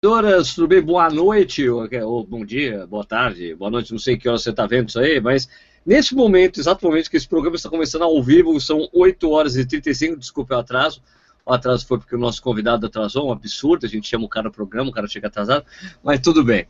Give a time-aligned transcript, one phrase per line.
[0.00, 0.80] Doras, tudo bem?
[0.80, 4.50] Boa noite, ou, ou, bom dia, boa tarde, boa noite, não sei que hora você
[4.50, 5.48] está vendo isso aí, mas
[5.84, 10.16] nesse momento, exatamente que esse programa está começando ao vivo, são 8 horas e 35,
[10.16, 11.02] desculpe o atraso,
[11.44, 14.44] o atraso foi porque o nosso convidado atrasou, um absurdo, a gente chama o cara
[14.44, 15.66] no programa, o cara chega atrasado,
[16.00, 16.68] mas tudo bem.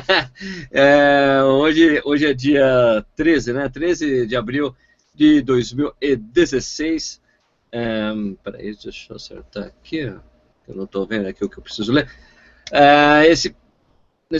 [0.72, 4.74] é, hoje, hoje é dia 13, né, 13 de abril
[5.14, 7.20] de 2016,
[7.70, 8.12] é,
[8.42, 10.10] peraí, deixa eu acertar aqui,
[10.66, 12.10] eu não estou vendo aqui o que eu preciso ler.
[12.72, 13.54] Uh, esse,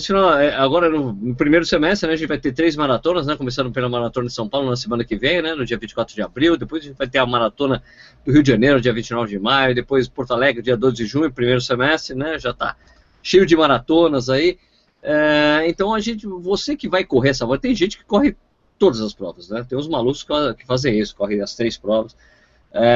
[0.05, 3.37] final, é, agora no, no, primeiro semestre, né, a gente vai ter três maratonas, né,
[3.37, 6.23] começando pela maratona de São Paulo na semana que vem, né, no dia 24 de
[6.23, 7.83] abril, depois a gente vai ter a maratona
[8.25, 11.33] do Rio de Janeiro, dia 29 de maio, depois Porto Alegre, dia 12 de junho,
[11.33, 12.77] primeiro semestre, né, já está
[13.23, 14.59] cheio de maratonas aí.
[15.03, 18.37] Uh, então a gente, você que vai correr essa volta, tem gente que corre
[18.77, 20.27] todas as provas, né, tem uns malucos
[20.59, 22.17] que, fazem isso, correm as três provas,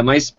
[0.05, 0.37] mas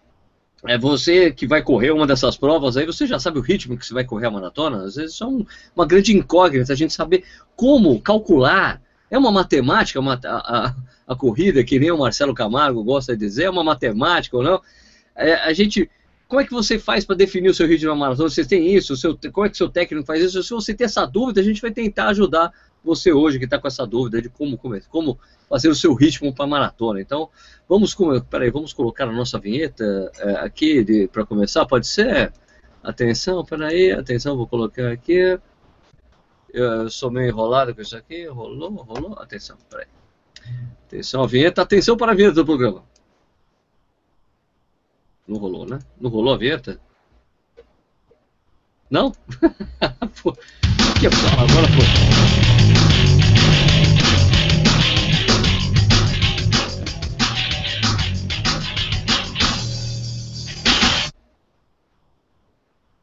[0.67, 3.85] é você que vai correr uma dessas provas, aí você já sabe o ritmo que
[3.85, 4.83] você vai correr a maratona.
[4.83, 7.23] Às vezes é um, uma grande incógnita a gente saber
[7.55, 8.81] como calcular.
[9.09, 10.75] É uma matemática uma, a, a,
[11.07, 14.61] a, corrida, que nem o Marcelo Camargo gosta de dizer, é uma matemática ou não.
[15.15, 15.89] É, a gente,
[16.27, 18.29] como é que você faz para definir o seu ritmo na maratona?
[18.29, 18.95] Você tem isso?
[18.95, 20.43] Seu, como é que seu técnico faz isso?
[20.43, 22.53] Se você tem essa dúvida, a gente vai tentar ajudar
[22.83, 26.47] você hoje que está com essa dúvida de como, como, fazer o seu ritmo para
[26.47, 26.99] maratona.
[26.99, 27.29] Então,
[27.67, 27.95] vamos,
[28.29, 32.33] peraí, vamos colocar a nossa vinheta é, aqui para começar, pode ser?
[32.83, 35.39] Atenção, peraí, atenção, vou colocar aqui.
[36.53, 39.87] Eu sou meio enrolado com isso aqui, rolou, rolou, atenção, peraí.
[40.87, 42.83] Atenção, a vinheta, atenção para a vinheta do programa.
[45.27, 45.79] Não rolou, né?
[45.99, 46.79] Não rolou a vinheta?
[48.89, 49.13] Não?
[51.01, 52.11] Que agora foi.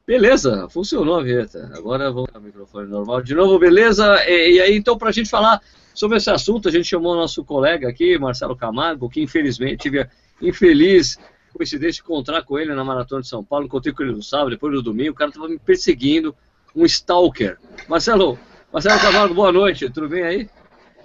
[0.07, 1.73] Beleza, funcionou a vinheta.
[1.75, 4.05] Agora vamos ao microfone normal de novo, beleza?
[4.29, 5.61] E, e aí, então, para a gente falar
[5.93, 10.09] sobre esse assunto, a gente chamou nosso colega aqui, Marcelo Camargo, que infelizmente tive a
[10.41, 11.19] infeliz
[11.53, 13.67] coincidência de encontrar com ele na Maratona de São Paulo.
[13.67, 16.33] Encontrei com ele no sábado, depois no domingo, o cara estava me perseguindo,
[16.75, 17.59] um stalker.
[17.89, 18.39] Marcelo,
[18.73, 20.51] Marcelo Camargo, boa noite, tudo bem aí?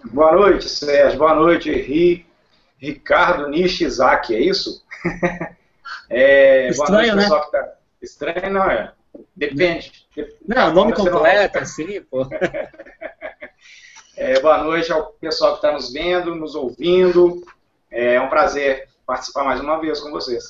[0.06, 2.25] Boa noite, Sérgio, boa noite, Ri,
[2.78, 4.84] Ricardo Nishizaki, é isso?
[6.09, 7.40] é, Estranho, boa noite, né?
[7.52, 7.73] Tá...
[8.02, 8.91] Estranho não é.
[9.35, 9.91] Depende.
[10.46, 12.28] Não, nome completo, assim, pô.
[14.16, 17.41] É, boa noite ao pessoal que está nos vendo, nos ouvindo.
[17.90, 20.44] É um prazer participar mais uma vez com vocês.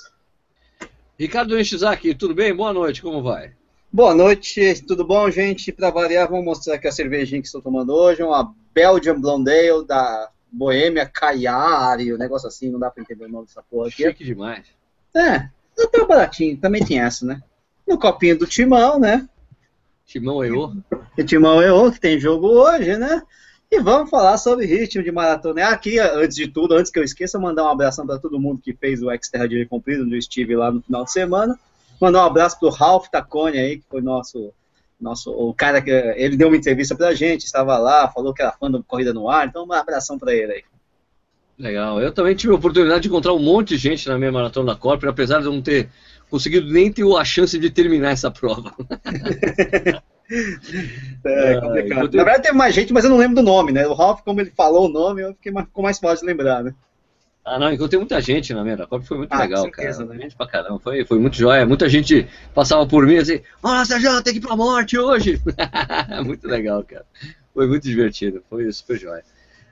[1.18, 2.54] Ricardo Nishizaki, tudo bem?
[2.54, 3.54] Boa noite, como vai?
[3.96, 5.72] Boa noite, tudo bom, gente?
[5.72, 9.86] Para variar, vamos mostrar aqui a cervejinha que estou tomando hoje, uma Belgian Blonde Ale
[9.86, 14.02] da Boêmia Caiari, um negócio assim, não dá para entender o nome dessa porra aqui.
[14.02, 14.66] Chique demais.
[15.16, 15.48] É,
[15.80, 17.44] até baratinho, também tem essa, né?
[17.88, 19.30] No copinho do Timão, né?
[20.08, 20.76] Timão EO.
[21.16, 23.22] E Timão EO, que tem jogo hoje, né?
[23.70, 25.68] E vamos falar sobre ritmo de maratona.
[25.68, 28.74] Aqui, antes de tudo, antes que eu esqueça, mandar um abração para todo mundo que
[28.74, 31.60] fez o X-Terra de Cumprido, onde eu estive lá no final de semana.
[32.00, 34.54] Mandar um abraço pro Ralph Tacone aí, que foi nosso,
[35.00, 38.52] nosso o cara que ele deu uma entrevista pra gente, estava lá, falou que era
[38.52, 40.64] fã do Corrida no Ar, então um abração para ele aí.
[41.58, 42.02] Legal.
[42.02, 44.80] Eu também tive a oportunidade de encontrar um monte de gente na minha maratona da
[44.80, 45.90] Corp, apesar de eu não ter
[46.30, 48.74] conseguido nem ter a chance de terminar essa prova.
[51.24, 52.16] é, complicado.
[52.16, 53.88] Na verdade teve mais gente, mas eu não lembro do nome, né?
[53.88, 56.74] O Ralph, como ele falou o nome, eu fiquei ficou mais fácil de lembrar, né?
[57.46, 60.18] Ah, não, encontrei muita gente na minha da Copa, foi muito ah, legal, certeza, cara.
[60.18, 60.24] Né?
[60.24, 61.66] Gente pra caramba, foi, foi muito jóia.
[61.66, 65.42] Muita gente passava por mim assim, ó, Sérgio, tem que ir pra morte hoje.
[66.26, 67.06] muito legal, cara.
[67.54, 69.24] Foi muito divertido, foi super jóia.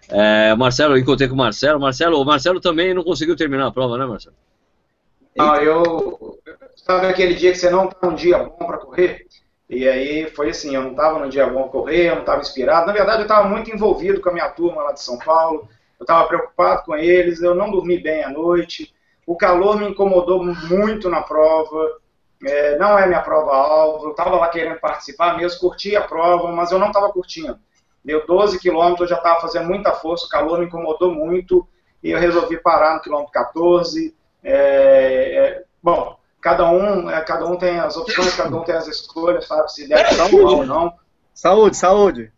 [0.10, 1.80] É, Marcelo, eu encontrei com o Marcelo.
[1.80, 4.36] Marcelo, o Marcelo também não conseguiu terminar a prova, né, Marcelo?
[5.38, 6.38] Não, eu.
[6.76, 9.26] Sabe aquele dia que você não tá um dia bom para correr?
[9.70, 12.88] E aí foi assim, eu não estava no dia bom correr, eu não estava inspirado.
[12.88, 15.70] Na verdade, eu estava muito envolvido com a minha turma lá de São Paulo.
[16.02, 18.92] Eu estava preocupado com eles, eu não dormi bem à noite.
[19.24, 22.00] O calor me incomodou muito na prova.
[22.44, 24.08] É, não é minha prova-alvo.
[24.08, 27.60] Eu estava lá querendo participar mesmo, curti a prova, mas eu não estava curtindo.
[28.04, 31.68] Deu 12 quilômetros, eu já estava fazendo muita força, o calor me incomodou muito
[32.02, 34.16] e eu resolvi parar no quilômetro 14.
[34.44, 38.88] É, é, bom, cada um, é, cada um tem as opções, cada um tem as
[38.88, 39.72] escolhas, sabe?
[39.72, 40.96] Se deve estar ou não.
[41.32, 42.34] Saúde, saúde.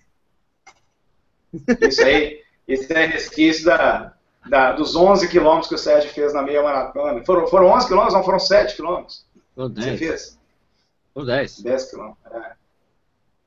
[1.79, 4.13] Isso aí, esse é resquício da,
[4.47, 7.23] da, dos 11 quilômetros que o Sérgio fez na meia maratona.
[7.23, 9.25] Foram, foram 11 quilômetros, não foram 7 quilômetros?
[9.55, 9.85] Foram 10.
[9.85, 10.39] Você fez?
[11.13, 11.59] Foram 10.
[11.61, 12.63] 10 quilômetros, é.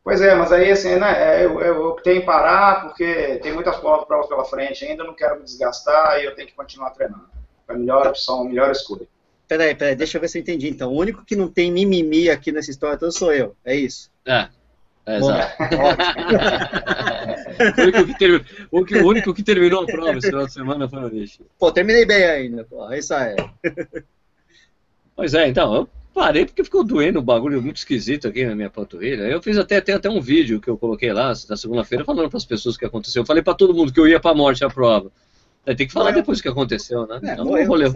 [0.06, 4.28] Pois é, mas aí assim, né, eu, eu optei em parar porque tem muitas provas
[4.28, 7.28] pela frente ainda, não quero me desgastar e eu tenho que continuar treinando.
[7.68, 9.08] É a melhor opção, a melhor escolha.
[9.48, 10.68] Peraí, peraí, deixa eu ver se eu entendi.
[10.68, 14.08] Então, o único que não tem mimimi aqui nessa história toda sou eu, é isso?
[14.24, 14.48] É.
[15.06, 15.62] É, exato.
[17.78, 20.98] o, único que terminou, o, único que terminou a prova esse final de semana foi
[20.98, 21.42] o Nishi.
[21.58, 22.92] Pô, terminei bem ainda, pô.
[22.92, 23.36] Isso aí.
[25.14, 28.68] Pois é, então, eu parei porque ficou doendo um bagulho muito esquisito aqui na minha
[28.68, 29.22] panturrilha.
[29.22, 32.38] Eu fiz até, tem até um vídeo que eu coloquei lá na segunda-feira falando para
[32.38, 33.22] as pessoas o que aconteceu.
[33.22, 35.10] Eu falei para todo mundo que eu ia para a morte a prova.
[35.64, 36.22] Aí tem que falar morreu.
[36.22, 37.20] depois o que aconteceu, né?
[37.22, 37.94] É, não, não rolou.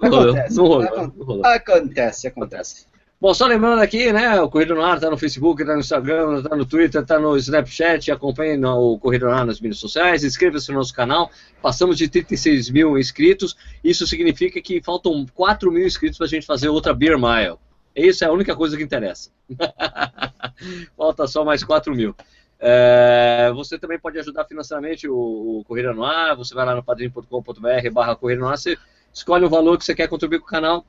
[0.00, 1.46] Não rolou, não rolou.
[1.46, 2.86] Acontece, acontece.
[3.24, 6.40] Bom, só lembrando aqui, né, o Corrida no Ar está no Facebook, está no Instagram,
[6.40, 10.70] está no Twitter, está no Snapchat, acompanhe o Corrida no Ar nas mídias sociais, inscreva-se
[10.70, 11.30] no nosso canal,
[11.62, 16.44] passamos de 36 mil inscritos, isso significa que faltam 4 mil inscritos para a gente
[16.44, 17.56] fazer outra Beer Mile.
[17.96, 19.30] Isso é a única coisa que interessa.
[20.94, 22.14] Falta só mais 4 mil.
[22.60, 26.84] É, você também pode ajudar financeiramente o, o Corrida no Ar, você vai lá no
[26.84, 28.76] padrinho.com.br barra Corrida no Ar, você
[29.14, 30.84] escolhe o valor que você quer contribuir com o canal,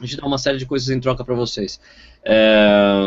[0.00, 1.80] a gente dá uma série de coisas em troca para vocês.
[2.24, 2.98] É...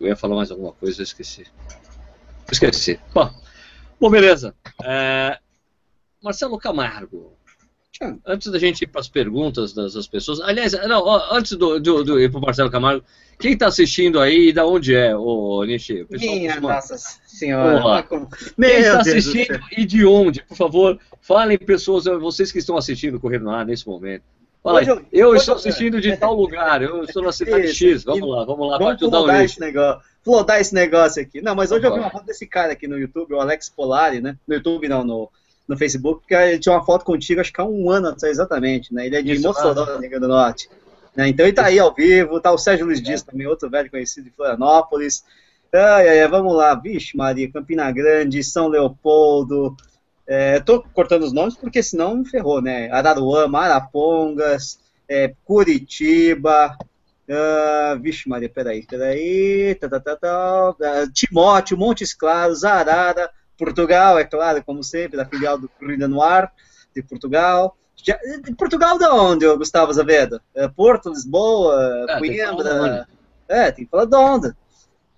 [0.00, 1.46] Eu ia falar mais alguma coisa, eu esqueci.
[2.50, 2.98] Esqueci.
[3.14, 3.30] Bom,
[4.00, 4.54] bom beleza.
[4.82, 5.38] É...
[6.22, 7.36] Marcelo Camargo.
[8.26, 10.40] Antes da gente ir para as perguntas das, das, pessoas.
[10.40, 13.04] Aliás, não, antes do, do, do ir para o Marcelo Camargo,
[13.38, 16.04] quem está assistindo aí e da onde é, o Nishi?
[16.10, 18.04] Minha nossa senhora.
[18.56, 20.42] Quem está assistindo e de onde?
[20.42, 24.24] Por favor, falem pessoas, vocês que estão assistindo Correndo lá nesse momento.
[24.64, 28.28] Aí, eu, eu estou assistindo de tal lugar, eu estou na cidade Isso, X, vamos
[28.28, 31.40] lá, vamos lá, vamos flodar esse negócio, flodar esse negócio aqui.
[31.42, 34.20] Não, mas hoje eu vi uma foto desse cara aqui no YouTube, o Alex Polari,
[34.20, 34.36] né?
[34.46, 35.28] No YouTube não, no,
[35.66, 38.94] no Facebook, porque ele tinha uma foto contigo, acho que há um ano atrás exatamente,
[38.94, 39.06] né?
[39.06, 39.98] Ele é de Isso, Mossoró, ah.
[39.98, 40.70] Rio do Norte.
[41.16, 41.28] Né?
[41.28, 44.24] Então ele tá aí ao vivo, tá o Sérgio Luiz Dias também, outro velho conhecido
[44.24, 45.24] de Florianópolis.
[45.72, 49.74] Ai, ai, ai, vamos lá, vixe Maria, Campina Grande, São Leopoldo,
[50.26, 52.90] é, tô cortando os nomes porque senão ferrou, né?
[52.90, 54.78] Araruama, Marapongas,
[55.08, 56.76] é, Curitiba,
[57.28, 64.18] uh, vixe Maria, peraí, peraí, tá, tá, tá, tá, uh, Timóteo, Montes Claros, Arara, Portugal,
[64.18, 66.52] é claro, como sempre, da filial do Corrida no Ar,
[66.94, 67.76] de Portugal.
[67.96, 70.40] Já, de Portugal de onde, Gustavo Azevedo?
[70.54, 73.06] É, Porto, Lisboa, é, Coimbra?
[73.48, 74.54] É, tem que falar de onde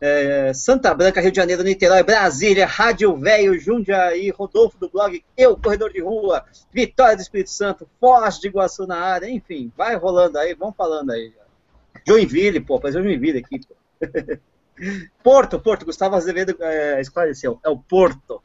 [0.06, 5.56] é, Santa Branca, Rio de Janeiro, Niterói, Brasília, Rádio Velho, Jundiaí, Rodolfo do blog Eu,
[5.56, 10.38] Corredor de Rua, Vitória do Espírito Santo, Foz de Iguaçu na área, enfim, vai rolando
[10.38, 11.32] aí, vamos falando aí.
[12.06, 13.74] Joinville, pô, fazer Joinville aqui, pô.
[15.24, 18.42] Porto, Porto, Gustavo Azevedo é, esclareceu, é o Porto.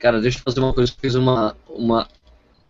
[0.00, 2.08] Cara, deixa eu fazer uma coisa, eu fiz uma, uma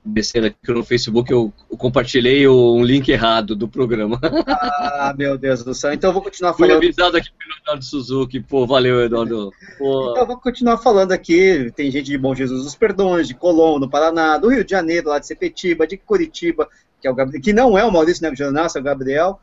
[0.05, 4.21] besteira aqui no Facebook, eu, compartilhei um link errado do programa.
[4.47, 5.93] Ah, meu Deus do céu.
[5.93, 6.77] Então eu vou continuar falando.
[6.77, 8.41] Fui avisado aqui pelo Eduardo Suzuki.
[8.41, 9.51] Pô, valeu, Eduardo.
[9.79, 10.11] Pô.
[10.11, 11.73] Então eu vou continuar falando aqui.
[11.75, 15.09] Tem gente de Bom Jesus dos Perdões, de Colombo, no Paraná, do Rio de Janeiro,
[15.09, 16.69] lá de Sepetiba, de Curitiba,
[17.01, 19.41] que, é o Gabriel, que não é o Maurício Neves Jornal, é o Gabriel,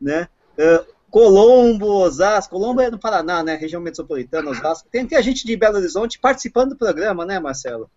[0.00, 0.28] né?
[0.58, 3.56] Uh, Colombo, Osasco, Colombo é no Paraná, né?
[3.56, 4.88] Região metropolitana, Osasco.
[4.90, 7.90] Tem, tem a gente de Belo Horizonte participando do programa, né, Marcelo?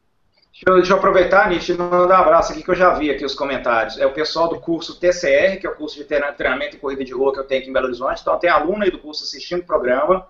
[0.53, 3.09] Deixa eu, deixa eu aproveitar, Nietzsche, e mandar um abraço aqui que eu já vi
[3.09, 3.97] aqui os comentários.
[3.97, 7.11] É o pessoal do curso TCR, que é o curso de treinamento e corrida de
[7.11, 8.21] rua que eu tenho aqui em Belo Horizonte.
[8.21, 10.27] Então tem aluno aí do curso assistindo o programa.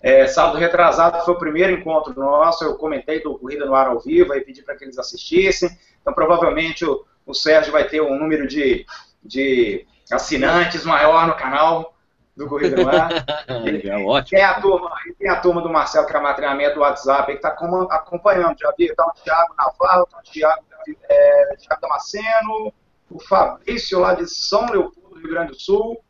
[0.00, 4.00] É, sábado retrasado foi o primeiro encontro nosso, eu comentei do Corrida no Ar ao
[4.00, 5.68] vivo e pedi para que eles assistissem.
[6.00, 8.86] Então provavelmente o, o Sérgio vai ter um número de,
[9.22, 11.95] de assinantes maior no canal
[12.36, 13.10] do Corrida no Ar.
[13.48, 14.38] é ótimo.
[14.38, 18.58] Tem a, turma, tem a turma do Marcelo Camatreinamento do WhatsApp que está acompanhando.
[18.58, 20.64] Já vi, está o Thiago Navarro, está o Thiago,
[21.08, 22.72] é, Thiago Damasceno,
[23.10, 26.02] o Fabrício lá de São Leopoldo, Rio Grande do Sul.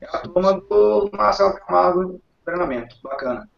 [0.00, 2.96] É a turma do Marcelo Camargo treinamento.
[3.02, 3.48] Bacana.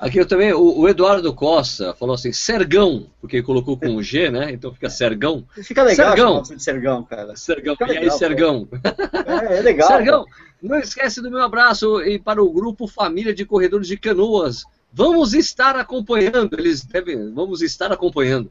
[0.00, 4.30] Aqui eu também, o, o, Eduardo Costa falou assim, Sergão, porque colocou com o G,
[4.30, 4.50] né?
[4.50, 5.44] Então fica Sergão.
[5.62, 6.42] Fica legal Sergão.
[6.42, 7.36] de Sergão, cara.
[7.36, 8.68] Sergão, fica e legal, aí Sergão?
[9.26, 9.88] É, é, legal.
[9.88, 10.24] Sergão,
[10.62, 14.64] não esquece do meu abraço e para o grupo Família de Corredores de Canoas.
[14.90, 18.50] Vamos estar acompanhando, eles devem, vamos estar acompanhando.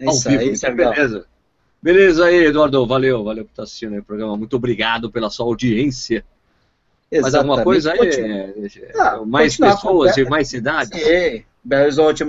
[0.00, 0.90] Isso vivo, aí, Sergão.
[0.90, 1.26] Beleza.
[1.80, 4.36] Beleza aí, Eduardo, valeu, valeu por estar assistindo aí o programa.
[4.36, 6.24] Muito obrigado pela sua audiência.
[7.20, 8.80] Mais alguma coisa aí?
[8.96, 10.90] Ah, mais pessoas de mais cidades?
[11.00, 11.44] Sim.
[11.64, 12.24] Belo Horizonte,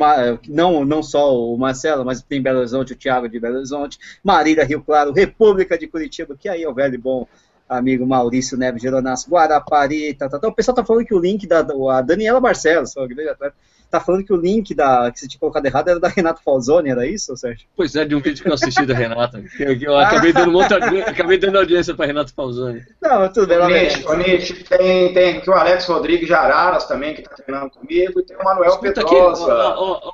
[0.48, 4.64] não, não só o Marcelo, mas tem Belo Horizonte, o Thiago de Belo Horizonte, Marília,
[4.64, 7.28] Rio Claro, República de Curitiba, que aí é o velho e bom
[7.68, 10.48] amigo Maurício Neves Geronasso, Guarapari, tá, tá, tá.
[10.48, 12.94] o pessoal tá falando que o link da a Daniela Barcelos,
[13.90, 16.90] tá falando que o link da, que você tinha colocado errado era da Renata Falzoni,
[16.90, 17.68] era isso, Sérgio?
[17.76, 19.44] Pois é, de um vídeo que eu assisti da Renata.
[19.60, 22.84] Eu, eu acabei, dando muita, acabei dando audiência para Renata Falzoni.
[23.02, 23.90] Não, tudo bem.
[24.18, 28.24] Nietzsche, tem, tem aqui o Alex Rodrigues de Araras também, que está treinando comigo, e
[28.24, 29.44] tem o Manuel Escuta Pedrosa.
[29.44, 30.14] Aqui, ó, ó,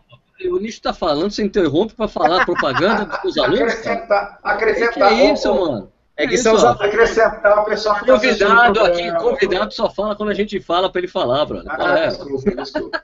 [0.50, 3.62] o Nietzsche está falando, você interrompe para falar propaganda dos alunos?
[3.62, 5.10] Acrescentar, acrescentar.
[5.10, 5.91] Que, que é isso, mano?
[6.18, 10.30] É que são os acrescentar o pessoal que tá Convidado aqui, convidado só fala quando
[10.30, 11.72] a gente fala para ele falar, brother.
[11.72, 12.08] Ah, é?
[12.08, 13.04] desculpa, desculpa.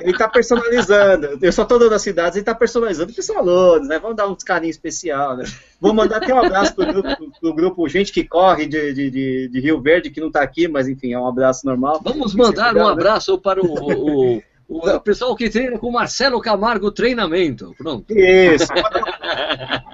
[0.00, 1.38] Ele está personalizando.
[1.40, 3.98] Eu só estou dando as cidades, ele está personalizando para os alunos, né?
[3.98, 5.44] Vamos dar uns carinhos especial, né?
[5.80, 9.48] Vou mandar até um abraço pro grupo, pro grupo Gente que Corre de, de, de,
[9.48, 12.00] de Rio Verde, que não está aqui, mas enfim, é um abraço normal.
[12.02, 12.92] Vamos mandar um né?
[12.92, 17.74] abraço para o, o, o pessoal que treina com Marcelo Camargo Treinamento.
[17.78, 18.12] Pronto.
[18.12, 18.66] Isso.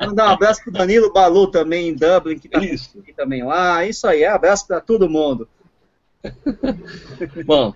[0.00, 2.98] Mandar um abraço pro Danilo Balu também em Dublin, que tá Isso.
[2.98, 3.84] aqui também lá.
[3.84, 5.48] Isso aí, abraço para todo mundo.
[7.44, 7.74] Bom,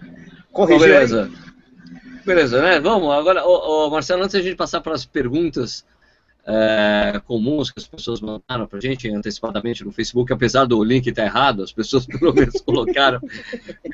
[0.53, 1.25] Corrigiu beleza.
[1.25, 1.47] Aí?
[2.25, 2.81] Beleza, né?
[2.81, 5.85] Vamos, agora, ô, ô, Marcelo, antes de a gente passar para as perguntas
[6.47, 11.07] é, comuns que as pessoas mandaram para a gente antecipadamente no Facebook, apesar do link
[11.07, 13.21] estar tá errado, as pessoas pelo menos colocaram.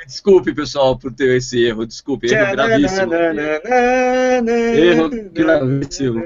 [0.07, 3.15] Desculpe, pessoal, por ter esse erro, desculpe, erro gravíssimo.
[4.45, 6.23] erro gravíssimo.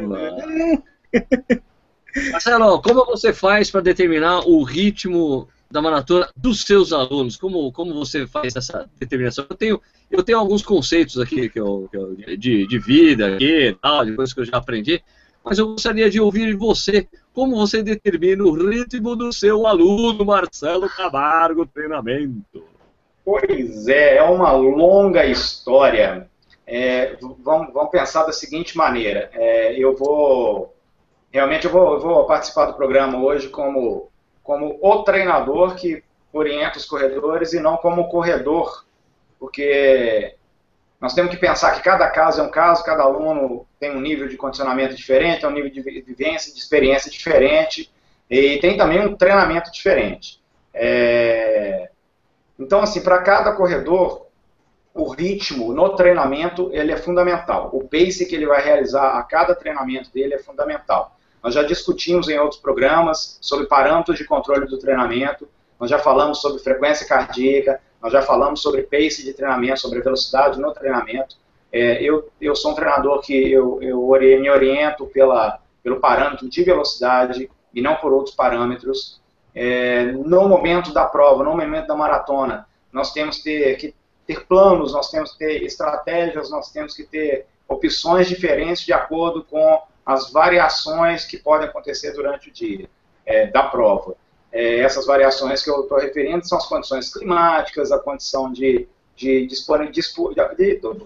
[2.33, 7.37] Marcelo, como você faz para determinar o ritmo da maratona dos seus alunos?
[7.37, 9.47] Como, como você faz essa determinação?
[9.49, 13.77] Eu tenho, eu tenho alguns conceitos aqui que eu, que eu de, de vida, aqui,
[13.83, 15.03] tal, de coisas que eu já aprendi,
[15.45, 20.25] mas eu gostaria de ouvir de você como você determina o ritmo do seu aluno
[20.25, 22.65] Marcelo Camargo Treinamento.
[23.25, 26.31] Pois é, é uma longa história.
[26.67, 30.76] É, vamos, vamos, pensar da seguinte maneira: é, eu vou
[31.37, 34.11] realmente eu vou, eu vou, participar do programa hoje como,
[34.43, 36.03] como o treinador que
[36.33, 38.87] orienta os corredores e não como corredor,
[39.39, 40.35] porque
[40.99, 44.27] nós temos que pensar que cada caso é um caso, cada aluno tem um nível
[44.29, 47.93] de condicionamento diferente, tem um nível de vivência, de experiência diferente,
[48.31, 50.41] e tem também um treinamento diferente.
[50.73, 51.91] É...
[52.59, 54.27] Então, assim, para cada corredor,
[54.95, 57.69] o ritmo no treinamento ele é fundamental.
[57.75, 61.16] O pace que ele vai realizar a cada treinamento dele é fundamental.
[61.47, 65.49] Nós já discutimos em outros programas sobre parâmetros de controle do treinamento,
[65.79, 70.59] nós já falamos sobre frequência cardíaca, nós já falamos sobre pace de treinamento, sobre velocidade
[70.59, 71.37] no treinamento.
[71.73, 74.09] É, eu, eu sou um treinador que eu, eu
[74.41, 79.23] me oriento pela, pelo parâmetro de velocidade e não por outros parâmetros.
[79.55, 83.95] É, no momento da prova, no momento da maratona, nós temos ter, que
[84.27, 89.45] ter planos, nós temos que ter estratégias, nós temos que ter opções diferentes de acordo
[89.45, 92.89] com as variações que podem acontecer durante o dia
[93.27, 94.15] é, da prova.
[94.53, 99.47] É, essas variações que eu estou referindo são as condições climáticas, a condição de, de,
[99.49, 100.03] de, de,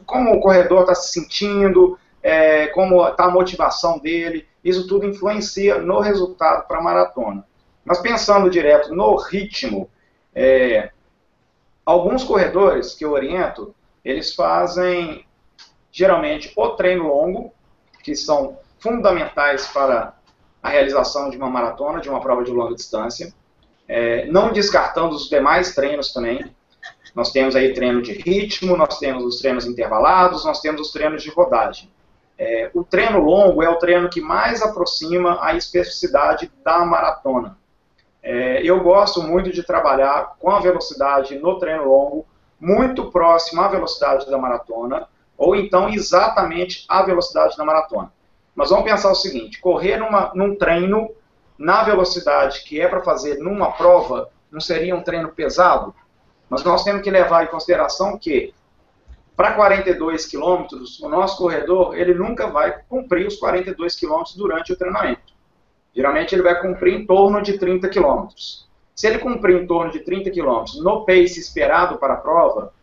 [0.05, 5.79] como o corredor está se sentindo, é, como está a motivação dele, isso tudo influencia
[5.79, 7.45] no resultado para a maratona.
[7.83, 9.89] Mas pensando direto no ritmo,
[10.35, 10.91] é,
[11.85, 15.25] alguns corredores que eu oriento, eles fazem
[15.91, 17.53] geralmente o treino longo,
[18.05, 20.15] que são fundamentais para
[20.63, 23.33] a realização de uma maratona, de uma prova de longa distância.
[23.89, 26.55] É, não descartando os demais treinos também.
[27.15, 31.23] Nós temos aí treino de ritmo, nós temos os treinos intervalados, nós temos os treinos
[31.23, 31.91] de rodagem.
[32.39, 37.59] É, o treino longo é o treino que mais aproxima a especificidade da maratona.
[38.23, 42.27] É, eu gosto muito de trabalhar com a velocidade no treino longo,
[42.59, 48.13] muito próximo à velocidade da maratona, ou então exatamente à velocidade da maratona.
[48.55, 51.11] Mas vamos pensar o seguinte: correr numa, num treino
[51.59, 55.95] na velocidade que é para fazer numa prova, não seria um treino pesado?
[56.49, 58.53] Mas nós temos que levar em consideração que
[59.37, 64.77] para 42 quilômetros, o nosso corredor ele nunca vai cumprir os 42 quilômetros durante o
[64.77, 65.33] treinamento.
[65.95, 68.69] Geralmente ele vai cumprir em torno de 30 quilômetros.
[68.95, 72.75] Se ele cumprir em torno de 30 quilômetros no pace esperado para a prova,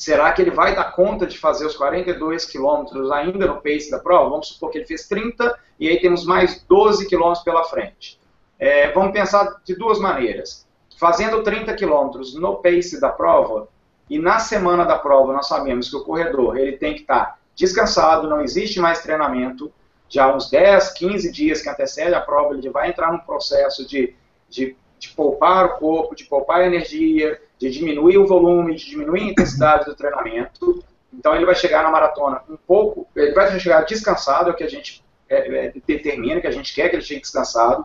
[0.00, 3.98] será que ele vai dar conta de fazer os 42 quilômetros ainda no pace da
[3.98, 4.30] prova?
[4.30, 8.18] Vamos supor que ele fez 30 e aí temos mais 12 quilômetros pela frente.
[8.58, 10.66] É, vamos pensar de duas maneiras.
[10.98, 13.68] Fazendo 30 quilômetros no pace da prova,
[14.08, 18.26] e na semana da prova nós sabemos que o corredor ele tem que estar descansado,
[18.26, 19.70] não existe mais treinamento,
[20.08, 24.14] já uns 10, 15 dias que antecede a prova, ele vai entrar num processo de,
[24.48, 29.32] de, de poupar o corpo, de poupar energia, de diminuir o volume, de diminuir a
[29.32, 30.82] intensidade do treinamento.
[31.12, 34.64] Então ele vai chegar na maratona um pouco, ele vai chegar descansado, é o que
[34.64, 37.84] a gente é, é, determina, que a gente quer que ele chegue descansado,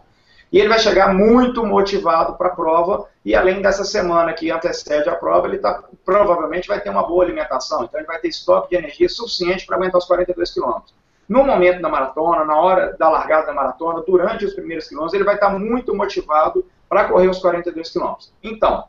[0.50, 5.10] e ele vai chegar muito motivado para a prova, e além dessa semana que antecede
[5.10, 8.70] a prova, ele tá, provavelmente vai ter uma boa alimentação, então ele vai ter estoque
[8.70, 10.94] de energia suficiente para aguentar os 42 quilômetros.
[11.28, 15.24] No momento da maratona, na hora da largada da maratona, durante os primeiros quilômetros, ele
[15.24, 18.32] vai estar muito motivado para correr os 42 quilômetros.
[18.44, 18.86] Então,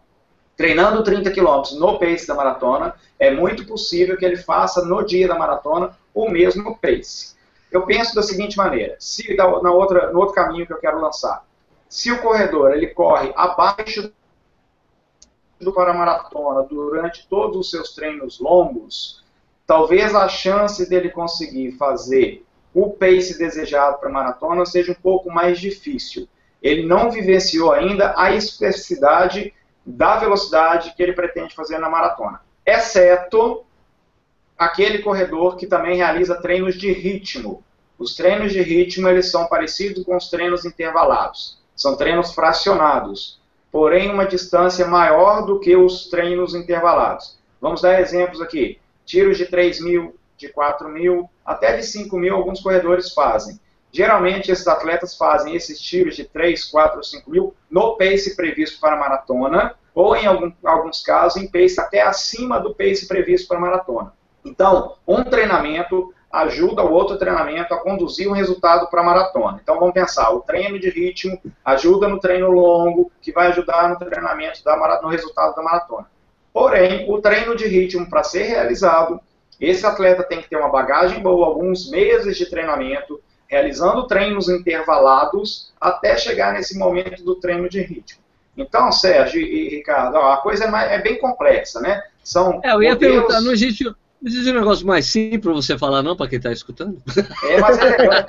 [0.57, 5.29] treinando 30 quilômetros no pace da maratona, é muito possível que ele faça no dia
[5.29, 7.37] da maratona o mesmo pace.
[7.71, 11.45] Eu penso da seguinte maneira, se na outra, no outro caminho que eu quero lançar,
[11.89, 14.13] Se o corredor ele corre abaixo
[15.61, 19.25] do para-maratona durante todos os seus treinos longos,
[19.67, 22.45] talvez a chance dele conseguir fazer
[22.75, 26.29] o pace desejado para a maratona seja um pouco mais difícil.
[26.63, 29.55] Ele não vivenciou ainda a especificidade
[29.87, 33.65] da velocidade que ele pretende fazer na maratona, exceto
[34.59, 37.63] aquele corredor que também realiza treinos de ritmo.
[37.97, 41.59] Os treinos de ritmo eles são parecidos com os treinos intervalados.
[41.77, 43.41] São treinos fracionados,
[43.71, 47.39] porém uma distância maior do que os treinos intervalados.
[47.61, 48.79] Vamos dar exemplos aqui.
[49.05, 53.61] Tiros de 3 mil, de 4 mil, até de 5 mil alguns corredores fazem.
[53.97, 58.95] Geralmente esses atletas fazem esses tiros de 3, 4, 5 mil no pace previsto para
[58.95, 64.13] maratona, ou em algum, alguns casos em pace até acima do pace previsto para maratona.
[64.45, 69.61] Então, um treinamento ajuda o outro treinamento a conduzir um resultado para a maratona.
[69.63, 73.97] Então vamos pensar, o treino de ritmo ajuda no treino longo, que vai ajudar no
[73.97, 76.07] treinamento da no resultado da maratona.
[76.53, 79.19] Porém, o treino de ritmo para ser realizado,
[79.59, 85.73] esse atleta tem que ter uma bagagem boa, alguns meses de treinamento, realizando treinos intervalados
[85.81, 88.21] até chegar nesse momento do treino de ritmo.
[88.57, 92.03] Então, Sérgio e Ricardo, a coisa é, mais, é bem complexa, né?
[92.25, 93.17] São é, eu ia modelos...
[93.17, 96.39] perguntar, não existe, não existe um negócio mais simples para você falar não, para quem
[96.39, 97.01] está escutando?
[97.45, 98.25] É, mas é legal.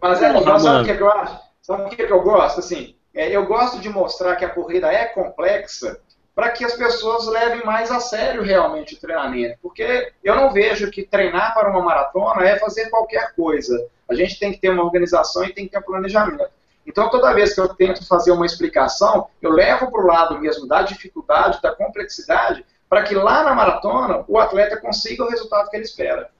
[0.00, 0.60] mas é legal.
[0.60, 1.40] Sabe o que, é que eu acho?
[1.62, 2.60] Sabe o que, é eu gosto?
[2.60, 5.98] Assim, é, eu gosto de mostrar que a corrida é complexa
[6.38, 9.58] para que as pessoas levem mais a sério realmente o treinamento.
[9.60, 13.88] Porque eu não vejo que treinar para uma maratona é fazer qualquer coisa.
[14.08, 16.48] A gente tem que ter uma organização e tem que ter um planejamento.
[16.86, 20.68] Então, toda vez que eu tento fazer uma explicação, eu levo para o lado mesmo
[20.68, 25.76] da dificuldade, da complexidade, para que lá na maratona o atleta consiga o resultado que
[25.76, 26.30] ele espera.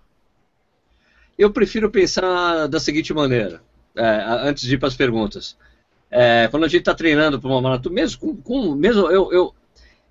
[1.37, 3.61] Eu prefiro pensar da seguinte maneira,
[3.97, 4.05] é,
[4.45, 5.57] antes de ir para as perguntas.
[6.09, 9.55] É, quando a gente está treinando para uma maratona, mesmo com, com mesmo eu, eu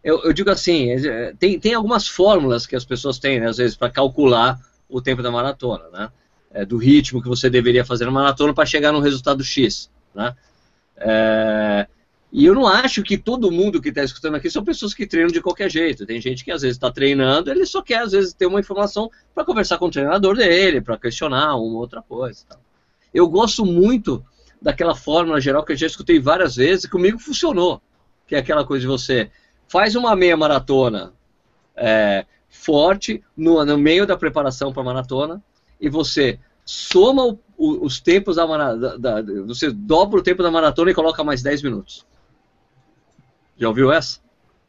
[0.07, 3.57] eu, eu digo assim, é, tem, tem algumas fórmulas que as pessoas têm, né, às
[3.57, 6.09] vezes, para calcular o tempo da maratona, né?
[6.49, 10.33] É, do ritmo que você deveria fazer na maratona para chegar no resultado X, né?
[10.95, 11.87] É,
[12.31, 15.29] e eu não acho que todo mundo que está escutando aqui são pessoas que treinam
[15.29, 16.05] de qualquer jeito.
[16.05, 19.11] Tem gente que às vezes está treinando, ele só quer às vezes ter uma informação
[19.35, 22.45] para conversar com o treinador dele, para questionar uma outra coisa.
[23.13, 24.23] Eu gosto muito
[24.61, 27.81] daquela fórmula geral que eu já escutei várias vezes e comigo funcionou,
[28.25, 29.29] que é aquela coisa de você
[29.67, 31.13] faz uma meia maratona
[31.75, 35.43] é, forte no, no, meio da preparação para a maratona
[35.79, 40.91] e você soma o, o, os tempos da maratona, você dobra o tempo da maratona
[40.91, 42.05] e coloca mais 10 minutos.
[43.57, 44.19] Já ouviu essa?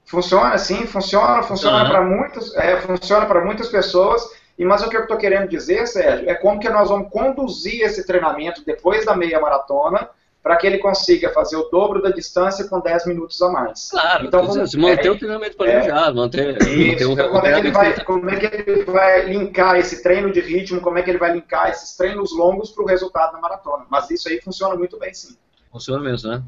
[0.04, 4.22] Funciona, sim, funciona, funciona para muitas, é, funciona para muitas pessoas.
[4.58, 7.82] E mas o que eu estou querendo dizer, Sérgio, é como que nós vamos conduzir
[7.82, 10.08] esse treinamento depois da meia maratona
[10.42, 13.90] para que ele consiga fazer o dobro da distância com 10 minutos a mais.
[13.90, 17.46] Claro, então, vamos, manter é, o treinamento planejado, é, manter, isso, manter um então, como,
[17.46, 20.98] é que ele vai, como é que ele vai linkar esse treino de ritmo, como
[20.98, 23.84] é que ele vai linkar esses treinos longos para o resultado da maratona.
[23.90, 25.36] Mas isso aí funciona muito bem, sim.
[25.70, 26.42] Funciona mesmo, né?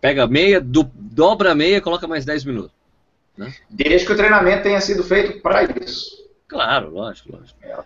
[0.00, 2.72] Pega meia, do, dobra a meia coloca mais 10 minutos.
[3.36, 3.52] Né?
[3.68, 6.26] Desde que o treinamento tenha sido feito para isso.
[6.48, 7.58] Claro, lógico, lógico.
[7.62, 7.76] É,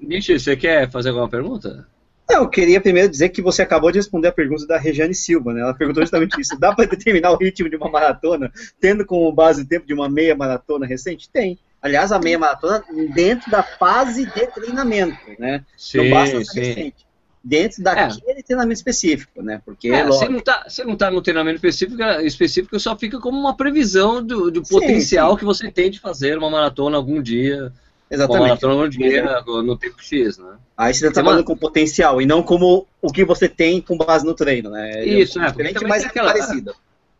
[0.00, 1.86] Nietzsche, você quer fazer alguma pergunta?
[2.28, 5.60] Eu queria primeiro dizer que você acabou de responder a pergunta da Regiane Silva, né?
[5.60, 6.58] Ela perguntou justamente isso.
[6.58, 10.08] Dá para determinar o ritmo de uma maratona tendo como base o tempo de uma
[10.08, 11.30] meia maratona recente?
[11.30, 11.58] Tem.
[11.80, 12.82] Aliás, a meia maratona
[13.14, 15.64] dentro da fase de treinamento, né?
[15.76, 17.06] Sim, Não basta ser recente.
[17.44, 18.42] Dentro daquele é.
[18.42, 19.62] treinamento específico, né?
[19.64, 20.66] Porque é, você não está
[20.98, 25.38] tá no treinamento específico, específico, só fica como uma previsão do, do potencial sim, sim.
[25.38, 27.72] que você tem de fazer uma maratona algum dia.
[28.10, 28.40] Exatamente.
[28.40, 30.56] Uma maratona dia no tempo X, né?
[30.76, 34.24] Aí você está trabalhando com potencial e não como o que você tem com base
[34.24, 35.04] no treino, né?
[35.04, 36.74] Isso, é, diferente, mas é aquela, parecida.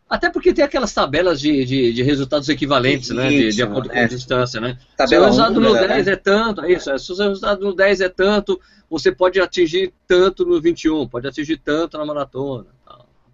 [0.09, 3.27] Até porque tem aquelas tabelas de, de, de resultados equivalentes, isso, né?
[3.27, 4.77] De, de acordo com a distância, né?
[4.95, 6.11] Tabela se o resultado no 10 né?
[6.13, 10.45] é tanto, é isso, se o resultado no 10 é tanto, você pode atingir tanto
[10.45, 12.67] no 21, pode atingir tanto na maratona.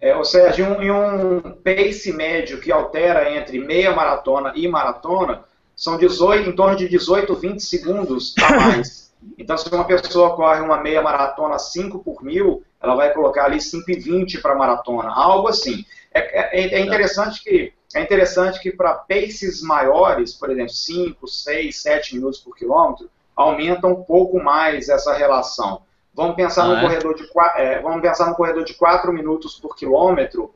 [0.00, 4.66] É, ou seja, em um, em um pace médio que altera entre meia maratona e
[4.66, 5.44] maratona,
[5.76, 9.04] são 18, em torno de 18, 20 segundos a mais.
[9.38, 13.56] Então, se uma pessoa corre uma meia maratona 5 por mil, ela vai colocar ali
[13.56, 15.82] 5,20 para maratona, algo assim.
[16.12, 21.82] É, é, é, interessante que é interessante que para paces maiores, por exemplo, 5, 6,
[21.82, 25.82] 7 minutos por quilômetro, aumenta um pouco mais essa relação.
[26.12, 26.80] Vamos pensar, ah, no, é?
[26.82, 30.52] corredor de, é, vamos pensar no corredor de 4 minutos por quilômetro,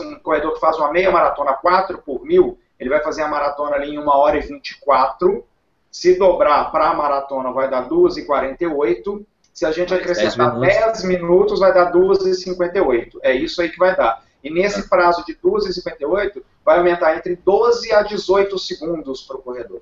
[0.00, 3.76] um corredor que faz uma meia maratona 4 por mil, ele vai fazer a maratona
[3.76, 5.44] ali em 1 hora e 24.
[5.88, 9.24] Se dobrar para a maratona vai dar 2 e 48.
[9.52, 11.02] Se a gente acrescentar 10 minutos.
[11.02, 13.18] 10 minutos, vai dar 2,58.
[13.22, 14.24] É isso aí que vai dar.
[14.42, 19.80] E nesse prazo de 2,58, vai aumentar entre 12 a 18 segundos para o corredor.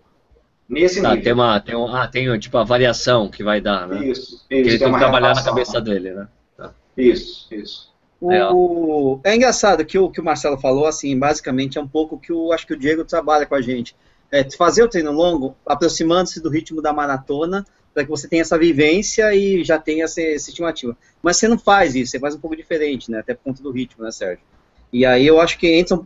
[0.68, 1.24] Nesse tá, nível.
[1.24, 4.04] Tem, uma, tem, um, ah, tem tipo a variação que vai dar, né?
[4.04, 4.46] Isso, isso.
[4.46, 6.28] Que ele tem, que trabalhar relação, na cabeça dele, né?
[6.54, 6.74] Tá.
[6.98, 7.89] Isso, isso.
[8.20, 9.18] O...
[9.24, 12.52] É engraçado que o que o Marcelo falou, assim, basicamente é um pouco que o
[12.52, 13.96] acho que o Diego trabalha com a gente.
[14.30, 18.58] É fazer o treino longo, aproximando-se do ritmo da maratona, para que você tenha essa
[18.58, 20.96] vivência e já tenha essa, essa estimativa.
[21.22, 23.18] Mas você não faz isso, você faz um pouco diferente, né?
[23.18, 24.44] Até por conta do ritmo, né, Sérgio?
[24.92, 25.98] E aí eu acho que entra.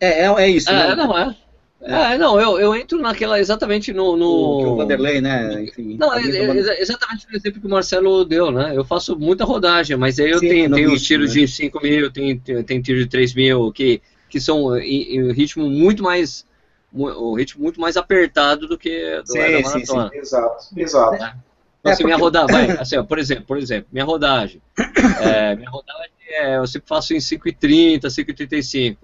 [0.00, 0.70] É, é, é isso.
[0.70, 0.94] É, né?
[0.94, 1.36] não é.
[1.80, 4.16] É, não, eu, eu entro naquela exatamente no.
[4.16, 4.26] no...
[4.26, 5.62] O, o Vanderlei, né?
[5.62, 8.72] Enfim, não, é, é, exatamente no exemplo que o Marcelo deu, né?
[8.74, 11.42] Eu faço muita rodagem, mas aí eu Sim, tenho, tenho tiros né?
[11.42, 15.70] de 5 mil, tem, tem tiro de 3 mil, que, que são em, em ritmo
[15.70, 16.44] muito mais.
[16.92, 20.08] O ritmo muito mais apertado do que do sim, da maratona.
[20.08, 21.14] Sim, sim, exato, exato.
[21.14, 21.34] É.
[21.80, 22.04] Então, é, assim, porque...
[22.04, 24.60] minha rodagem, vai, assim, ó, por exemplo, por exemplo, minha rodagem.
[25.20, 28.96] É, minha rodagem é, eu sempre faço em 5,30, 5,35.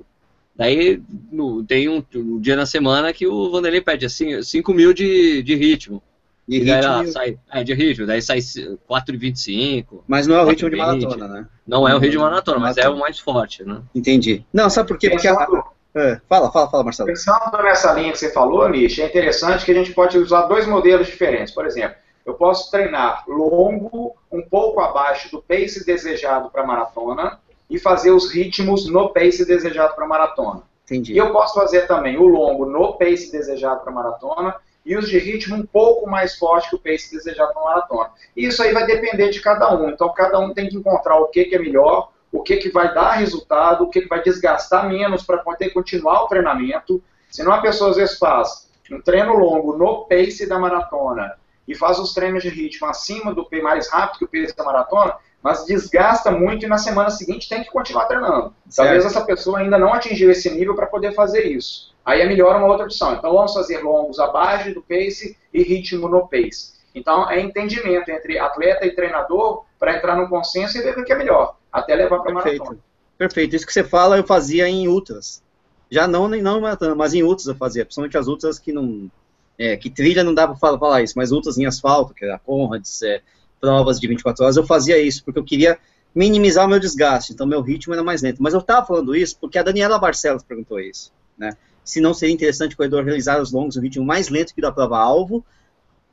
[0.56, 4.92] Daí no, tem um, um, dia na semana que o Vanderlei pede assim, 5 mil
[4.92, 6.00] de, de ritmo.
[6.46, 6.80] De ritmo?
[6.80, 10.02] Daí, sai, é, de ritmo, daí sai 4,25.
[10.06, 11.46] Mas não é o ritmo de maratona, né?
[11.66, 13.82] Não é o ritmo de maratona, mas é o mais forte, né?
[13.94, 14.44] Entendi.
[14.52, 15.10] Não, sabe por quê?
[15.10, 15.48] Porque a...
[15.96, 17.08] é, fala, fala, fala, Marcelo.
[17.08, 20.68] Pensando nessa linha que você falou, Nish, é interessante que a gente pode usar dois
[20.68, 21.52] modelos diferentes.
[21.52, 27.78] Por exemplo, eu posso treinar longo, um pouco abaixo do pace desejado para maratona, e
[27.78, 30.62] fazer os ritmos no pace desejado para maratona.
[30.84, 31.14] Entendi.
[31.14, 35.18] E eu posso fazer também o longo no pace desejado para maratona e os de
[35.18, 38.10] ritmo um pouco mais forte que o pace desejado para maratona.
[38.36, 39.88] Isso aí vai depender de cada um.
[39.88, 42.92] Então cada um tem que encontrar o que, que é melhor, o que, que vai
[42.92, 47.02] dar resultado, o que, que vai desgastar menos para poder continuar o treinamento.
[47.30, 51.34] Senão a pessoa às vezes faz um treino longo no pace da maratona
[51.66, 54.64] e faz os treinos de ritmo acima do pace mais rápido que o pace da
[54.64, 58.54] maratona, mas desgasta muito e na semana seguinte tem que continuar treinando.
[58.74, 61.94] Talvez essa pessoa ainda não atingiu esse nível para poder fazer isso.
[62.02, 63.12] Aí é melhor uma outra opção.
[63.12, 66.72] Então vamos fazer longos abaixo do pace e ritmo no pace.
[66.94, 71.12] Então é entendimento entre atleta e treinador para entrar no consenso e ver o que
[71.12, 72.78] é melhor, até levar para maratona.
[73.18, 73.54] Perfeito.
[73.54, 75.42] Isso que você fala eu fazia em ultras.
[75.90, 79.10] Já não nem não maratona, mas em ultras eu fazia, principalmente as ultras que não
[79.58, 82.38] é, que trilha não dá para falar, falar, isso, mas ultras em asfalto, que era
[82.38, 83.20] Conrads, é,
[83.60, 85.78] provas de 24 horas, eu fazia isso, porque eu queria
[86.14, 88.42] minimizar o meu desgaste, então meu ritmo era mais lento.
[88.42, 91.56] Mas eu estava falando isso porque a Daniela Barcelos perguntou isso, né?
[91.84, 94.72] Se não seria interessante o corredor realizar os longos no ritmo mais lento que da
[94.72, 95.44] prova-alvo,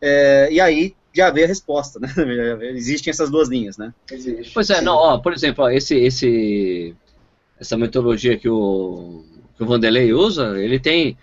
[0.01, 2.09] é, e aí já veio a resposta, né?
[2.73, 3.93] Existem essas duas linhas, né?
[4.11, 4.53] Existe.
[4.53, 4.85] Pois é, Sim.
[4.85, 6.95] não, ó, por exemplo, ó, esse, esse,
[7.59, 9.23] essa metodologia que o,
[9.55, 11.17] que o Vanderlei usa, ele tem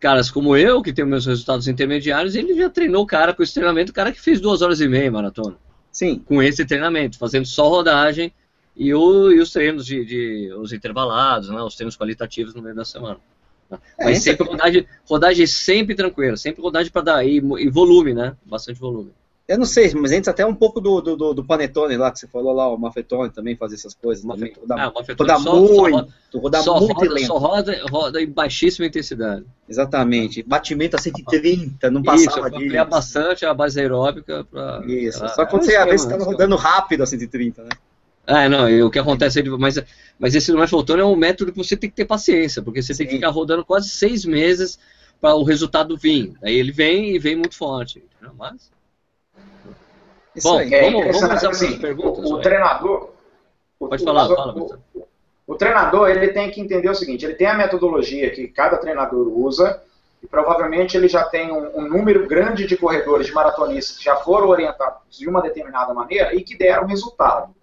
[0.00, 3.54] caras como eu, que tem meus resultados intermediários, ele já treinou o cara com esse
[3.54, 5.56] treinamento, o cara que fez duas horas e meia maratona.
[5.92, 6.18] Sim.
[6.24, 8.32] Com esse treinamento, fazendo só rodagem
[8.74, 12.74] e, o, e os treinos de, de, os intervalados, né, os treinos qualitativos no meio
[12.74, 13.18] da semana.
[13.98, 14.50] É, Mas sempre é...
[14.50, 18.34] rodagem, rodagem sempre tranquila, sempre rodagem para dar e, e, volume, né?
[18.44, 19.12] Bastante volume.
[19.50, 22.28] Eu não sei, mas antes até um pouco do, do, do, Panetone lá, que você
[22.28, 24.24] falou lá, o Mafetone também fazer essas coisas.
[24.24, 27.26] Mafetone, também, roda, ah, roda só, muito, roda só muito roda, lento.
[27.26, 29.44] Só roda, roda em baixíssima intensidade.
[29.68, 30.44] Exatamente.
[30.44, 32.84] Batimento a 130, não passava Isso, disso.
[32.84, 34.86] bastante a base aeróbica para...
[34.86, 37.70] Isso, só quando você ia ver, você estava rodando rápido a 130, né?
[38.28, 39.82] É, não, e o que acontece é, mas,
[40.16, 42.98] mas esse Mafetone é um método que você tem que ter paciência, porque você Sim.
[42.98, 44.78] tem que ficar rodando quase seis meses
[45.20, 46.34] para o resultado vir.
[46.40, 48.00] Aí ele vem e vem muito forte.
[48.38, 48.70] Mas...
[50.34, 50.70] Isso Bom, aí.
[50.70, 52.30] vamos, é vamos assim, perguntas.
[52.30, 53.10] O, o treinador.
[53.78, 54.54] Pode o, falar, o, fala.
[54.54, 55.06] O,
[55.46, 59.26] o treinador ele tem que entender o seguinte: ele tem a metodologia que cada treinador
[59.28, 59.82] usa
[60.22, 64.16] e provavelmente ele já tem um, um, número grande de corredores, de maratonistas que já
[64.16, 67.54] foram orientados de uma determinada maneira e que deram resultado.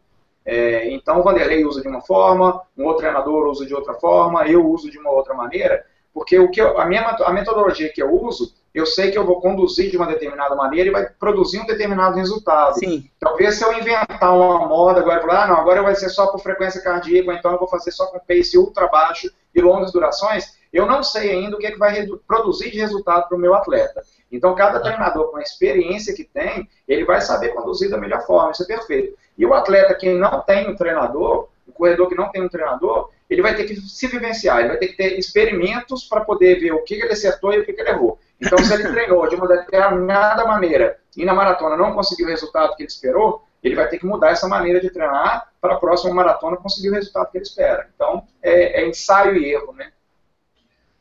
[0.44, 4.48] É, então o Vanderlei usa de uma forma, um outro treinador usa de outra forma,
[4.48, 5.86] eu uso de uma outra maneira,
[6.18, 9.24] porque o que eu, a minha a metodologia que eu uso eu sei que eu
[9.24, 12.78] vou conduzir de uma determinada maneira e vai produzir um determinado resultado.
[12.80, 13.08] Sim.
[13.20, 16.40] Talvez se eu inventar uma moda agora, falar, ah, não, agora vai ser só por
[16.40, 20.86] frequência cardíaca, então eu vou fazer só com pace ultra baixo e longas durações, eu
[20.86, 24.04] não sei ainda o que, é que vai produzir de resultado para o meu atleta.
[24.32, 28.52] Então, cada treinador, com a experiência que tem, ele vai saber conduzir da melhor forma,
[28.52, 29.18] isso é perfeito.
[29.38, 33.10] E o atleta que não tem um treinador, o corredor que não tem um treinador,
[33.30, 36.72] ele vai ter que se vivenciar, ele vai ter que ter experimentos para poder ver
[36.72, 38.20] o que ele acertou e o que ele errou.
[38.40, 42.76] Então, se ele treinou de uma determinada maneira e na maratona não conseguiu o resultado
[42.76, 46.14] que ele esperou, ele vai ter que mudar essa maneira de treinar para a próxima
[46.14, 47.90] maratona conseguir o resultado que ele espera.
[47.94, 49.92] Então, é, é ensaio e erro, né?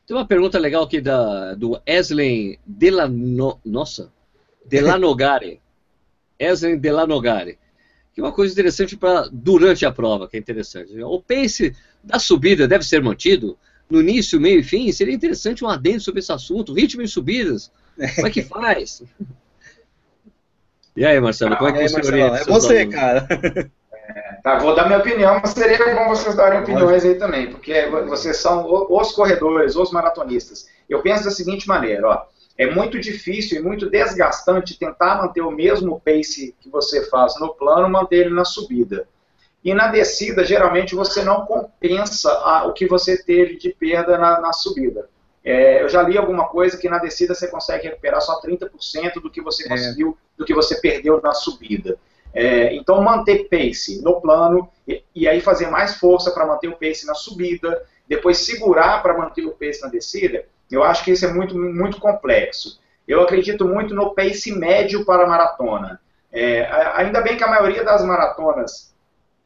[0.07, 4.13] Tem uma pergunta legal aqui da, do Eslen Delano, nossa,
[4.65, 5.61] Delanogari.
[6.39, 7.59] Eslen Delanogari.
[8.15, 10.99] Que é uma coisa interessante para durante a prova, que é interessante.
[11.03, 13.59] O pace da subida deve ser mantido
[13.91, 14.91] no início, meio e fim.
[14.93, 16.73] Seria interessante um adendo sobre esse assunto.
[16.73, 17.71] Ritmo em subidas.
[18.15, 19.03] Como é que faz?
[20.97, 22.95] E aí, Marcelo, como é que aí, você Marcelo, É você, alunos?
[22.95, 23.27] cara.
[24.09, 27.87] É, tá, vou dar minha opinião, mas seria bom vocês darem opiniões aí também, porque
[28.09, 30.69] vocês são os corredores, os maratonistas.
[30.89, 32.23] Eu penso da seguinte maneira, ó,
[32.57, 37.53] é muito difícil e muito desgastante tentar manter o mesmo pace que você faz no
[37.55, 39.07] plano, manter ele na subida.
[39.65, 44.41] E na descida, geralmente, você não compensa a, o que você teve de perda na,
[44.41, 45.09] na subida.
[45.45, 49.31] É, eu já li alguma coisa que na descida você consegue recuperar só 30% do
[49.31, 49.69] que você é.
[49.69, 51.99] conseguiu, do que você perdeu na subida.
[52.35, 56.77] É, então, manter pace no plano e, e aí fazer mais força para manter o
[56.77, 61.25] pace na subida, depois segurar para manter o pace na descida, eu acho que isso
[61.25, 62.81] é muito, muito complexo.
[63.07, 66.01] Eu acredito muito no pace médio para a maratona.
[66.33, 68.95] É, ainda bem que a maioria das maratonas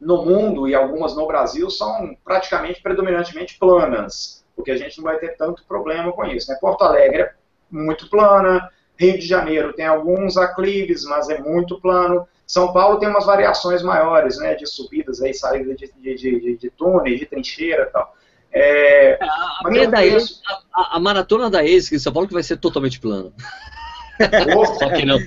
[0.00, 5.18] no mundo e algumas no Brasil são praticamente predominantemente planas, porque a gente não vai
[5.18, 6.50] ter tanto problema com isso.
[6.50, 6.58] Né?
[6.60, 7.32] Porto Alegre é
[7.70, 12.26] muito plana, Rio de Janeiro tem alguns aclives, mas é muito plano.
[12.46, 16.70] São Paulo tem umas variações maiores, né, de subidas aí, saída de, de, de, de
[16.70, 18.14] túnel, de trincheira e tal.
[18.52, 20.42] É, a, a, da penso...
[20.74, 23.32] a, a, maratona da ASIC em São Paulo que vai ser totalmente plana.
[24.78, 25.18] Só que não.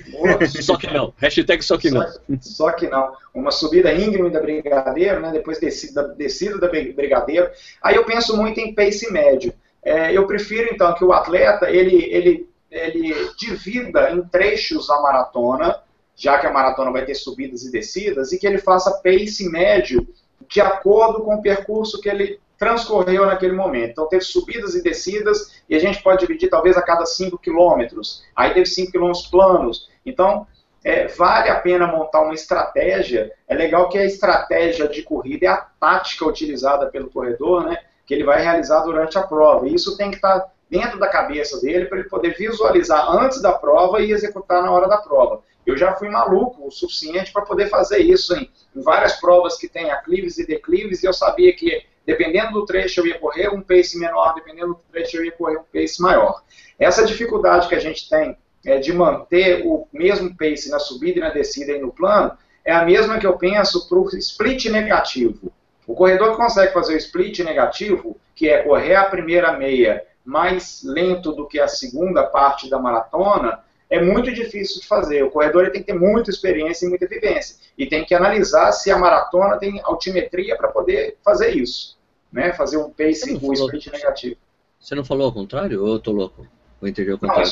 [0.62, 1.14] só que não.
[1.16, 2.06] Hashtag só que não.
[2.06, 3.12] Só, só, que não.
[3.34, 7.50] Uma subida íngreme da Brigadeiro, né, depois descida, descida da Brigadeiro.
[7.82, 9.52] Aí eu penso muito em pace médio.
[9.82, 15.78] É, eu prefiro, então, que o atleta ele, ele, ele divida em trechos a maratona,
[16.16, 20.06] já que a maratona vai ter subidas e descidas, e que ele faça pace médio
[20.48, 23.90] de acordo com o percurso que ele transcorreu naquele momento.
[23.90, 28.22] Então teve subidas e descidas, e a gente pode dividir talvez a cada 5 quilômetros.
[28.34, 29.88] Aí teve 5 quilômetros planos.
[30.04, 30.46] Então,
[30.84, 33.32] é, vale a pena montar uma estratégia.
[33.48, 37.78] É legal que a estratégia de corrida é a tática utilizada pelo corredor, né?
[38.06, 39.66] Que ele vai realizar durante a prova.
[39.66, 43.52] E isso tem que estar dentro da cabeça dele para ele poder visualizar antes da
[43.52, 45.42] prova e executar na hora da prova.
[45.66, 49.68] Eu já fui maluco o suficiente para poder fazer isso em, em várias provas que
[49.68, 53.62] tem aclives e declives, e eu sabia que Dependendo do trecho eu ia correr um
[53.62, 56.42] pace menor, dependendo do trecho eu ia correr um pace maior.
[56.78, 61.22] Essa dificuldade que a gente tem é, de manter o mesmo pace na subida e
[61.22, 65.52] na descida e no plano é a mesma que eu penso para o split negativo.
[65.86, 70.82] O corredor que consegue fazer o split negativo, que é correr a primeira meia mais
[70.82, 75.22] lento do que a segunda parte da maratona, é muito difícil de fazer.
[75.22, 77.56] O corredor tem que ter muita experiência e muita vivência.
[77.76, 81.96] E tem que analisar se a maratona tem altimetria para poder fazer isso.
[82.32, 82.52] Né?
[82.52, 84.36] Fazer um pace com sprint negativo.
[84.80, 86.46] Você não falou ao contrário ou eu estou louco?
[86.80, 87.50] Vou entender o contrário.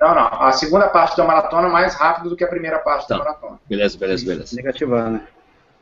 [0.00, 0.42] Não, não, não.
[0.42, 3.18] A segunda parte da maratona é mais rápido do que a primeira parte tá.
[3.18, 3.60] da maratona.
[3.68, 4.56] Beleza, beleza, beleza.
[4.56, 5.26] Negativar, né?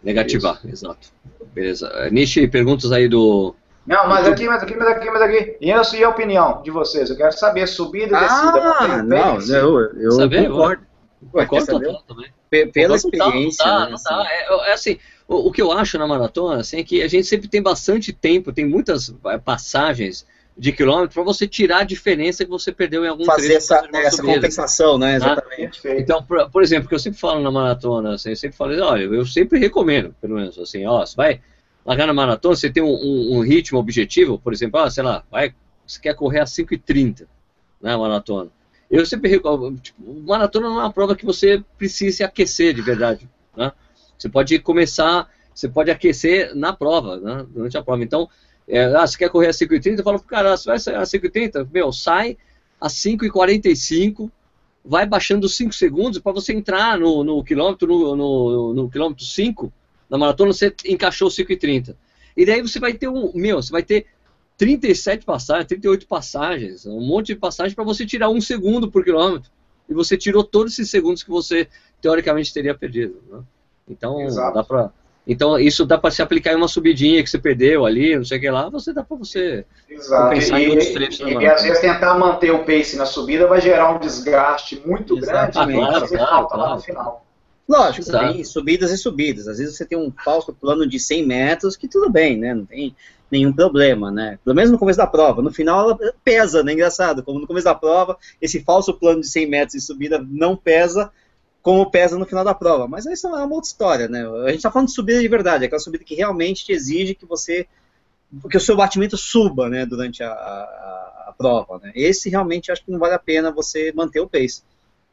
[0.02, 0.86] Negativar, isso.
[0.86, 1.08] exato.
[1.52, 2.10] Beleza.
[2.10, 3.54] Nishi, perguntas aí do,
[3.86, 5.56] não, mas aqui, mas aqui, mas aqui, mas aqui.
[5.60, 7.10] E eu e a opinião de vocês?
[7.10, 8.60] Eu quero saber subida e descida.
[8.62, 10.82] Ah, não, eu, eu saber, concordo.
[11.22, 12.30] Eu concordo total também.
[12.72, 13.64] Pela experiência.
[13.64, 14.22] Não dá, né, não dá.
[14.22, 14.30] Assim.
[14.30, 17.26] É, é, assim, o, o, que eu acho na maratona assim, é que a gente
[17.26, 20.26] sempre tem bastante tempo, tem muitas é, passagens
[20.58, 23.56] de quilômetro para você tirar a diferença que você perdeu em algum fazer trecho.
[23.56, 25.18] Essa, fazer essa compensação, né?
[25.18, 25.32] Tá?
[25.32, 25.80] Exatamente.
[25.84, 29.04] Então, por, por, exemplo, que eu sempre falo na maratona, assim, eu sempre falo, olha,
[29.04, 31.40] eu sempre recomendo, pelo menos, assim, ó, você vai
[31.84, 35.24] largar na maratona, você tem um, um, um, ritmo objetivo, por exemplo, ah, sei lá,
[35.30, 35.54] vai,
[35.86, 37.26] você quer correr a 5h30
[37.80, 38.50] na né, maratona.
[38.90, 39.30] Eu sempre
[39.80, 43.28] tipo, maratona não é uma prova que você precise aquecer de verdade.
[43.56, 43.72] Né?
[44.18, 47.46] Você pode começar, você pode aquecer na prova, né?
[47.48, 48.02] durante a prova.
[48.02, 48.28] Então,
[48.66, 51.68] é, ah, você quer correr a 5h30, eu falo cara, você vai sair a 5h30?
[51.72, 52.36] Meu, sai
[52.80, 54.30] a 5h45,
[54.84, 59.72] vai baixando 5 segundos para você entrar no, no quilômetro, no, no, no quilômetro 5,
[60.10, 61.94] na maratona você encaixou 5,30.
[62.36, 64.06] E daí você vai ter um, meu, você vai ter
[64.58, 69.50] 37 passagens, 38 passagens, um monte de passagens para você tirar um segundo por quilômetro.
[69.88, 71.68] E você tirou todos esses segundos que você
[72.00, 73.16] teoricamente teria perdido.
[73.30, 73.40] Né?
[73.88, 74.54] Então, Exato.
[74.54, 74.90] dá para
[75.26, 78.38] então, isso dá para se aplicar em uma subidinha que você perdeu ali, não sei
[78.38, 80.30] o que lá, você dá para você Exato.
[80.30, 81.20] pensar e, em outros trechos.
[81.20, 85.14] E, e, às vezes tentar manter o pace na subida vai gerar um desgaste muito
[85.16, 86.74] grande ah, claro, claro, claro.
[86.74, 87.26] no final.
[87.70, 88.34] Lógico, Exato.
[88.34, 89.46] tem subidas e subidas.
[89.46, 92.52] Às vezes você tem um falso plano de 100 metros, que tudo bem, né?
[92.52, 92.96] Não tem
[93.30, 94.40] nenhum problema, né?
[94.44, 95.40] Pelo menos no começo da prova.
[95.40, 96.72] No final ela pesa, né?
[96.72, 100.56] Engraçado, como no começo da prova, esse falso plano de 100 metros de subida não
[100.56, 101.12] pesa
[101.62, 102.88] como pesa no final da prova.
[102.88, 104.26] Mas isso é uma outra história, né?
[104.26, 107.24] A gente está falando de subida de verdade, aquela subida que realmente te exige que
[107.24, 107.68] você
[108.50, 111.92] que o seu batimento suba, né, durante a, a, a prova, né?
[111.94, 114.62] Esse realmente acho que não vale a pena você manter o pace.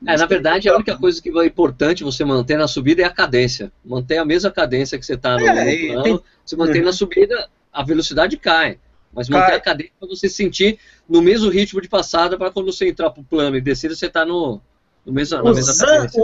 [0.06, 3.10] É, na verdade, a única coisa que é importante você manter na subida é a
[3.10, 3.72] cadência.
[3.84, 6.86] Manter a mesma cadência que você está no, É, no plano, tem- você mantém Uhum.
[6.88, 8.80] na subida, a velocidade cai.
[9.12, 9.56] Mas manter Cai.
[9.56, 10.78] a cadência para você sentir
[11.10, 14.24] no mesmo ritmo de passada para quando você entrar pro plano e descer, você está
[14.24, 14.62] no
[15.12, 15.40] mesmo,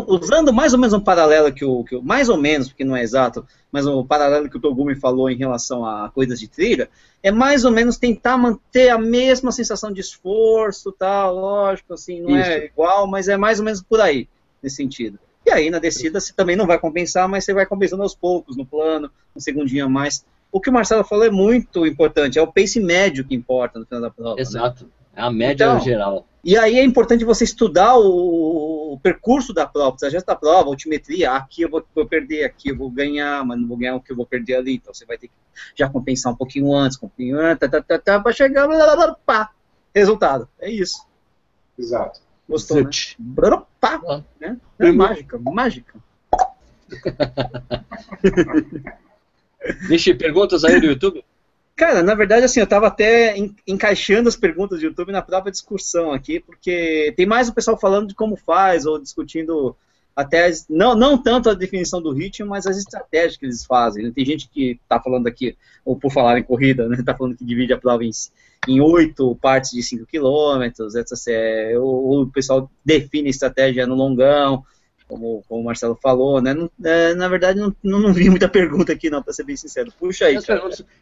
[0.08, 2.96] Usando, mais ou menos um paralelo que o, que o- mais ou menos, porque não
[2.96, 6.90] é exato, mas o paralelo que o Togumi falou em relação a coisas de trilha,
[7.22, 12.36] é mais ou menos tentar manter a mesma sensação de esforço, tal, lógico, assim, não
[12.36, 12.66] é Isso.
[12.68, 14.28] igual, mas é mais ou menos por aí,
[14.62, 15.18] nesse sentido.
[15.46, 18.56] E aí na descida você também não vai compensar, mas você vai compensando aos poucos,
[18.58, 20.26] no plano, um segundinho a mais.
[20.52, 23.86] O que o Marcelo falou é muito importante, é o pace médio que importa no
[23.86, 24.36] final da prova.
[24.36, 24.42] né?
[24.42, 24.86] Exato.
[24.86, 26.28] É a média Então, geral.
[26.44, 30.70] E aí é importante você estudar o, o percurso da prova, o trajeto da prova,
[30.70, 31.32] a altimetria.
[31.32, 34.12] Aqui eu vou, vou perder, aqui eu vou ganhar, mas não vou ganhar o que
[34.12, 34.76] eu vou perder ali.
[34.76, 35.34] Então você vai ter que
[35.76, 38.96] já compensar um pouquinho antes, um antes, tá, tá, tá, tá, pra chegar, blá, blá,
[38.96, 39.52] blá, pá.
[39.96, 40.50] Resultado.
[40.60, 41.06] É isso.
[41.78, 42.20] Exato.
[42.50, 42.84] Gostou, né?
[42.84, 43.16] Zut.
[43.20, 44.02] Brrr, Pá.
[44.08, 44.24] Ah.
[44.40, 44.58] Né?
[44.80, 46.00] É mágica, mágica.
[49.88, 51.24] Deixe perguntas aí do YouTube?
[51.76, 55.52] Cara, na verdade, assim, eu tava até en- encaixando as perguntas do YouTube na própria
[55.52, 59.76] discussão aqui, porque tem mais o pessoal falando de como faz, ou discutindo
[60.16, 64.04] até, as- não, não tanto a definição do ritmo, mas as estratégias que eles fazem.
[64.04, 64.12] né?
[64.14, 67.44] Tem gente que tá falando aqui, ou por falar em corrida, né, tá falando que
[67.46, 68.12] divide a prova em,
[68.68, 71.76] em oito partes de 5 quilômetros, etc.
[71.80, 74.64] Ou, ou o pessoal define estratégia no longão,
[75.14, 76.54] como, como o Marcelo falou, né?
[76.54, 79.56] Não- é, na verdade, não, não, não vi muita pergunta aqui, não, para ser bem
[79.56, 79.92] sincero.
[80.00, 80.38] Puxa aí,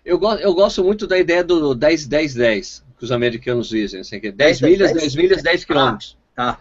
[0.05, 4.01] Eu, go- eu gosto muito da ideia do 10-10-10, que os americanos dizem.
[4.01, 5.01] Assim, que é 10 10, 10, milhas, 10?
[5.01, 6.17] 10 milhas, 10 quilômetros.
[6.35, 6.59] Tá.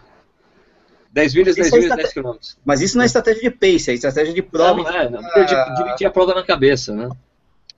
[1.13, 2.57] 10 milhas, Isso 10 é milhas, estrate- 10 quilômetros.
[2.63, 4.81] Mas isso não é estratégia de pace, é estratégia de prova.
[4.83, 7.09] Não, é, não, porque de- dividir a prova na cabeça, né?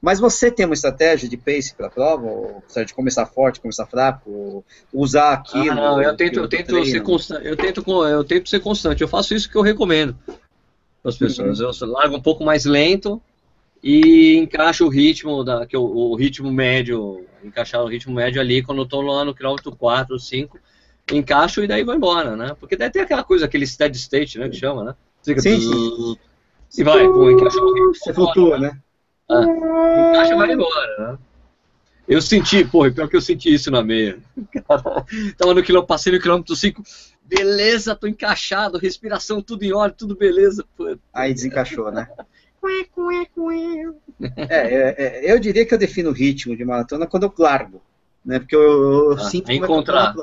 [0.04, 2.26] Mas você tem uma estratégia de pace para a prova?
[2.26, 4.30] Ou estratégia de começar forte, começar fraco?
[4.30, 5.72] Ou usar aquilo?
[5.72, 7.48] Ah, não, eu tento, eu tento ser constante.
[7.48, 9.02] Eu tento, eu tento ser constante.
[9.02, 10.14] Eu faço isso que eu recomendo
[11.02, 11.58] para as pessoas.
[11.58, 13.22] Eu largo um pouco mais lento
[13.82, 18.62] e encaixo o ritmo da, que eu- o ritmo médio, encaixar o ritmo médio ali
[18.62, 20.60] quando eu estou lá no quilômetro 4, 5,
[21.14, 22.54] encaixo e daí vou embora, né?
[22.60, 24.96] Porque daí tem aquela coisa, aquele steady state, né, que chama, né?
[25.24, 26.18] Fica Sim, zzz,
[26.78, 27.96] E vai, pô, encaixa o ritmo.
[27.96, 28.78] Você flutua, né?
[29.30, 31.18] Encaixa e vai embora, né?
[32.08, 34.20] Eu senti, porra, pior que eu senti isso na meia.
[35.38, 36.84] Tava no quilômetro, passei no quilômetro 5,
[37.24, 40.66] beleza, tô encaixado, respiração tudo em ordem, tudo beleza.
[40.76, 42.08] Pô, Aí desencaixou, né?
[44.38, 47.82] É, é, é, eu diria que eu defino o ritmo de maratona quando eu largo,
[48.24, 48.40] né?
[48.40, 50.22] Porque eu, eu Ah, sinto é como que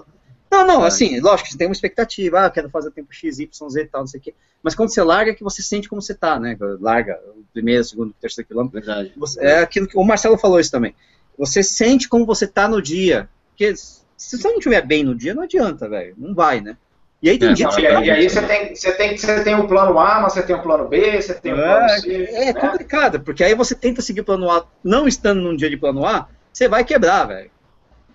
[0.51, 0.89] Não, não, Ah.
[0.89, 4.01] assim, lógico, você tem uma expectativa, ah, quero fazer tempo X, Y, Z e tal,
[4.03, 4.35] não sei o quê.
[4.63, 6.57] Mas quando você larga é que você sente como você tá, né?
[6.81, 8.79] Larga o primeiro, segundo, terceiro quilômetro.
[8.81, 9.13] verdade.
[9.17, 10.95] Você- é aquilo que o Marcelo falou isso também.
[11.39, 13.29] Você sente como você tá no dia.
[13.51, 14.03] Porque se
[14.39, 16.15] você não estiver bem no dia, não adianta, velho.
[16.19, 16.77] Não vai, né?
[17.23, 18.93] E aí tem É, dia que você E tá aí, e aí você, tem, você,
[18.93, 21.57] tem, você tem o plano A, mas você tem o plano B, você tem o
[21.57, 22.25] plano C.
[22.31, 22.61] É, é né?
[22.61, 26.05] complicado, porque aí você tenta seguir o plano A, não estando num dia de plano
[26.07, 27.51] A, você vai quebrar, velho.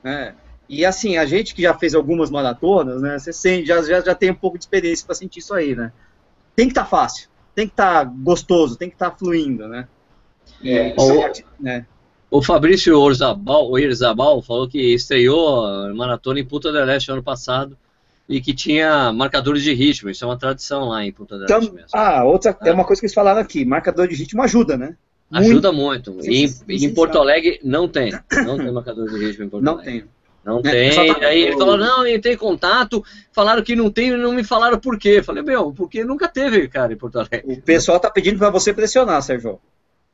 [0.04, 0.34] É.
[0.68, 3.20] E assim, a gente que já fez algumas maratonas, né?
[3.20, 5.92] Você sente, já, já, já tem um pouco de experiência para sentir isso aí, né?
[6.56, 9.88] Tem que estar fácil, tem que estar gostoso, tem que estar fluindo, né?
[10.64, 11.86] É, Ou- né?
[12.32, 17.78] O Fabrício Orzabal, Orzabal falou que estreou a maratona em Punta del Este ano passado
[18.28, 20.10] e que tinha marcadores de ritmo.
[20.10, 21.88] Isso é uma tradição lá em Punta del Este mesmo.
[21.94, 22.74] ah, outra, é É.
[22.74, 24.98] uma coisa que eles falaram aqui, marcador de ritmo ajuda, né?
[25.32, 26.22] Ajuda muito.
[26.22, 27.20] Sim, E em, sim, em sim, Porto sim.
[27.20, 28.12] Alegre não tem.
[28.46, 29.92] Não tem marcador de ritmo em Porto Não Alegre.
[30.02, 30.10] tem.
[30.46, 31.14] Não É, só tem.
[31.14, 33.04] tá- Daí ele falou, não, eu entrei em contato,
[33.34, 35.24] falaram que não tem e não me falaram por quê.
[35.24, 37.44] Falei, meu, porque nunca teve, cara, em Porto Alegre.
[37.46, 39.60] O pessoal tá pedindo para você pressionar, Sérgio.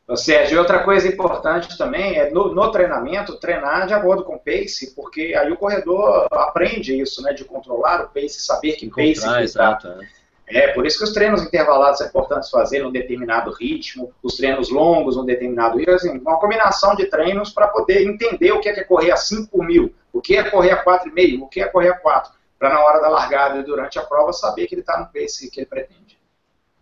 [0.07, 4.39] Ô, Sérgio, outra coisa importante também é no, no treinamento, treinar de acordo com o
[4.39, 9.01] pace, porque aí o corredor aprende isso, né, de controlar o pace, saber que pace
[9.01, 9.41] que está.
[9.43, 9.87] exato.
[9.87, 10.07] é.
[10.47, 14.69] É, por isso que os treinos intervalados é importante fazer num determinado ritmo, os treinos
[14.69, 18.73] longos num determinado ritmo, assim, uma combinação de treinos para poder entender o que é,
[18.73, 21.61] que é correr a 5 por mil, o que é correr a 4,5, o que
[21.61, 24.75] é correr a 4, para na hora da largada e durante a prova saber que
[24.75, 26.19] ele está no pace que ele pretende.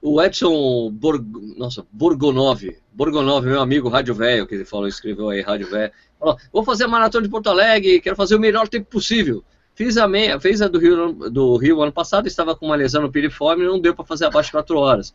[0.02, 1.24] O Edson Borg...
[1.56, 6.38] Nossa, Borgonov, Borgonov, meu amigo Rádio Velho, que ele falou, escreveu aí, Rádio Velho, falou,
[6.52, 9.42] vou fazer a maratona de Porto Alegre, quero fazer o melhor tempo possível.
[9.76, 13.02] Fiz a meia, fez a do Rio, do Rio ano passado, estava com uma lesão
[13.02, 15.14] no piriforme e não deu para fazer abaixo de 4 horas.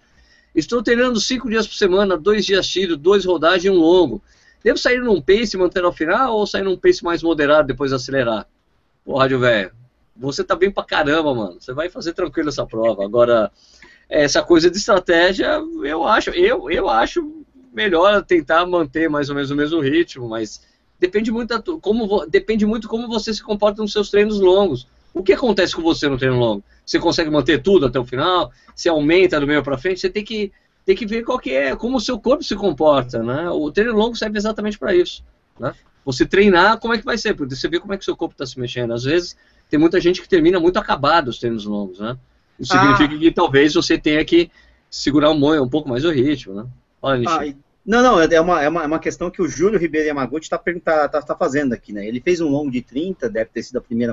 [0.54, 4.20] Estou treinando 5 dias por semana, dois dias tiro, dois rodagens e um longo.
[4.62, 7.92] Devo sair num pace e manter ao final ou sair num pace mais moderado depois
[7.92, 8.48] acelerar?
[9.04, 9.70] Pô, Rádio Velho,
[10.16, 11.60] você tá bem pra caramba, mano.
[11.60, 13.04] Você vai fazer tranquilo essa prova.
[13.04, 13.52] Agora,
[14.08, 19.52] essa coisa de estratégia, eu acho, eu, eu acho melhor tentar manter mais ou menos
[19.52, 20.66] o mesmo ritmo, mas
[20.98, 24.86] depende muito da, como depende muito como você se comporta nos seus treinos longos.
[25.14, 26.62] O que acontece com você no treino longo?
[26.84, 28.52] Você consegue manter tudo até o final?
[28.74, 30.00] Você aumenta do meio para frente?
[30.00, 30.52] Você tem que,
[30.84, 33.48] tem que ver qual que é, como o seu corpo se comporta, né?
[33.50, 35.24] O treino longo serve exatamente para isso,
[35.58, 35.74] né?
[36.04, 37.34] Você treinar, como é que vai ser?
[37.34, 38.92] Porque você vê como é que o seu corpo está se mexendo.
[38.92, 39.36] Às vezes,
[39.68, 42.16] tem muita gente que termina muito acabado os treinos longos, né?
[42.58, 42.80] Isso ah.
[42.80, 44.50] significa que talvez você tenha que
[44.90, 46.66] segurar um, um pouco mais o ritmo, né?
[47.02, 47.44] Olha, ah,
[47.88, 50.58] não, não, é uma, é uma, é uma questão que o Júlio Ribeiro Yamaguchi está
[50.58, 52.06] tá, tá, tá fazendo aqui, né?
[52.06, 54.12] Ele fez um longo de 30, deve ter sido a primeira,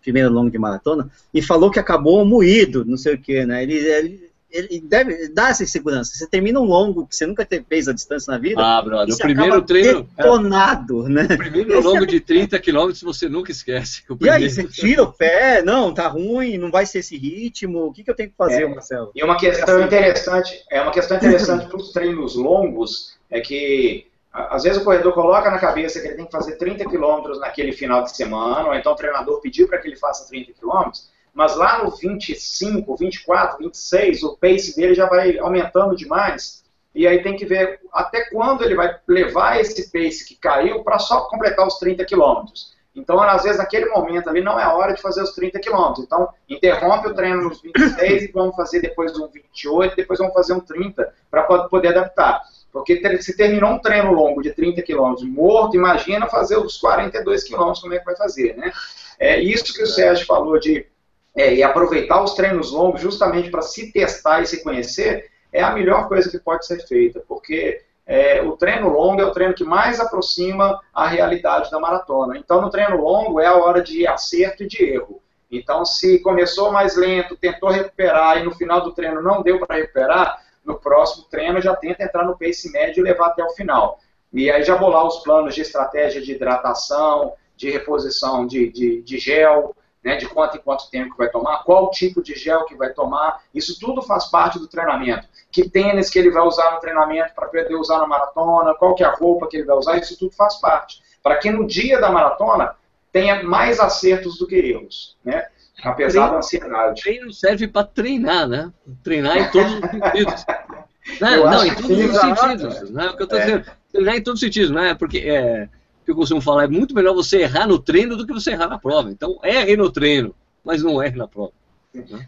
[0.00, 3.62] primeira longo de maratona, e falou que acabou moído, não sei o que, né?
[3.62, 6.12] Ele, ele, ele deve dar essa segurança.
[6.14, 8.60] Você termina um longo que você nunca fez a distância na vida.
[8.60, 10.08] Ah, brother, o primeiro treino.
[10.16, 11.28] Detonado, é, né?
[11.30, 12.06] O primeiro Esse longo é...
[12.06, 14.02] de 30 km você nunca esquece.
[14.20, 17.86] E aí, você tira o pé, não, tá ruim, não vai ser esse ritmo.
[17.86, 19.10] O que, que eu tenho que fazer, é, Marcelo?
[19.14, 19.86] E uma questão assim.
[19.86, 25.12] interessante, é uma questão interessante para os treinos longos, é que às vezes o corredor
[25.12, 28.74] coloca na cabeça que ele tem que fazer 30 km naquele final de semana, ou
[28.74, 30.90] então o treinador pediu para que ele faça 30 km
[31.34, 36.64] mas lá no 25, 24, 26, o pace dele já vai aumentando demais.
[36.94, 40.98] E aí tem que ver até quando ele vai levar esse pace que caiu para
[40.98, 42.74] só completar os 30 quilômetros.
[42.94, 46.04] Então, às vezes, naquele momento ali não é hora de fazer os 30 quilômetros.
[46.04, 50.54] Então, interrompe o treino nos 26 e vamos fazer depois um 28, depois vamos fazer
[50.54, 52.42] um 30 para poder adaptar.
[52.72, 57.80] Porque se terminou um treino longo de 30 quilômetros morto, imagina fazer os 42 quilômetros,
[57.80, 58.72] como é que vai fazer, né?
[59.18, 60.86] É isso que o Sérgio falou de
[61.34, 65.72] é, e aproveitar os treinos longos justamente para se testar e se conhecer, é a
[65.72, 69.64] melhor coisa que pode ser feita, porque é, o treino longo é o treino que
[69.64, 72.36] mais aproxima a realidade da maratona.
[72.36, 75.20] Então, no treino longo é a hora de acerto e de erro.
[75.50, 79.76] Então, se começou mais lento, tentou recuperar e no final do treino não deu para
[79.76, 83.98] recuperar, no próximo treino já tenta entrar no pace médio e levar até o final.
[84.32, 89.18] E aí já bolar os planos de estratégia de hidratação, de reposição de, de, de
[89.18, 89.74] gel,
[90.04, 92.90] né, de quanto em quanto tempo que vai tomar, qual tipo de gel que vai
[92.92, 95.28] tomar, isso tudo faz parte do treinamento.
[95.52, 99.02] Que tênis que ele vai usar no treinamento para poder usar na maratona, qual que
[99.02, 101.02] é a roupa que ele vai usar, isso tudo faz parte.
[101.22, 102.74] Para que no dia da maratona
[103.12, 105.46] tenha mais acertos do que erros, né?
[105.82, 107.02] Apesar treino, da ansiedade.
[107.02, 108.72] Treino serve para treinar, né?
[109.02, 110.46] Treinar em todos os sentidos.
[111.20, 112.90] não, não em todos os sentidos.
[112.90, 113.06] Né?
[113.08, 113.44] O que eu estou é.
[113.44, 114.94] dizendo, treinar em todos os sentidos, não é?
[114.94, 115.68] Porque é,
[116.10, 118.68] que eu costumo falar, é muito melhor você errar no treino do que você errar
[118.68, 119.10] na prova.
[119.10, 120.34] Então, erre no treino,
[120.64, 121.52] mas não erre na prova.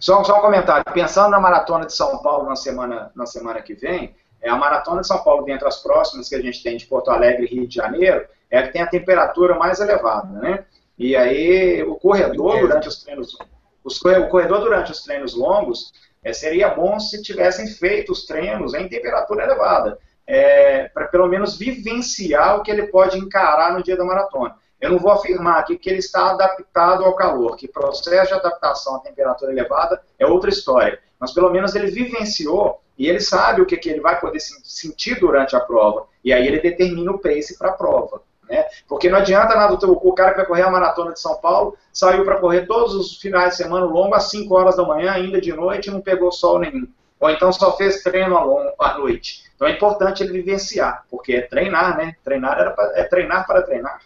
[0.00, 0.84] Só, só um comentário.
[0.92, 5.02] Pensando na maratona de São Paulo na semana, na semana que vem, é a maratona
[5.02, 7.66] de São Paulo, dentre as próximas que a gente tem de Porto Alegre e Rio
[7.66, 10.64] de Janeiro, é a que tem a temperatura mais elevada, né?
[10.98, 13.36] E aí o corredor durante os treinos,
[13.84, 15.92] os, o corredor durante os treinos longos,
[16.24, 21.56] é, seria bom se tivessem feito os treinos em temperatura elevada é, para pelo menos
[21.56, 24.56] vivenciar o que ele pode encarar no dia da maratona.
[24.80, 28.96] Eu não vou afirmar aqui que ele está adaptado ao calor, que processo de adaptação
[28.96, 33.66] à temperatura elevada é outra história, mas pelo menos ele vivenciou e ele sabe o
[33.66, 37.56] que, que ele vai poder sentir durante a prova, e aí ele determina o pace
[37.56, 38.22] para a prova.
[38.48, 38.66] Né?
[38.88, 42.24] Porque não adianta nada o cara que vai correr a maratona de São Paulo, saiu
[42.24, 45.52] para correr todos os finais de semana longo às 5 horas da manhã, ainda de
[45.52, 46.86] noite, e não pegou sol nenhum.
[47.20, 48.36] Ou então só fez treino
[48.78, 49.44] à noite.
[49.62, 52.16] Então é importante ele vivenciar, porque é treinar, né?
[52.24, 54.00] Treinar era pra, é treinar para treinar.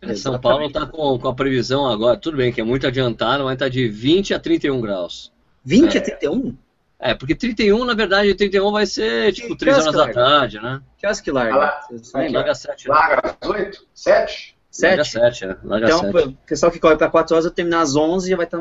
[0.00, 3.42] É, São Paulo está com, com, a previsão agora, tudo bem que é muito adiantado,
[3.42, 5.32] mas está de 20 a 31 graus.
[5.64, 6.56] 20 é, a 31?
[7.00, 10.80] É, porque 31, na verdade, 31 vai ser tipo 3 horas da tarde, né?
[10.98, 11.64] Que horas que larga?
[12.14, 12.88] Ah, larga 7.
[12.88, 12.94] Né?
[12.94, 13.86] Larga às 8?
[13.92, 14.56] 7?
[14.70, 14.88] 7?
[14.88, 15.56] Larga 7, né?
[15.64, 16.28] Larga então, 7.
[16.28, 18.58] o pessoal que corre para 4 horas vai terminar às 11 e já vai estar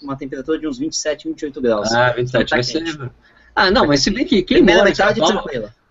[0.00, 1.90] uma temperatura de uns 27, 28 graus.
[1.92, 3.10] Ah, 27, então, tá vai ser...
[3.56, 5.44] Ah, não, mas se bem que quem mora em São Paulo...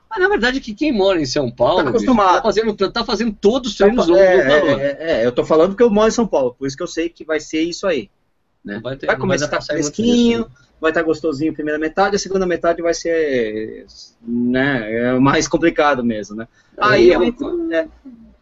[0.07, 2.29] Mas na verdade que quem mora em São Paulo tá, acostumado.
[2.29, 5.43] Bicho, tá, fazendo, tá fazendo todos os treinos longos é, é, é, é, eu tô
[5.43, 7.61] falando porque eu moro em São Paulo, por isso que eu sei que vai ser
[7.61, 8.09] isso aí.
[8.63, 8.79] Né?
[8.81, 10.47] Vai, ter, vai começar a estar fresquinho,
[10.79, 13.85] vai estar gostosinho a primeira metade, a segunda metade vai ser
[14.21, 16.47] né, é mais complicado mesmo, né?
[16.77, 17.87] Aí eu entro, é,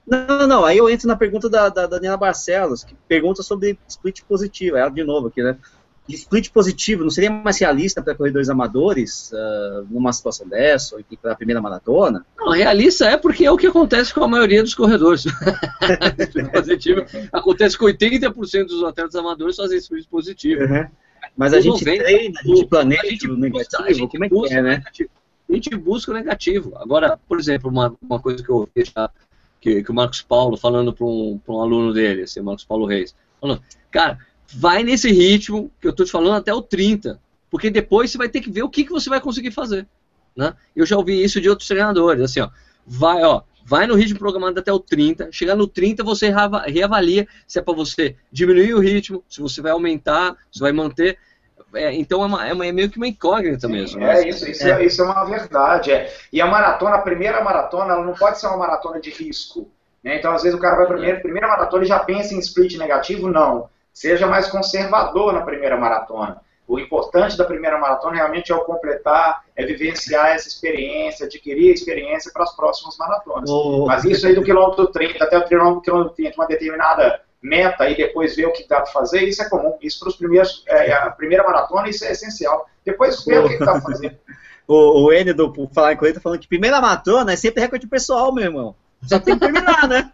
[0.05, 4.21] não, não, aí eu entro na pergunta da, da Daniela Barcelos, que pergunta sobre split
[4.23, 5.57] positivo, ela de novo aqui, né?
[6.07, 11.03] De split positivo, não seria mais realista para corredores amadores uh, numa situação dessa, ou
[11.21, 12.25] para a primeira maratona?
[12.37, 15.25] Não, realista é porque é o que acontece com a maioria dos corredores.
[16.19, 20.63] split positivo acontece com 80% dos atletas amadores fazem split positivo.
[20.63, 20.87] Uhum.
[21.37, 24.29] Mas a gente treina, a gente planeja a gente o negativo, a gente como é
[24.29, 24.83] que é, né?
[25.49, 26.73] A gente busca o negativo.
[26.75, 29.09] Agora, por exemplo, uma, uma coisa que eu ouvi já,
[29.61, 32.85] que, que o Marcos Paulo falando para um, um aluno dele, assim, o Marcos Paulo
[32.85, 34.19] Reis, falando, cara,
[34.53, 38.29] vai nesse ritmo que eu estou te falando até o 30, porque depois você vai
[38.29, 39.87] ter que ver o que, que você vai conseguir fazer.
[40.35, 40.53] Né?
[40.75, 42.49] Eu já ouvi isso de outros treinadores, assim, ó,
[42.85, 46.33] vai, ó, vai no ritmo programado até o 30, chegar no 30 você
[46.67, 51.17] reavalia se é para você diminuir o ritmo, se você vai aumentar, se vai manter.
[51.75, 53.99] É, então é, uma, é, uma, é, meio que uma incógnita Sim, mesmo.
[53.99, 54.21] Né?
[54.21, 54.85] É isso, isso é.
[54.85, 55.91] isso é uma verdade.
[55.91, 56.13] É.
[56.31, 59.71] E a maratona, a primeira maratona, ela não pode ser uma maratona de risco.
[60.03, 60.19] Né?
[60.19, 63.27] Então, às vezes, o cara vai primeiro, primeira maratona e já pensa em split negativo.
[63.27, 63.69] Não.
[63.93, 66.41] Seja mais conservador na primeira maratona.
[66.67, 71.73] O importante da primeira maratona realmente é o completar, é vivenciar essa experiência, adquirir a
[71.73, 73.49] experiência para as próximas maratonas.
[73.49, 73.85] Oh.
[73.85, 78.35] Mas isso aí do quilômetro 30 até o quilômetro 30, uma determinada meta e depois
[78.35, 79.77] ver o que dá para fazer, isso é comum.
[79.81, 82.65] Isso para os primeiros, é, a primeira maratona, isso é essencial.
[82.85, 83.45] Depois ver oh.
[83.45, 84.17] o que dá para fazer.
[84.65, 87.61] o, o N do por falar com ele tá falando que primeira maratona é sempre
[87.61, 88.75] recorde pessoal, meu irmão.
[89.03, 90.11] Só tem que terminar, né?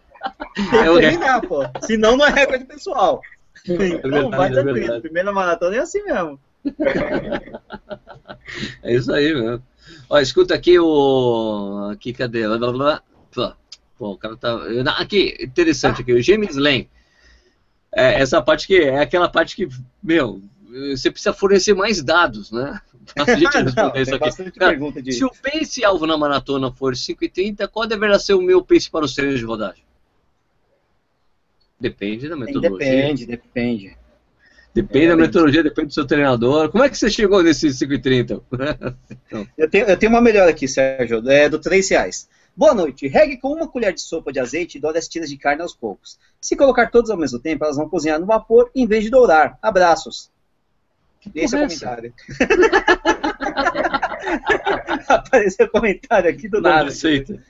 [0.54, 1.62] Tem que é terminar, pô.
[1.82, 3.22] Senão não é recorde pessoal.
[3.66, 4.94] Então, verdade, vai é tranquilo.
[4.94, 6.40] É Primeira maratona é assim mesmo.
[8.82, 9.62] é isso aí mesmo.
[10.08, 11.90] Ó, escuta aqui o.
[11.92, 12.42] Aqui, cadê?
[13.98, 14.58] Pô, o cara tá.
[14.98, 16.88] Aqui, interessante aqui, o James Lane.
[17.92, 19.68] É, essa parte que é aquela parte que,
[20.02, 20.40] meu,
[20.94, 22.80] você precisa fornecer mais dados, né?
[23.14, 24.50] Pra gente responder Não, isso aqui.
[24.52, 25.12] Cara, de...
[25.12, 29.04] Se o pace alvo na maratona for 5,30, qual deverá ser o meu pace para
[29.04, 29.82] os treinos de rodagem?
[31.80, 32.78] Depende da metodologia.
[32.78, 33.96] Depende, depende.
[34.72, 36.70] Depende é, da metodologia, depende do seu treinador.
[36.70, 38.40] Como é que você chegou nesse 5,30?
[39.58, 42.28] eu, tenho, eu tenho uma melhor aqui, Sérgio, é do 3 reais.
[42.56, 43.08] Boa noite.
[43.08, 45.74] Regue com uma colher de sopa de azeite e doure as tiras de carne aos
[45.74, 46.18] poucos.
[46.40, 49.58] Se colocar todos ao mesmo tempo, elas vão cozinhar no vapor em vez de dourar.
[49.62, 50.30] Abraços.
[51.34, 52.14] Esse é o comentário.
[55.08, 56.88] Apareceu comentário aqui do nada.
[56.88, 57.42] Aceita.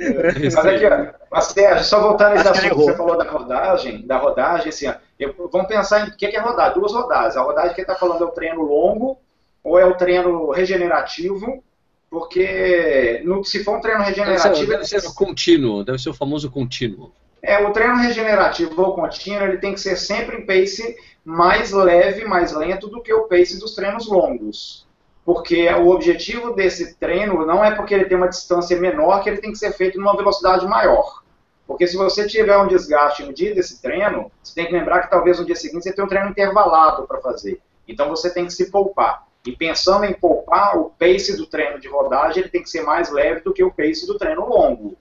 [0.00, 4.16] Mas aqui, ó, mas, Sérgio, só voltando nesse assunto que você falou da rodagem, da
[4.16, 7.36] rodagem, assim, ó, eu, vamos pensar em o que é rodar, duas rodadas.
[7.36, 9.18] A rodagem que ele está falando é o treino longo
[9.62, 11.62] ou é o treino regenerativo,
[12.08, 14.66] porque no, se for um treino regenerativo...
[14.66, 17.12] Deve ser, deve ser contínuo, deve ser o famoso contínuo.
[17.42, 22.24] É, o treino regenerativo ou contínuo, ele tem que ser sempre em pace mais leve,
[22.24, 24.88] mais lento do que o pace dos treinos longos
[25.24, 29.40] porque o objetivo desse treino não é porque ele tem uma distância menor que ele
[29.40, 31.22] tem que ser feito numa velocidade maior.
[31.66, 35.10] Porque se você tiver um desgaste no dia desse treino, você tem que lembrar que
[35.10, 37.60] talvez no dia seguinte você tenha um treino intervalado para fazer.
[37.86, 39.24] Então você tem que se poupar.
[39.46, 43.10] E pensando em poupar, o pace do treino de rodagem ele tem que ser mais
[43.10, 44.96] leve do que o pace do treino longo.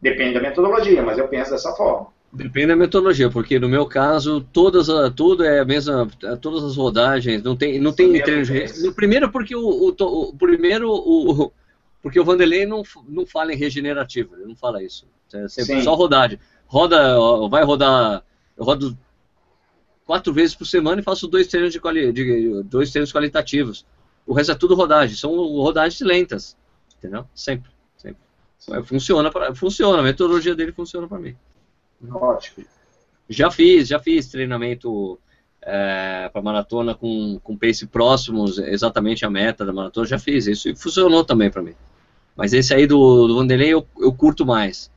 [0.00, 2.08] Depende da metodologia, mas eu penso dessa forma.
[2.36, 6.06] Depende da metodologia, porque no meu caso, todas tudo é a mesma,
[6.40, 10.90] todas as rodagens, não tem, não tem treino de, Primeiro porque o, o, o, primeiro
[10.90, 11.50] o,
[12.02, 15.08] porque o Vanderlei não, não fala em regenerativo, ele não fala isso.
[15.32, 16.38] É só rodagem.
[16.66, 17.16] Roda,
[17.48, 18.22] vai rodar,
[18.54, 18.96] eu rodo
[20.04, 23.86] quatro vezes por semana e faço dois treinos de, quali, de dois treinos qualitativos.
[24.26, 26.56] O resto é tudo rodagem, são rodagens lentas,
[26.98, 27.26] entendeu?
[27.34, 28.20] Sempre, sempre.
[28.84, 31.34] Funciona, pra, funciona, a metodologia dele funciona para mim.
[32.10, 32.66] Ótimo.
[33.28, 35.18] Já fiz, já fiz treinamento
[35.62, 40.68] é, para maratona com, com pace próximos, exatamente a meta da maratona, já fiz isso
[40.68, 41.74] e funcionou também para mim.
[42.36, 44.90] Mas esse aí do, do Vanderlei eu, eu curto mais.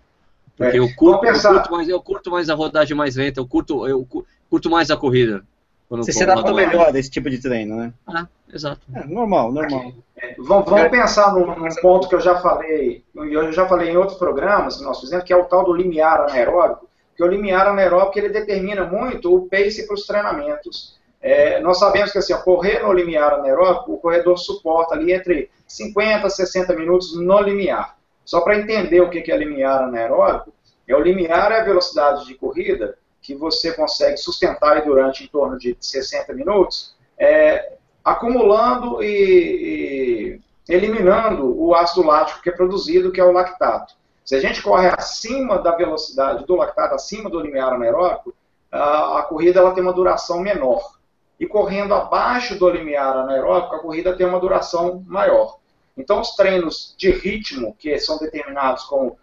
[0.56, 3.48] Porque é, eu, curto, eu, curto mais, eu curto mais a rodagem mais lenta, eu
[3.48, 4.06] curto, eu
[4.50, 5.44] curto mais a corrida.
[5.90, 7.94] Você se adapta melhor desse tipo de treino, né?
[8.06, 8.82] Ah, exato.
[8.94, 9.94] É, normal, normal.
[10.18, 13.98] É, vamos, vamos pensar num, num, ponto que eu já falei, eu já falei em
[13.98, 16.89] outros programas que nós fizemos, que é o tal do limiar anaeróbico,
[17.20, 20.98] que o limiar anaeróbico ele determina muito o pace para os treinamentos.
[21.22, 25.52] É, nós sabemos que assim, ó, correr no limiar anaeróbico, o corredor suporta ali entre
[25.68, 27.98] 50 a 60 minutos no limiar.
[28.24, 30.54] Só para entender o que é limiar anaeróbico,
[30.88, 35.60] é o limiar é a velocidade de corrida que você consegue sustentar durante em torno
[35.60, 40.40] de 60 minutos, é, acumulando e,
[40.70, 43.99] e eliminando o ácido lático que é produzido, que é o lactato.
[44.30, 48.32] Se a gente corre acima da velocidade do lactato, acima do limiar anaeróbico,
[48.72, 51.00] a, corrida ela tem uma duração menor.
[51.40, 55.58] E correndo abaixo do limiar anaeróbico, a corrida tem uma duração maior.
[55.98, 59.18] Então, os treinos de ritmo, que são determinados como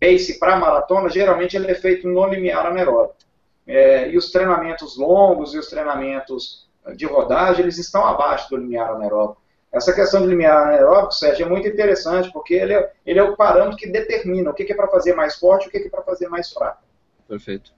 [0.00, 3.18] pace para maratona, geralmente ele é feito no limiar anaeróbico.
[3.66, 8.88] É, e os treinamentos longos e os treinamentos de rodagem, eles estão abaixo do limiar
[8.88, 9.42] anaeróbico.
[9.72, 13.36] Essa questão de limiar anaeróbico, Sérgio, é muito interessante, porque ele é, ele é o
[13.36, 16.02] parâmetro que determina o que é para fazer mais forte e o que é para
[16.02, 16.82] fazer mais fraco.
[17.28, 17.72] Perfeito.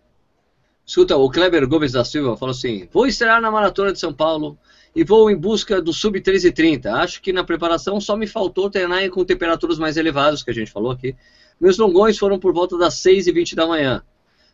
[0.87, 4.57] Escuta, o Kleber Gomes da Silva falou assim: vou estrear na Maratona de São Paulo
[4.95, 6.93] e vou em busca do sub 1330.
[6.93, 10.71] Acho que na preparação só me faltou treinar com temperaturas mais elevadas, que a gente
[10.71, 11.15] falou aqui.
[11.61, 14.03] Meus longões foram por volta das 6h20 da manhã.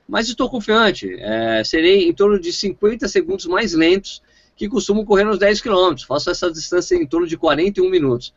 [0.08, 4.20] Mas estou confiante, é, serei em torno de 50 segundos mais lentos
[4.56, 5.94] que costumam correr nos 10 km.
[6.06, 8.34] Faço essa distância em torno de 41 minutos.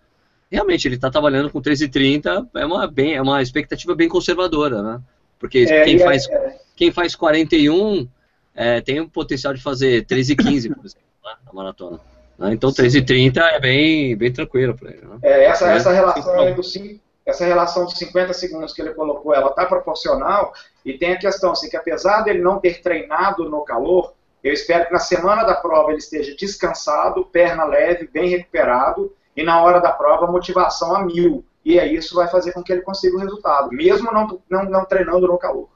[0.50, 5.02] realmente ele está trabalhando com 13,30, é uma, bem, é uma expectativa bem conservadora, né?
[5.40, 8.08] Porque é, quem, faz, é, quem faz 41
[8.56, 12.00] é, tem o potencial de fazer 13,15, por exemplo, né, na maratona.
[12.40, 12.54] Né?
[12.54, 15.06] Então 13,30 é bem, bem tranquilo para ele.
[15.06, 15.18] Né?
[15.22, 19.50] É, essa, essa relação do 5 essa relação de 50 segundos que ele colocou, ela
[19.50, 20.54] está proporcional,
[20.86, 24.14] e tem a questão assim, que apesar dele não ter treinado no calor,
[24.44, 29.44] eu espero que na semana da prova ele esteja descansado, perna leve, bem recuperado, e
[29.44, 31.44] na hora da prova motivação a mil.
[31.64, 34.86] E aí isso vai fazer com que ele consiga o resultado, mesmo não, não, não
[34.86, 35.70] treinando no calor.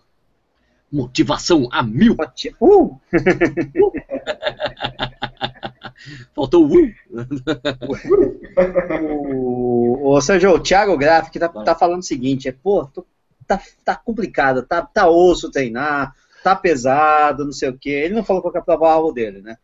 [0.91, 2.15] Motivação a mil.
[2.59, 2.99] Uh!
[6.33, 6.71] Faltou o
[9.01, 13.05] o, o Sérgio, o Thiago Graff que tá, tá falando o seguinte, é, pô, tô,
[13.45, 17.89] tá, tá complicado, tá, tá osso treinar, tá pesado, não sei o quê.
[17.89, 19.57] Ele não falou qual é a prova dele, né?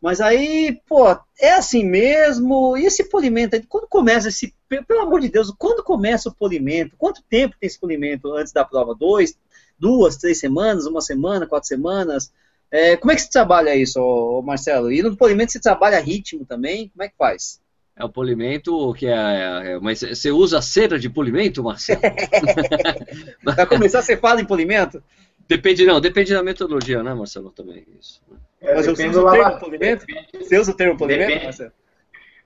[0.00, 2.76] Mas aí, pô, é assim mesmo?
[2.76, 6.96] E esse polimento, quando começa esse, pelo amor de Deus, quando começa o polimento?
[6.96, 8.94] Quanto tempo tem esse polimento antes da prova?
[8.94, 9.36] Dois,
[9.78, 12.32] duas, três semanas, uma semana, quatro semanas?
[12.70, 14.90] É, como é que se trabalha isso, Marcelo?
[14.90, 16.88] E no polimento você trabalha ritmo também?
[16.88, 17.60] Como é que faz?
[17.94, 22.00] É o polimento que é, é, é mas você usa cera de polimento, Marcelo?
[23.44, 25.02] Para começar, você fala em polimento?
[25.50, 27.84] Depende, não, depende da metodologia, né, Marcelo, também.
[27.98, 28.22] Isso.
[28.60, 30.06] É, Mas eu o termo polimento?
[30.38, 31.72] Você usa o termo polimento, depende, Marcelo?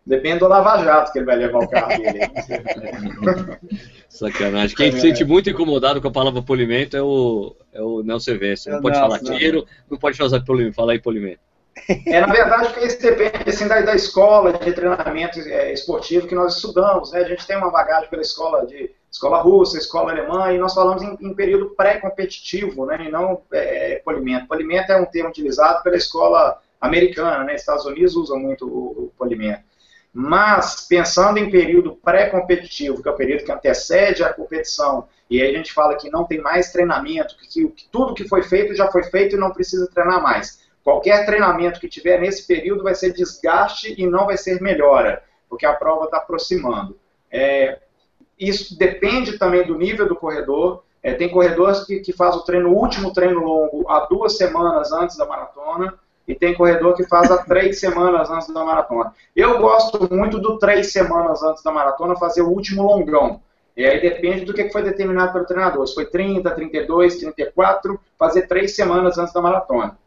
[0.07, 2.21] Depende do lava-jato que ele vai levar o carro dele.
[4.09, 4.75] Sacanagem.
[4.75, 8.73] Quem se sente muito incomodado com a palavra polimento é o, é o Nelson Silvestre.
[8.73, 11.41] Não pode falar tiro, não pode falar polimento, falar em polimento.
[12.07, 16.57] É, na verdade, isso depende assim, da, da escola de treinamento é, esportivo que nós
[16.57, 17.13] estudamos.
[17.13, 17.21] Né?
[17.21, 21.01] A gente tem uma bagagem pela escola de escola russa, escola alemã, e nós falamos
[21.01, 23.05] em, em período pré-competitivo, né?
[23.07, 24.49] e não é, polimento.
[24.49, 27.55] Polimento é um termo utilizado pela escola americana, né?
[27.55, 29.63] Estados Unidos usam muito o, o polimento.
[30.13, 35.55] Mas, pensando em período pré-competitivo, que é o período que antecede a competição, e aí
[35.55, 38.91] a gente fala que não tem mais treinamento, que, que tudo que foi feito já
[38.91, 40.61] foi feito e não precisa treinar mais.
[40.83, 45.65] Qualquer treinamento que tiver nesse período vai ser desgaste e não vai ser melhora, porque
[45.65, 46.99] a prova está aproximando.
[47.31, 47.79] É,
[48.39, 50.83] isso depende também do nível do corredor.
[51.03, 54.91] É, tem corredores que, que faz o treino, o último treino longo, há duas semanas
[54.91, 55.95] antes da maratona
[56.27, 59.13] e tem corredor que faz há três semanas antes da maratona.
[59.37, 63.41] Eu gosto muito do três semanas antes da maratona fazer o último longão.
[63.77, 65.87] E aí depende do que foi determinado pelo treinador.
[65.87, 69.99] Se foi 30, 32, 34, fazer três semanas antes da maratona.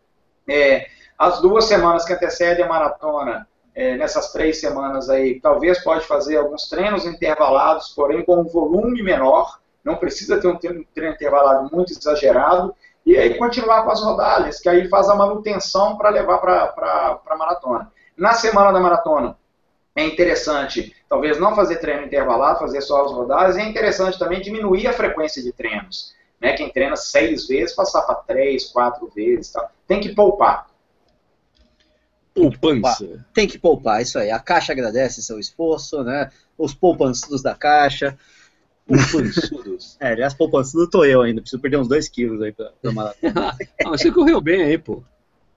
[0.47, 3.47] É, as duas semanas que antecedem a maratona,
[3.77, 9.03] é, nessas três semanas aí, talvez pode fazer alguns treinos intervalados, porém com um volume
[9.03, 9.59] menor.
[9.85, 12.75] Não precisa ter um treino intervalado muito exagerado
[13.05, 17.37] e aí continuar com as rodadas, que aí faz a manutenção para levar para a
[17.37, 17.91] maratona.
[18.17, 19.37] Na semana da maratona,
[19.95, 24.41] é interessante, talvez não fazer treino intervalado, fazer só as rodadas, e é interessante também
[24.41, 26.15] diminuir a frequência de treinos.
[26.41, 26.53] Né?
[26.53, 29.51] Quem treina seis vezes, passar para três, quatro vezes.
[29.51, 29.69] Tá?
[29.87, 30.67] Tem que poupar.
[32.37, 33.25] Poupança.
[33.33, 34.29] Tem que poupar, isso aí.
[34.29, 36.29] A Caixa agradece seu esforço, né?
[36.57, 38.17] Os poupanços da Caixa.
[38.85, 39.97] Poupançudos.
[39.99, 41.41] é, aliás, poupançudo tô eu ainda.
[41.41, 43.57] Preciso perder uns 2 quilos aí pra, pra maratona.
[43.85, 45.03] ah, você correu bem aí, pô.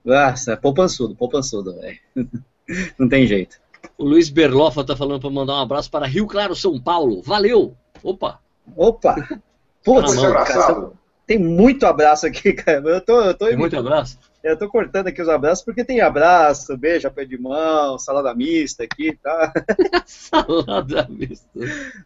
[0.03, 1.99] Nossa, poupançudo, poupançudo, velho.
[2.97, 3.59] Não tem jeito.
[3.97, 7.21] O Luiz Berlofa tá falando para mandar um abraço para Rio Claro, São Paulo.
[7.21, 7.75] Valeu!
[8.03, 8.39] Opa!
[8.75, 9.41] Opa!
[9.83, 10.91] Putz, cara,
[11.25, 12.81] tem muito abraço aqui, cara.
[12.87, 14.17] Eu tô, eu tô tem muito abraço?
[14.43, 18.83] Eu tô cortando aqui os abraços porque tem abraço, beijo, pé de mão, salada mista
[18.83, 19.53] aqui, tá?
[20.05, 21.47] salada mista.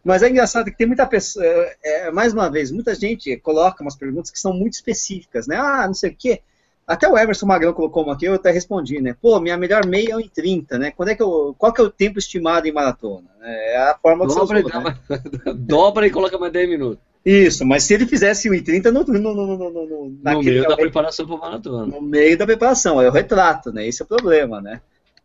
[0.04, 3.82] Mas é engraçado que tem muita pessoa, é, é, mais uma vez, muita gente coloca
[3.82, 5.56] umas perguntas que são muito específicas, né?
[5.56, 6.42] Ah, não sei o quê.
[6.86, 9.16] Até o Everson Magrão colocou uma aqui, eu até respondi, né?
[9.20, 10.90] Pô, minha melhor meia é 1,30, né?
[10.92, 13.28] Quando é que eu, qual que é o tempo estimado em maratona?
[13.42, 14.98] É a forma dobra, você usou, né?
[15.56, 17.05] dobra e coloca mais 10 minutos.
[17.26, 21.26] Isso, mas se ele fizesse 1,30 no, no, no, no, no, no meio da preparação
[21.26, 21.84] para maratona.
[21.84, 23.84] No meio da preparação, é o retrato, né?
[23.84, 24.80] Esse é o problema, né?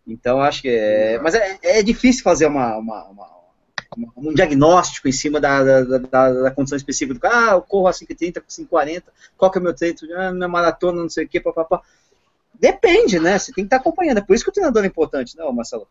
[0.08, 1.20] Então acho que é.
[1.22, 3.28] Mas é, é difícil fazer uma, uma, uma,
[4.18, 7.52] um diagnóstico em cima da, da, da, da condição específica do cara.
[7.52, 9.04] Ah, eu corro a 5,30, 5,40,
[9.38, 9.96] qual que é o meu treino?
[10.16, 11.84] Ah, minha maratona, não sei o quê, papapá.
[12.60, 13.38] Depende, né?
[13.38, 14.18] Você tem que estar acompanhando.
[14.18, 15.88] É por isso que o treinador é importante, não, Marcelo?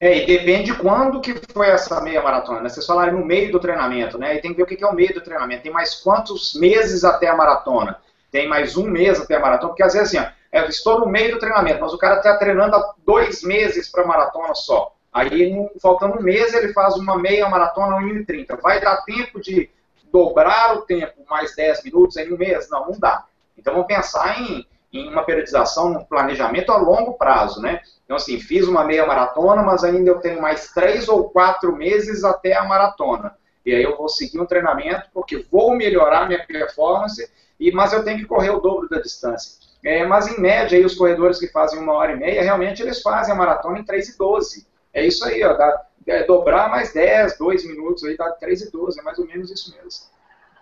[0.00, 2.68] É, e depende de quando que foi essa meia maratona, né?
[2.68, 4.34] Vocês falaram no meio do treinamento, né?
[4.34, 5.62] E tem que ver o que é o meio do treinamento.
[5.62, 7.98] Tem mais quantos meses até a maratona?
[8.30, 9.68] Tem mais um mês até a maratona?
[9.68, 12.36] Porque às vezes assim, ó, é, estou no meio do treinamento, mas o cara está
[12.36, 14.92] treinando há dois meses para a maratona só.
[15.12, 18.60] Aí, faltando um mês, ele faz uma meia maratona 1,30.
[18.60, 19.70] Vai dar tempo de
[20.12, 22.68] dobrar o tempo mais 10 minutos em um mês?
[22.68, 23.24] Não, não dá.
[23.56, 27.80] Então vamos pensar em em uma periodização, um planejamento a longo prazo, né?
[28.04, 32.22] Então, assim, fiz uma meia maratona, mas ainda eu tenho mais três ou quatro meses
[32.22, 33.34] até a maratona.
[33.66, 37.28] E aí eu vou seguir um treinamento, porque vou melhorar minha performance,
[37.58, 39.64] e, mas eu tenho que correr o dobro da distância.
[39.82, 43.02] É, mas, em média, aí, os corredores que fazem uma hora e meia, realmente eles
[43.02, 44.66] fazem a maratona em 3 e 12.
[44.92, 48.70] É isso aí, ó, dá, é, dobrar mais 10, 2 minutos, aí dá 3 e
[48.70, 50.06] 12, é mais ou menos isso mesmo.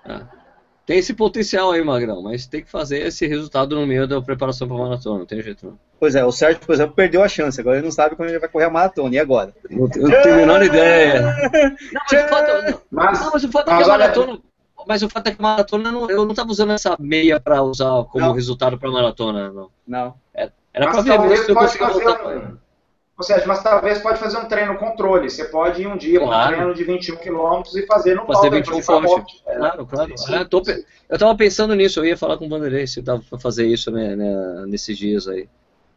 [0.05, 0.42] Ah.
[0.85, 4.67] Tem esse potencial aí, Magrão, mas tem que fazer esse resultado no meio da preparação
[4.67, 5.79] para a maratona, não tem jeito não.
[5.99, 8.41] Pois é, o Sérgio, por exemplo, perdeu a chance, agora ele não sabe quando ele
[8.41, 9.55] vai correr a maratona, e agora?
[9.71, 11.23] Não, tenho a menor ideia.
[11.93, 14.39] Não, mas o fato, não, mas, não, mas o fato é que a maratona...
[14.87, 18.05] Mas o fato é que a maratona, eu não estava usando essa meia para usar
[18.05, 18.33] como não.
[18.33, 19.71] resultado para a maratona, não.
[19.87, 20.15] Não.
[20.35, 22.55] Era, era para ver se eu conseguia voltar.
[23.23, 25.31] Ou seja, mas talvez pode fazer um treino controle.
[25.31, 26.55] Você pode ir um dia claro.
[26.55, 29.41] um treino de 21 km e fazer no Fazer 21 forte.
[29.47, 29.55] É.
[29.55, 30.19] Claro, claro.
[30.19, 33.01] Sim, sim, é, tô, eu estava pensando nisso, eu ia falar com o Vanderlei se
[33.01, 35.43] dava para fazer isso né, né, nesses dias aí.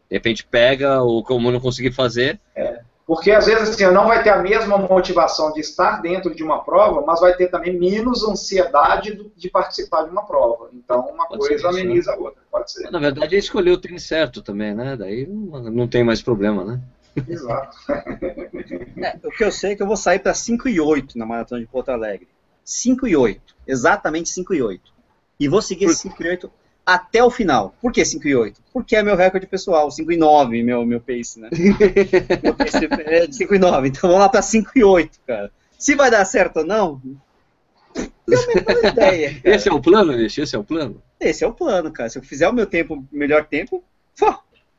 [0.08, 2.38] De repente pega, ou como não conseguir fazer.
[2.54, 2.78] É.
[3.04, 6.62] Porque às vezes assim, não vai ter a mesma motivação de estar dentro de uma
[6.62, 10.70] prova, mas vai ter também menos ansiedade de participar de uma prova.
[10.72, 12.88] Então uma pode coisa ameniza a outra, pode ser.
[12.88, 14.96] Na verdade, é escolher o treino certo também, né?
[14.96, 16.80] Daí não tem mais problema, né?
[17.28, 17.76] Exato.
[18.98, 21.26] É, o que eu sei é que eu vou sair para 5 e 8 na
[21.26, 22.28] maratona de Porto Alegre.
[22.64, 23.56] 5 e 8.
[23.66, 24.92] Exatamente 5 e 8.
[25.38, 25.94] E vou seguir Por...
[25.94, 26.50] 5 e 8
[26.84, 27.74] até o final.
[27.80, 28.62] Por que 5 e 8?
[28.72, 31.48] Porque é meu recorde pessoal, 5 e 9, meu, meu pace, né?
[33.06, 33.88] é de 5 e 9.
[33.88, 35.50] Então vamos lá para 5 e 8, cara.
[35.78, 37.00] Se vai dar certo ou não,
[38.26, 39.40] menor ideia.
[39.44, 40.38] Esse é o plano, Nish?
[40.38, 41.02] Esse é o plano?
[41.18, 42.08] Esse é o plano, cara.
[42.08, 43.82] Se eu fizer o meu tempo, melhor tempo,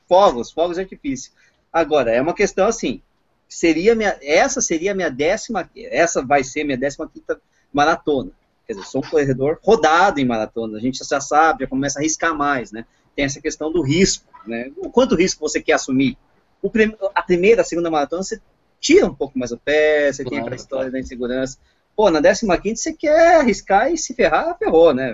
[0.08, 1.32] fogos, fogos de artifício.
[1.78, 3.04] Agora, é uma questão assim,
[3.48, 7.40] seria minha, essa seria a minha décima, essa vai ser minha décima quinta
[7.72, 8.32] maratona.
[8.66, 12.02] Quer dizer, sou um corredor rodado em maratona, a gente já sabe, já começa a
[12.02, 12.84] arriscar mais, né?
[13.16, 14.72] Tem essa questão do risco, né?
[14.78, 16.18] O quanto risco você quer assumir?
[16.64, 18.42] O prim, a primeira, a segunda maratona, você
[18.80, 20.92] tira um pouco mais o pé, você claro, tem a história claro.
[20.94, 21.60] da insegurança.
[21.96, 25.14] Pô, na décima quinta você quer arriscar e se ferrar, ferrou, né?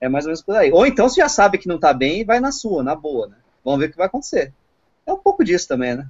[0.00, 0.70] É mais ou menos por aí.
[0.70, 3.26] Ou então você já sabe que não tá bem e vai na sua, na boa,
[3.26, 3.36] né?
[3.64, 4.52] Vamos ver o que vai acontecer.
[5.06, 6.06] É um pouco disso também, né?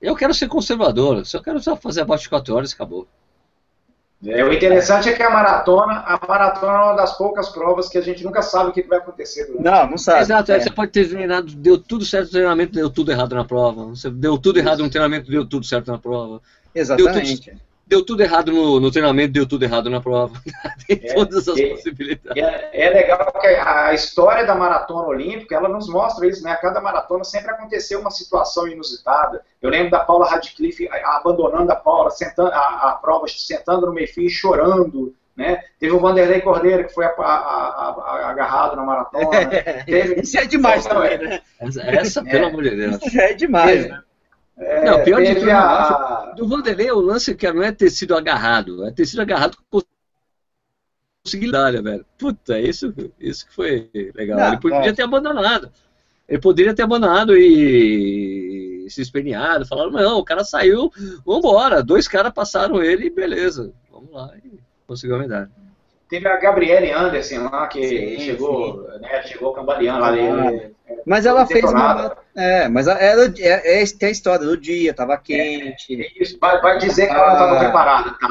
[0.00, 3.06] Eu quero ser conservador, só quero só fazer abaixo de 4 horas e acabou.
[4.26, 7.96] É, o interessante é que a maratona, a maratona é uma das poucas provas que
[7.96, 9.46] a gente nunca sabe o que vai acontecer.
[9.46, 9.64] Durante.
[9.64, 10.20] Não, não sabe.
[10.20, 10.60] Exato, é.
[10.60, 13.84] você pode ter treinado, deu tudo certo no treinamento, deu tudo errado na prova.
[13.86, 14.66] Você deu tudo Isso.
[14.66, 16.42] errado no treinamento, deu tudo certo na prova.
[16.74, 17.52] Exatamente
[17.90, 20.40] deu tudo errado no, no, treinamento, deu tudo errado na prova.
[20.86, 22.42] Tem é, todas as é, possibilidades.
[22.42, 26.52] É, é, legal que a história da maratona olímpica, ela nos mostra isso, né?
[26.52, 29.42] A cada maratona sempre aconteceu uma situação inusitada.
[29.60, 34.24] Eu lembro da Paula Radcliffe abandonando a Paula, sentando, a, a prova, sentando no meio-fio
[34.24, 35.12] e chorando.
[35.36, 35.62] Né?
[35.80, 39.46] Teve o Vanderlei Cordeiro, que foi a, a, agarrado na maratona.
[39.84, 40.20] Teve...
[40.20, 41.40] Isso é demais também, né?
[41.58, 43.02] Essa, essa pelo amor de Deus.
[43.02, 44.00] Isso é demais, né?
[44.80, 46.34] É, não, pior de tudo, a...
[46.36, 49.80] do Vanderlei, o lance que não é ter sido agarrado, é ter sido agarrado com
[51.22, 52.06] conseguir medalha, velho.
[52.18, 54.38] Puta, isso, isso que foi legal.
[54.38, 54.92] Não, ele podia é.
[54.92, 55.70] ter abandonado.
[56.28, 60.90] Ele poderia ter abandonado e se esperneado, falando, não, o cara saiu,
[61.24, 61.82] vambora.
[61.82, 63.72] Dois caras passaram ele e beleza.
[63.90, 64.32] Vamos lá.
[64.44, 65.50] E conseguiu a medalha.
[66.08, 68.98] Teve a Gabriele Anderson lá, que sim, chegou, sim.
[69.00, 70.16] Né, chegou cambaleando lá.
[70.16, 70.74] Ele,
[71.06, 72.16] mas ela fez uma.
[72.36, 76.02] É, mas ela, é, é, tem a história do dia, tava quente.
[76.02, 77.58] É, isso, vai, vai, dizer que ela não estava ah.
[77.58, 78.28] preparada, tá?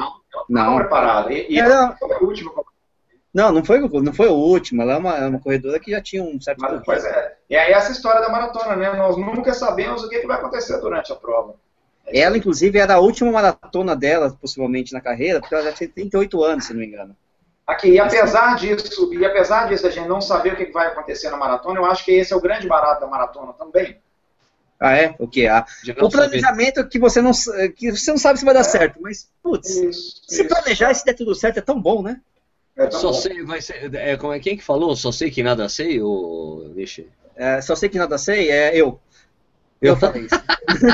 [0.50, 0.78] Não.
[0.78, 1.34] Preparada.
[1.34, 2.52] E, e ela foi a última.
[3.34, 4.84] Não, não foi, não foi a última.
[4.84, 6.60] Ela é uma, é uma corredora que já tinha um certo.
[6.60, 7.36] Mas, pois é.
[7.50, 8.92] E aí essa história da maratona, né?
[8.94, 11.56] Nós nunca sabemos o que, que vai acontecer durante a prova.
[12.08, 15.90] É ela, inclusive, era a última maratona dela, possivelmente, na carreira, porque ela já tinha
[15.90, 17.16] 38 anos, se não me engano.
[17.70, 21.30] Aqui, e apesar disso, e apesar disso a gente não saber o que vai acontecer
[21.30, 23.96] na maratona, eu acho que esse é o grande barato da maratona também.
[24.80, 25.14] Ah, é?
[25.20, 25.46] O que?
[25.46, 25.64] Ah,
[26.02, 26.90] o planejamento saber.
[26.90, 27.32] que você não
[27.76, 28.64] que você não sabe se vai dar é.
[28.64, 30.48] certo, mas putz, isso, se isso.
[30.48, 32.20] planejar e se der tudo certo é tão bom, né?
[32.76, 33.14] É só bom.
[33.14, 34.96] sei, vai ser, é, como é quem que falou?
[34.96, 37.08] Só sei que nada sei, ou Vixe.
[37.36, 39.00] É, só sei que nada sei é eu.
[39.82, 40.36] Eu falei isso.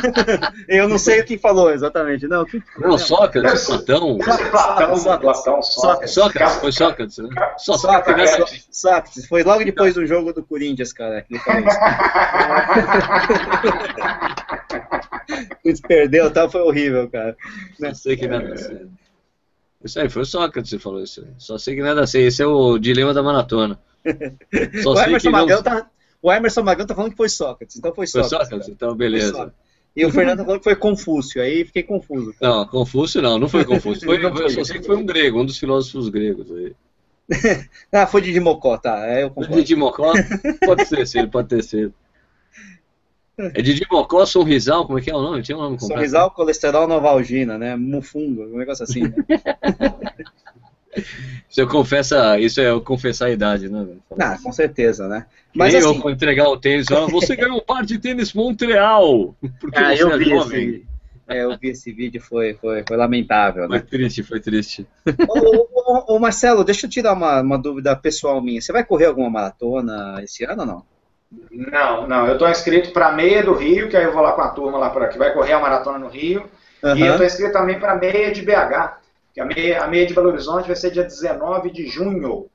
[0.69, 2.27] eu não sei o que falou exatamente.
[2.27, 2.61] Não, que...
[2.77, 4.17] não Sócrates, Platão.
[4.17, 6.13] Platão, Platão, Sócrates.
[6.13, 7.29] Sócrates, foi Sócrates, né?
[7.57, 11.33] Só Sócrates, Sócrates, foi logo depois do jogo do Corinthians, cara, que
[15.65, 17.35] ele perdeu, tal, foi horrível, cara.
[17.79, 18.85] Não sei que nada sei.
[19.83, 21.27] Isso aí, foi o Sócrates que falou isso aí.
[21.37, 22.27] Só sei que nada sei.
[22.27, 23.79] Esse é o dilema da maratona.
[24.83, 25.63] Só o Emerson Magrão não...
[25.63, 25.89] tá,
[26.25, 28.31] o Emerson Magrão tá falando que foi Sócrates, então foi Sócrates.
[28.31, 29.27] Foi Sócrates, então beleza.
[29.27, 29.53] Sócrates.
[29.95, 32.33] E o Fernando falando que foi Confúcio, aí fiquei confuso.
[32.41, 34.05] Não, Confúcio não, não foi Confúcio.
[34.05, 36.75] Foi, eu só sei que foi um grego, um dos filósofos gregos aí.
[37.93, 39.05] ah, foi de Mocó, tá.
[39.07, 39.55] É, eu concordo.
[39.55, 40.13] Didi Mocó?
[40.65, 41.93] Pode ser, sim, pode ter sido.
[43.37, 45.43] É Didi Mocó, Sorrisal, como é que é o nome?
[45.43, 45.93] Tinha um nome completo.
[45.93, 47.75] Sorrisal, colesterol, novalgina, né?
[47.75, 49.03] Mufungo, um negócio assim.
[49.03, 49.13] Né?
[51.49, 53.85] Isso eu confessa, isso é eu confessar a idade, né?
[54.19, 55.25] Ah, com certeza, né?
[55.53, 55.95] Mas Nem assim...
[55.95, 59.35] eu vou entregar o tênis, você ganhou um par de tênis Montreal.
[59.59, 60.69] Porque ah, eu é vi jovem.
[60.69, 60.85] Esse,
[61.27, 63.79] é, eu vi esse vídeo, foi, foi, foi lamentável, né?
[63.79, 64.87] Foi triste, foi triste.
[65.27, 68.61] Ô, ô, ô, Marcelo, deixa eu tirar uma, uma dúvida pessoal minha.
[68.61, 70.83] Você vai correr alguma maratona esse ano ou não?
[71.51, 72.27] Não, não.
[72.27, 74.49] Eu estou inscrito para a meia do Rio, que aí eu vou lá com a
[74.49, 76.43] turma lá para que vai correr a maratona no Rio.
[76.83, 76.95] Uhum.
[76.95, 78.97] E eu estou inscrito também para a meia de BH,
[79.35, 82.49] que a meia, a meia de Belo Horizonte vai ser dia 19 de junho.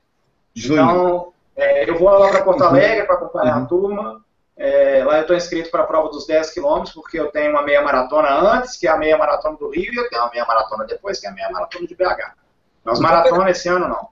[0.55, 0.81] junho.
[0.81, 3.63] Então, é, eu vou lá para Porto Alegre para acompanhar uhum.
[3.63, 4.25] a turma.
[4.57, 7.61] É, lá eu estou inscrito para a prova dos 10 quilômetros, porque eu tenho uma
[7.61, 10.43] meia maratona antes, que é a meia maratona do Rio, e eu tenho uma meia
[10.43, 12.01] maratona depois, que é a meia maratona de BH.
[12.83, 14.07] Mas então, maratona esse ano não.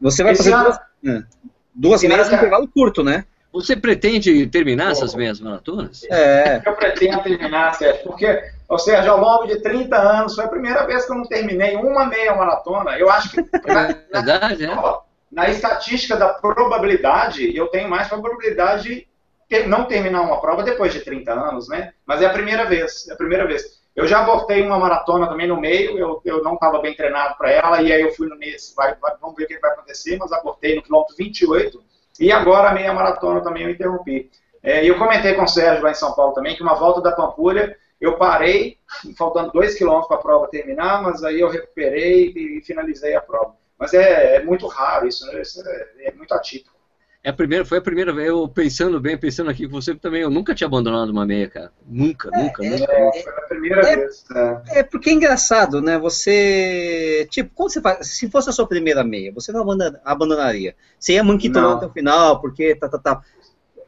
[0.00, 1.24] Você vai esse fazer ano, duas, é,
[1.72, 3.24] duas meias no intervalo curto, né?
[3.52, 6.04] Você pretende terminar essas meias maratonas?
[6.10, 6.62] É.
[6.64, 10.86] Eu pretendo terminar, Sérgio, porque, ou seja, ao longo de 30 anos, foi a primeira
[10.86, 12.98] vez que eu não terminei uma meia maratona.
[12.98, 13.42] Eu acho que.
[13.64, 14.98] É verdade, na, é?
[15.30, 19.06] Na estatística da probabilidade, eu tenho mais probabilidade
[19.48, 21.92] ter, não terminar uma prova depois de 30 anos, né?
[22.06, 23.82] Mas é a primeira vez, é a primeira vez.
[23.94, 27.50] Eu já abortei uma maratona também no meio, eu, eu não estava bem treinado para
[27.50, 30.16] ela, e aí eu fui no nesse, vai, vai, vamos ver o que vai acontecer,
[30.16, 31.82] mas abortei no quilômetro 28,
[32.20, 34.30] e agora a meia maratona também eu interrompi.
[34.62, 37.12] É, eu comentei com o Sérgio lá em São Paulo também, que uma volta da
[37.12, 38.78] Pampulha, eu parei,
[39.16, 43.54] faltando 2 quilômetros para a prova terminar, mas aí eu recuperei e finalizei a prova.
[43.78, 45.40] Mas é, é muito raro isso, né?
[45.40, 46.81] isso é, é muito atípico.
[47.24, 50.22] É a primeira, foi a primeira vez, eu pensando bem, pensando aqui com você também,
[50.22, 51.70] eu nunca tinha abandonado uma meia, cara.
[51.86, 52.92] Nunca, é, nunca, é, nunca.
[52.92, 54.24] É, foi a primeira é, vez.
[54.28, 54.62] Né?
[54.70, 55.96] É porque é engraçado, né?
[56.00, 57.28] Você.
[57.30, 58.08] Tipo, quando você faz.
[58.08, 59.64] Se fosse a sua primeira meia, você não
[60.04, 60.74] abandonaria.
[60.98, 63.22] Você ia manquitando até o final, porque tá, tá, tá.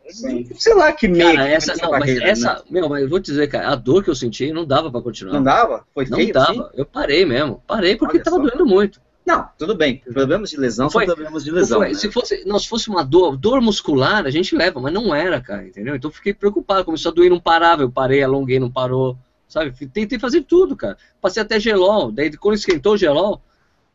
[0.08, 0.46] Sim.
[0.54, 1.34] Sei lá que meia.
[1.34, 2.60] Cara, essa, não, mas essa, né?
[2.70, 5.00] meu, mas eu vou te dizer, cara, a dor que eu senti não dava pra
[5.00, 5.34] continuar.
[5.34, 5.84] Não dava?
[5.92, 6.68] Foi feio, Não dava.
[6.68, 6.70] Assim?
[6.74, 7.60] Eu parei mesmo.
[7.66, 8.42] Parei porque Olha tava só.
[8.42, 9.00] doendo muito.
[9.24, 10.02] Não, tudo bem.
[10.12, 11.80] Problemas de lesão foi, são problemas de lesão.
[11.80, 11.94] Né?
[11.94, 15.40] Se fosse, não, se fosse uma dor, dor muscular, a gente leva, mas não era,
[15.40, 15.94] cara, entendeu?
[15.96, 16.84] Então fiquei preocupado.
[16.84, 17.82] Começou a doer, não parava.
[17.82, 19.16] Eu parei, alonguei, não parou.
[19.48, 19.72] Sabe?
[19.88, 20.98] Tentei fazer tudo, cara.
[21.20, 22.12] Passei até gelol.
[22.12, 23.40] Daí, quando esquentou o gelol,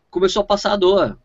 [0.09, 1.17] começou a passar a dor.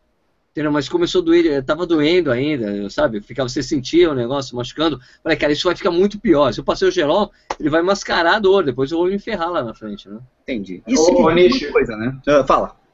[0.51, 0.71] Entendeu?
[0.71, 3.19] Mas começou a doer, tava doendo ainda, sabe?
[3.21, 4.99] Ficava, você sentia o negócio machucando.
[5.21, 6.53] Falei, cara, isso vai ficar muito pior.
[6.53, 8.63] Se eu passei o gelol, ele vai mascarar a dor.
[8.63, 10.19] Depois eu vou me ferrar lá na frente, né?
[10.43, 10.81] Entendi.
[10.87, 12.17] Isso Ô, é coisa, né?
[12.27, 12.84] Uh, fala.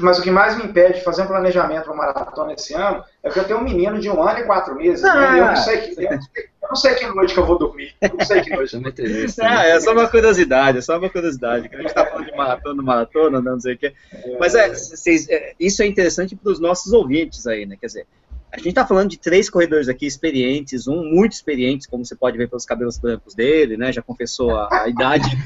[0.00, 3.28] Mas o que mais me impede de fazer um planejamento para maratona esse ano é
[3.28, 5.04] que eu tenho um menino de um ano e quatro meses.
[5.04, 5.40] Ah, né?
[5.40, 6.18] eu, não sei que, eu,
[6.62, 7.92] não sei que noite que eu vou dormir.
[8.00, 8.76] Eu não sei que noite.
[9.42, 11.68] ah, é só uma curiosidade, é só uma curiosidade.
[11.72, 13.92] A gente está falando de maratona, maratona, não sei o quê.
[14.38, 17.76] Mas é, vocês, é, isso é interessante para os nossos ouvintes aí, né?
[17.80, 18.06] Quer dizer,
[18.50, 22.38] a gente está falando de três corredores aqui experientes, um muito experiente, como você pode
[22.38, 23.92] ver pelos cabelos brancos dele, né?
[23.92, 25.28] Já confessou a, a idade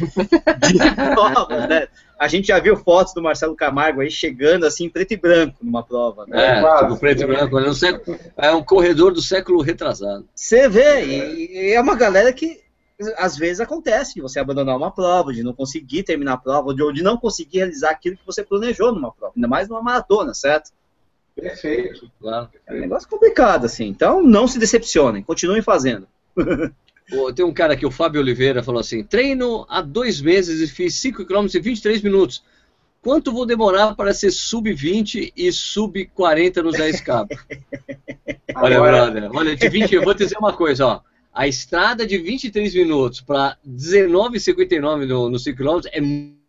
[0.69, 1.89] de provas, né?
[2.23, 5.83] A gente já viu fotos do Marcelo Camargo aí chegando assim preto e branco numa
[5.83, 6.25] prova.
[6.25, 6.61] Né?
[6.61, 7.59] É, tipo preto e branco.
[7.59, 10.25] É um, século, é um corredor do século retrasado.
[10.33, 12.61] Você vê, e, e é uma galera que
[13.18, 16.81] às vezes acontece de você abandonar uma prova, de não conseguir terminar a prova, de,
[16.81, 20.33] ou de não conseguir realizar aquilo que você planejou numa prova, ainda mais numa maratona,
[20.33, 20.70] certo?
[21.35, 22.09] Perfeito.
[22.20, 22.49] Claro.
[22.68, 23.87] É um negócio complicado, assim.
[23.87, 25.25] Então, não se decepcionem.
[25.25, 26.07] Continuem fazendo.
[27.35, 30.95] Tem um cara aqui, o Fábio Oliveira, falou assim: treino há dois meses e fiz
[30.97, 32.43] 5 km em 23 minutos.
[33.03, 37.27] Quanto vou demorar para ser sub-20 e sub-40 nos 10K?
[38.55, 41.01] olha, brother, olha, de 20, eu vou te dizer uma coisa, ó.
[41.35, 46.01] A estrada de 23 minutos para 19,59 no, no 5 km é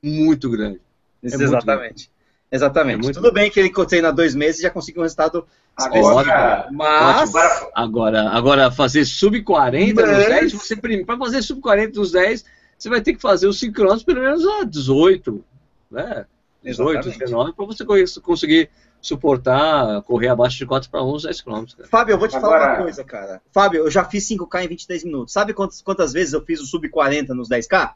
[0.04, 0.80] muito grande.
[1.24, 1.52] É Exatamente.
[1.52, 2.10] Muito grande.
[2.52, 3.00] Exatamente.
[3.00, 6.68] É muito Tudo bem que ele treina dois meses e já conseguiu um resultado Agora,
[6.72, 7.34] mas
[7.74, 10.18] agora, agora fazer sub 40 mas...
[10.18, 12.46] nos 10, você para fazer sub 40 nos 10,
[12.78, 15.44] você vai ter que fazer os 5 km pelo menos a 18,
[15.90, 16.26] né?
[16.64, 17.20] 18, Exatamente.
[17.20, 17.86] 19 para você
[18.22, 18.70] conseguir
[19.02, 21.66] suportar correr abaixo de 4 para 1 10 km.
[21.76, 21.90] Cara.
[21.90, 22.60] Fábio, eu vou te agora...
[22.60, 23.42] falar uma coisa, cara.
[23.52, 25.34] Fábio, eu já fiz 5K em 23 minutos.
[25.34, 27.94] Sabe quantas, quantas vezes eu fiz o sub 40 nos 10K?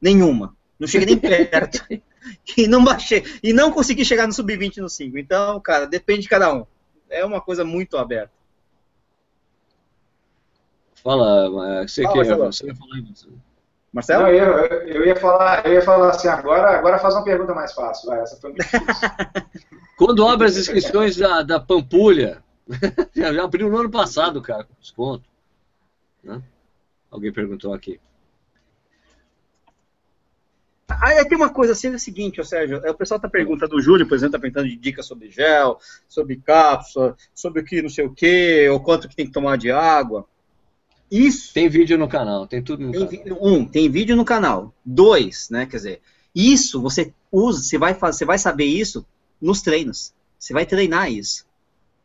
[0.00, 0.54] Nenhuma.
[0.78, 1.84] Não cheguei nem perto.
[2.56, 3.24] e não baixei.
[3.42, 5.18] E não consegui chegar no sub-20 no 5.
[5.18, 6.64] Então, cara, depende de cada um.
[7.10, 8.32] É uma coisa muito aberta.
[11.02, 11.48] Fala,
[11.86, 12.98] você Fala, que você ia falar
[13.92, 14.22] Marcelo?
[14.22, 14.46] Não, eu,
[14.86, 18.08] eu, ia falar, eu ia falar assim, agora, agora faz uma pergunta mais fácil.
[18.08, 18.64] Vai, essa foi muito
[19.98, 22.42] Quando abre as inscrições da, da Pampulha,
[23.14, 25.24] já, já abriu no ano passado, cara, desconto.
[26.22, 26.40] Né?
[27.10, 28.00] Alguém perguntou aqui.
[31.00, 33.76] Aí tem uma coisa assim, é o seguinte, ó, Sérgio, é, o pessoal tá perguntando,
[33.76, 35.78] o Júlio, por exemplo, tá perguntando de dicas sobre gel,
[36.08, 39.56] sobre cápsula, sobre o que não sei o que, ou quanto que tem que tomar
[39.56, 40.26] de água.
[41.10, 41.52] Isso.
[41.52, 43.38] Tem vídeo no canal, tem tudo no tem, canal.
[43.42, 44.72] Um, tem vídeo no canal.
[44.84, 45.66] Dois, né?
[45.66, 46.00] Quer dizer,
[46.34, 49.04] isso você usa, você vai, você vai saber isso
[49.40, 50.14] nos treinos.
[50.38, 51.44] Você vai treinar isso.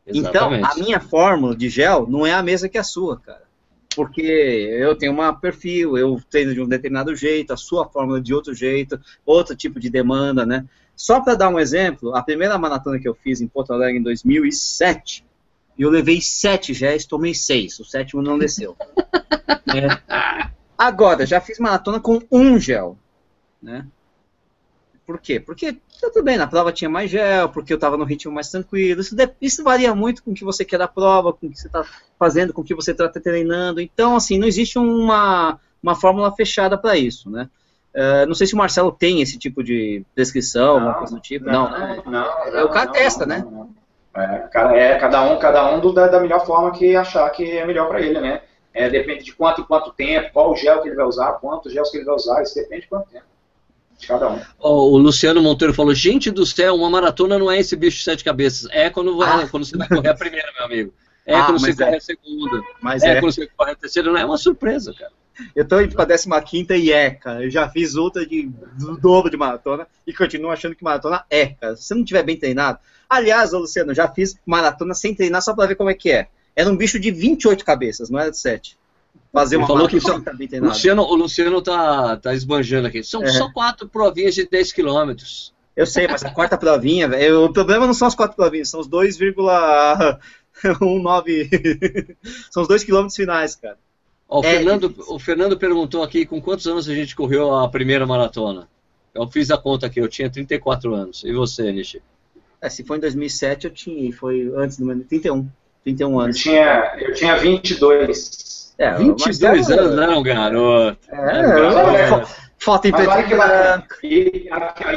[0.06, 0.64] Exatamente.
[0.64, 3.45] Então, a minha fórmula de gel não é a mesma que a sua, cara.
[3.96, 8.34] Porque eu tenho um perfil, eu treino de um determinado jeito, a sua fórmula de
[8.34, 10.66] outro jeito, outro tipo de demanda, né?
[10.96, 14.04] Só para dar um exemplo, a primeira maratona que eu fiz em Porto Alegre em
[14.04, 15.26] 2007,
[15.78, 18.76] eu levei sete géis, tomei seis, o sétimo não desceu.
[19.74, 20.50] é.
[20.78, 22.98] Agora, já fiz maratona com um gel,
[23.62, 23.86] né?
[25.06, 25.40] Por quê?
[25.40, 28.50] Porque tá tudo bem, na prova tinha mais gel, porque eu estava no ritmo mais
[28.50, 29.02] tranquilo.
[29.02, 31.68] Isso, isso, varia muito com o que você quer da prova, com o que você
[31.68, 31.86] está
[32.18, 33.80] fazendo, com o que você está treinando.
[33.80, 37.48] Então, assim, não existe uma, uma fórmula fechada para isso, né?
[37.94, 41.22] Uh, não sei se o Marcelo tem esse tipo de descrição, não, alguma coisa do
[41.22, 41.46] tipo.
[41.46, 42.04] Não, não, não.
[42.06, 43.46] não, não o cara testa, né?
[44.16, 47.66] É, é, cada um, cada um do, da, da, melhor forma que achar que é
[47.66, 48.42] melhor para ele, né?
[48.74, 51.72] É, depende de quanto e quanto tempo, qual o gel que ele vai usar, quantos
[51.72, 53.35] gels que ele vai usar, isso depende de quanto tempo
[54.08, 54.42] cada um.
[54.60, 58.24] o Luciano Monteiro falou: gente do céu, uma maratona não é esse bicho de sete
[58.24, 58.70] cabeças.
[58.72, 59.48] É quando, ah.
[59.50, 60.94] quando você vai correr a primeira, meu amigo.
[61.26, 61.98] É ah, quando você corre é.
[61.98, 62.62] a segunda.
[62.82, 64.12] Mas é, é quando você corre a terceira.
[64.12, 65.12] Não é uma surpresa, cara.
[65.56, 67.44] Eu tô indo pra 15 e é, cara.
[67.44, 71.48] Eu já fiz outra de, do dobro de maratona e continuo achando que maratona é,
[71.48, 71.76] cara.
[71.76, 72.80] Se você não tiver bem treinado.
[73.10, 76.28] Aliás, Luciano, já fiz maratona sem treinar só pra ver como é que é.
[76.56, 78.78] Era um bicho de 28 cabeças, não era de 7
[79.36, 80.22] fazer uma falou que só,
[80.62, 83.04] Luciano, O Luciano tá, tá esbanjando aqui.
[83.04, 83.28] São é.
[83.28, 85.54] só quatro provinhas de 10 quilômetros.
[85.76, 88.80] Eu sei, mas a quarta provinha, véio, o problema não são as quatro provinhas, são
[88.80, 90.20] os 2,19.
[92.50, 93.78] são os 2 quilômetros finais, cara.
[94.30, 97.68] Ó, o, é Fernando, o Fernando perguntou aqui com quantos anos a gente correu a
[97.68, 98.70] primeira maratona.
[99.14, 101.26] Eu fiz a conta aqui, eu tinha 34 anos.
[101.26, 102.02] E você, Nishi?
[102.62, 105.46] É, se foi em 2007, eu tinha, foi antes do meu 31,
[105.84, 106.38] 31 anos.
[106.38, 108.65] Eu tinha, eu tinha 22.
[108.78, 111.00] É, 22 anos não é garoto.
[111.10, 112.26] É, é, é
[112.58, 113.96] foto em preto branco.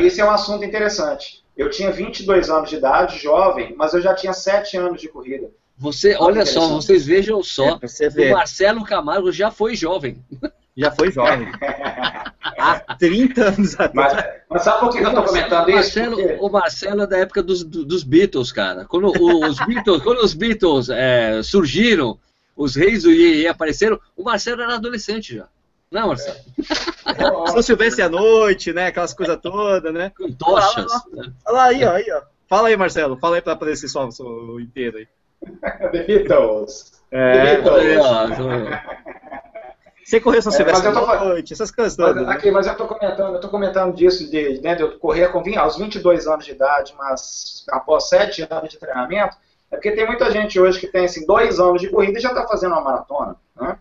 [0.01, 1.45] Esse é um assunto interessante.
[1.57, 5.51] Eu tinha 22 anos de idade, jovem, mas eu já tinha 7 anos de corrida.
[5.77, 10.23] Você, olha só, vocês vejam só, é, o Marcelo Camargo já foi jovem.
[10.79, 11.49] Já foi jovem.
[12.57, 14.15] Há 30 anos atrás.
[14.15, 15.75] Mas, mas sabe por que, eu estou comentando isso?
[15.75, 18.85] Marcelo, o Marcelo é da época dos, dos Beatles, cara.
[18.85, 22.17] Quando os Beatles, quando os Beatles é, surgiram,
[22.59, 25.47] os reis do IE apareceram, o Marcelo era adolescente já.
[25.91, 26.39] Não, Marcelo?
[27.07, 27.51] É.
[27.53, 28.89] São Silvestre à noite, né?
[28.89, 30.11] Aquelas coisas todas, né?
[30.11, 30.77] Com tochas.
[30.77, 32.23] Olha lá, olha lá, aí, ó, aí, ó.
[32.49, 33.17] Fala aí, Marcelo.
[33.17, 35.09] Fala aí pra aparecer só o inteiro aí.
[35.93, 37.01] The Beatles.
[37.13, 38.39] É, The Beatles.
[40.05, 42.17] Você correu São Silvestre é, tô, à noite, essas coisas todas.
[42.17, 42.33] Mas, né?
[42.33, 45.43] aqui, mas eu tô comentando, eu tô comentando disso, de, né, de eu correr com,
[45.59, 49.37] aos 22 anos de idade, mas após 7 anos de treinamento,
[49.71, 52.31] é porque tem muita gente hoje que tem assim, dois anos de corrida e já
[52.31, 53.37] está fazendo uma maratona.
[53.61, 53.79] Né?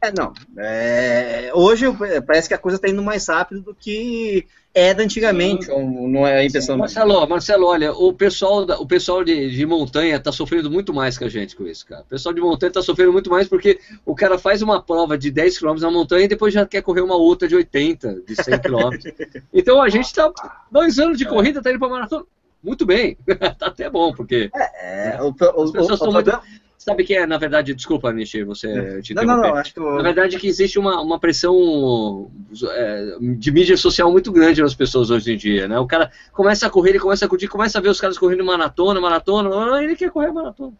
[0.00, 0.32] É, não.
[0.56, 1.84] É, hoje
[2.26, 6.08] parece que a coisa está indo mais rápido do que era antigamente, Sim.
[6.08, 6.76] não é a impressão.
[6.76, 6.80] Sim.
[6.80, 11.24] Marcelo, Marcelo, olha, o pessoal, o pessoal de, de montanha está sofrendo muito mais que
[11.24, 12.02] a gente com isso, cara.
[12.02, 15.30] O pessoal de montanha está sofrendo muito mais porque o cara faz uma prova de
[15.30, 18.58] 10 km na montanha e depois já quer correr uma outra de 80, de 100
[18.60, 19.42] km.
[19.52, 20.32] então a gente está
[20.70, 22.24] dois anos de corrida, está indo para maratona
[22.62, 23.16] muito bem.
[23.58, 24.50] tá até bom, porque.
[24.54, 26.40] É, é o, o, as pessoas estão muito.
[26.78, 29.96] Sabe que é, na verdade, desculpa, Nishi, você te não, não, não, acho que eu...
[29.96, 32.30] Na verdade que existe uma, uma pressão
[32.70, 35.78] é, de mídia social muito grande nas pessoas hoje em dia, né?
[35.78, 38.44] O cara começa a correr, ele começa a curtir, começa a ver os caras correndo
[38.44, 40.72] maratona, maratona, ele quer correr maratona.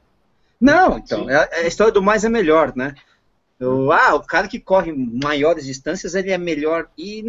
[0.60, 2.94] Não, então, é, é, a história do mais é melhor, né?
[3.60, 6.88] O, ah, o cara que corre maiores distâncias, ele é melhor.
[6.96, 7.24] E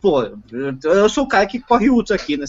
[0.00, 0.22] pô,
[0.84, 2.46] eu sou o cara que corre ultra aqui, né?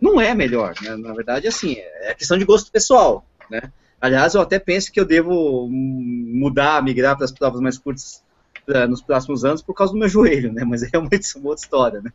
[0.00, 0.96] Não é melhor, né?
[0.96, 3.72] Na verdade, assim, é questão de gosto pessoal, né?
[4.00, 8.22] Aliás, eu até penso que eu devo mudar, migrar para as provas mais curtas
[8.68, 10.64] uh, nos próximos anos por causa do meu joelho, né?
[10.64, 12.10] Mas é uma, uma outra história, né?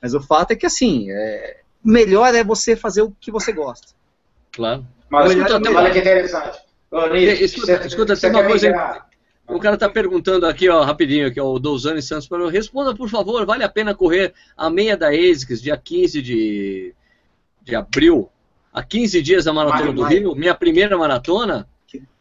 [0.00, 3.88] Mas o fato é que, assim, é, melhor é você fazer o que você gosta.
[4.50, 4.84] Claro.
[5.08, 6.58] Mas escuta, é olha que interessante.
[6.90, 9.04] Ô, escuta, você, escuta, você tem uma coisa...
[9.52, 13.08] O cara está perguntando aqui, ó, rapidinho, aqui, ó, o Douzane Santos, para responda, por
[13.10, 16.94] favor, vale a pena correr a meia da ASICS, dia 15 de,
[17.62, 18.30] de abril,
[18.72, 20.18] há 15 dias da Maratona maio, do maio.
[20.20, 21.68] Rio, minha primeira maratona?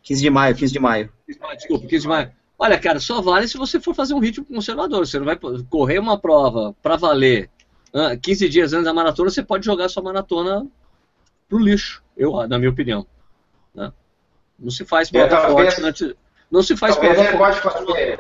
[0.04, 1.10] 15 de maio, 15 de maio.
[1.56, 2.32] Desculpa, 15 de maio.
[2.60, 5.06] Olha, cara, só vale se você for fazer um ritmo conservador.
[5.06, 7.50] Você não vai correr uma prova para valer
[8.22, 10.68] 15 dias antes da maratona, você pode jogar sua maratona
[11.48, 13.06] pro lixo, eu, na minha opinião.
[13.74, 13.92] Né?
[14.60, 16.16] Não se faz prova forte antes
[16.52, 18.20] não se faz Talvez ele pode fazer.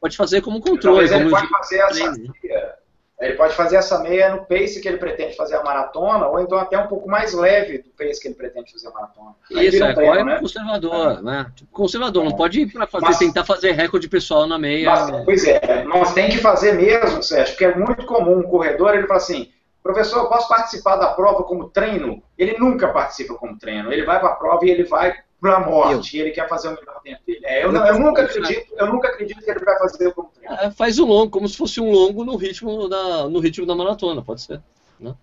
[0.00, 1.08] pode fazer como controle.
[1.08, 2.76] Talvez ele como pode fazer essa meia,
[3.20, 6.58] ele pode fazer essa meia no pace que ele pretende fazer a maratona, ou então
[6.58, 9.34] até um pouco mais leve do pace que ele pretende fazer a maratona.
[9.54, 10.38] Aí Isso, é, um treino, né?
[10.38, 11.22] conservador, é.
[11.22, 11.52] né?
[11.56, 14.90] Tipo, conservador, não pode ir para fazer, mas, tentar fazer recorde pessoal na meia.
[14.90, 18.94] Mas, pois é, mas tem que fazer mesmo, Sérgio, porque é muito comum um corredor,
[18.94, 19.50] ele fala assim,
[19.86, 22.22] professor, eu posso participar da prova como treino?
[22.36, 25.60] Ele nunca participa como treino, ele vai para a prova e ele vai para a
[25.60, 26.24] morte, eu.
[26.24, 27.40] ele quer fazer o melhor tempo dele.
[27.44, 30.54] É, eu, eu, nunca acredito, eu nunca acredito que ele vai fazer como treino.
[30.56, 33.74] É, faz o longo, como se fosse um longo no ritmo da, no ritmo da
[33.74, 34.60] maratona, pode ser.
[34.98, 35.14] Né?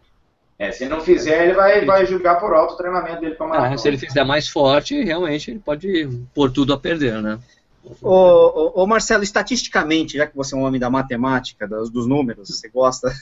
[0.58, 3.76] É, se não fizer, ele vai, vai julgar por alto o treinamento dele para maratona.
[3.76, 7.40] Ah, se ele fizer mais forte, realmente ele pode pôr tudo a perder, né?
[8.02, 12.08] Ô, ô, ô, Marcelo, estatisticamente, já que você é um homem da matemática, dos, dos
[12.08, 13.14] números, você gosta,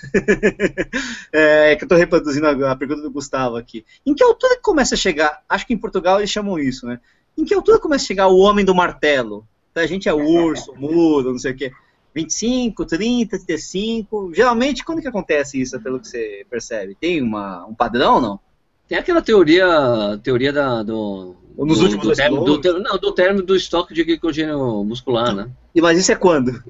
[1.33, 3.83] é, que eu estou reproduzindo a, a, pergunta do Gustavo aqui.
[4.05, 6.99] Em que altura começa a chegar, acho que em Portugal eles chamam isso, né?
[7.35, 9.47] Em que altura começa a chegar o homem do martelo?
[9.73, 11.71] A gente é urso, muro, não sei o quê.
[12.13, 14.33] 25, 30, 35.
[14.33, 16.95] Geralmente, quando que acontece isso, pelo que você percebe?
[16.99, 18.39] Tem uma, um padrão ou não?
[18.87, 23.41] Tem aquela teoria, teoria da, do, nos do, últimos do termo, do, não, do termo
[23.41, 25.49] do estoque de glicogênio muscular, né?
[25.73, 26.63] E mas isso é quando?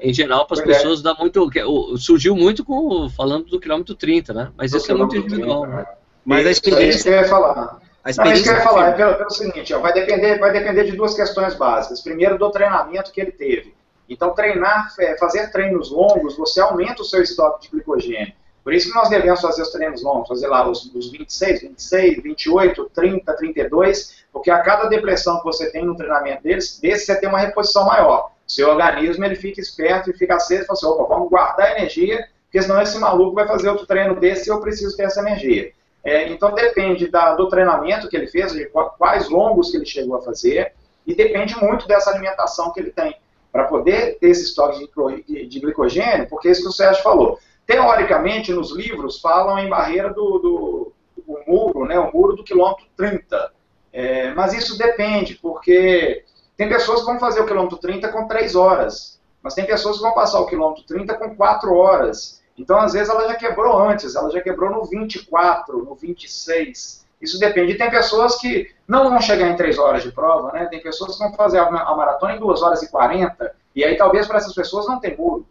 [0.00, 1.02] em geral, para as pessoas é.
[1.02, 1.50] dá muito.
[1.98, 4.52] Surgiu muito com, falando do quilômetro 30, né?
[4.56, 5.62] Mas do isso é muito individual.
[5.62, 5.86] 30, né?
[6.24, 6.84] Mas a experiência.
[6.84, 7.80] É isso que eu ia falar.
[8.04, 10.38] A experiência não, isso que eu ia falar é pelo, pelo seguinte: ó, vai, depender,
[10.38, 12.00] vai depender de duas questões básicas.
[12.00, 13.74] Primeiro, do treinamento que ele teve.
[14.08, 18.34] Então, treinar, é, fazer treinos longos, você aumenta o seu estoque de glicogênio.
[18.62, 22.22] Por isso que nós devemos fazer os treinos longos, fazer lá os, os 26, 26,
[22.22, 27.20] 28, 30, 32, porque a cada depressão que você tem no treinamento deles, desse você
[27.20, 28.30] tem uma reposição maior.
[28.46, 32.28] Seu organismo ele fica esperto e fica aceso e fala assim, opa, vamos guardar energia,
[32.44, 35.72] porque senão esse maluco vai fazer outro treino desse e eu preciso ter essa energia.
[36.04, 38.66] É, então depende da, do treinamento que ele fez, de
[38.98, 40.72] quais longos que ele chegou a fazer,
[41.06, 43.16] e depende muito dessa alimentação que ele tem,
[43.50, 44.88] para poder ter esse estoque
[45.26, 47.38] de, de glicogênio, porque é isso que o Sérgio falou.
[47.66, 52.84] Teoricamente, nos livros, falam em barreira do, do, do muro, né, o muro do quilômetro
[52.96, 53.52] 30.
[53.92, 56.24] É, mas isso depende, porque
[56.56, 60.02] tem pessoas que vão fazer o quilômetro 30 com 3 horas, mas tem pessoas que
[60.02, 62.42] vão passar o quilômetro 30 com 4 horas.
[62.56, 67.04] Então, às vezes, ela já quebrou antes, ela já quebrou no 24, no 26.
[67.20, 67.72] Isso depende.
[67.72, 70.66] E tem pessoas que não vão chegar em 3 horas de prova, né?
[70.66, 74.26] Tem pessoas que vão fazer a maratona em 2 horas e 40, e aí talvez
[74.26, 75.46] para essas pessoas não tem muro.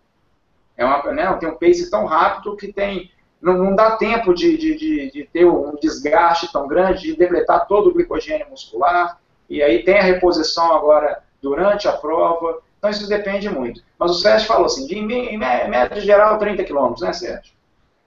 [0.78, 3.12] É uma, né, tem um pace tão rápido que tem,
[3.42, 7.68] não, não dá tempo de, de, de, de, ter um desgaste tão grande, de depletar
[7.68, 9.20] todo o glicogênio muscular,
[9.50, 13.82] e aí tem a reposição agora durante a prova, então isso depende muito.
[14.00, 17.54] Mas o Sérgio falou assim, de, em média geral 30 km, né Sérgio?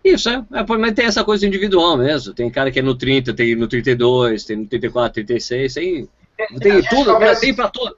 [0.04, 2.34] Isso, é, é, mas tem essa coisa individual mesmo.
[2.34, 6.58] Tem cara que é no 30, tem no 32, tem no 34, 36, tem, tem,
[6.58, 7.96] tem tudo, talvez, tem para todo,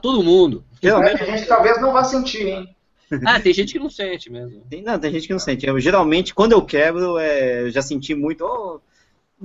[0.00, 0.64] todo mundo.
[0.80, 2.76] Realmente, a gente talvez não vá sentir, hein?
[3.24, 4.62] Ah, tem gente que não sente mesmo.
[4.68, 5.66] Tem, não, tem gente que não sente.
[5.66, 8.44] Eu, geralmente, quando eu quebro, é, eu já senti muito.
[8.44, 8.80] Oh,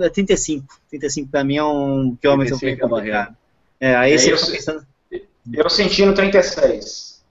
[0.09, 0.79] 35.
[0.89, 3.35] 35 pra mim é um quilômetro bem complicado.
[3.79, 4.85] É, aí é, você eu, fica pensando.
[5.51, 7.23] Eu senti no 36.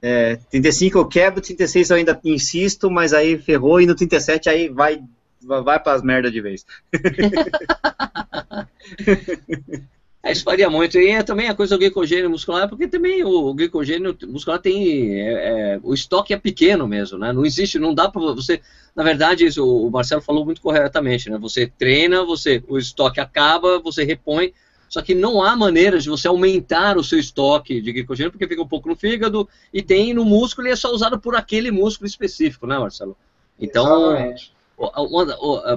[0.00, 4.68] É, 35 eu quebro, 36 eu ainda insisto, mas aí ferrou, e no 37 aí
[4.68, 5.02] vai,
[5.40, 6.64] vai pras merda de vez.
[10.28, 10.98] É, isso varia muito.
[10.98, 15.18] E é também a coisa do glicogênio muscular, porque também o glicogênio muscular tem.
[15.18, 17.32] É, é, o estoque é pequeno mesmo, né?
[17.32, 18.60] Não existe, não dá para você.
[18.94, 21.38] Na verdade, isso, o Marcelo falou muito corretamente, né?
[21.38, 24.52] Você treina, você, o estoque acaba, você repõe.
[24.86, 28.62] Só que não há maneira de você aumentar o seu estoque de glicogênio, porque fica
[28.62, 32.06] um pouco no fígado e tem no músculo e é só usado por aquele músculo
[32.06, 33.16] específico, né, Marcelo?
[33.58, 34.52] Então, Exatamente.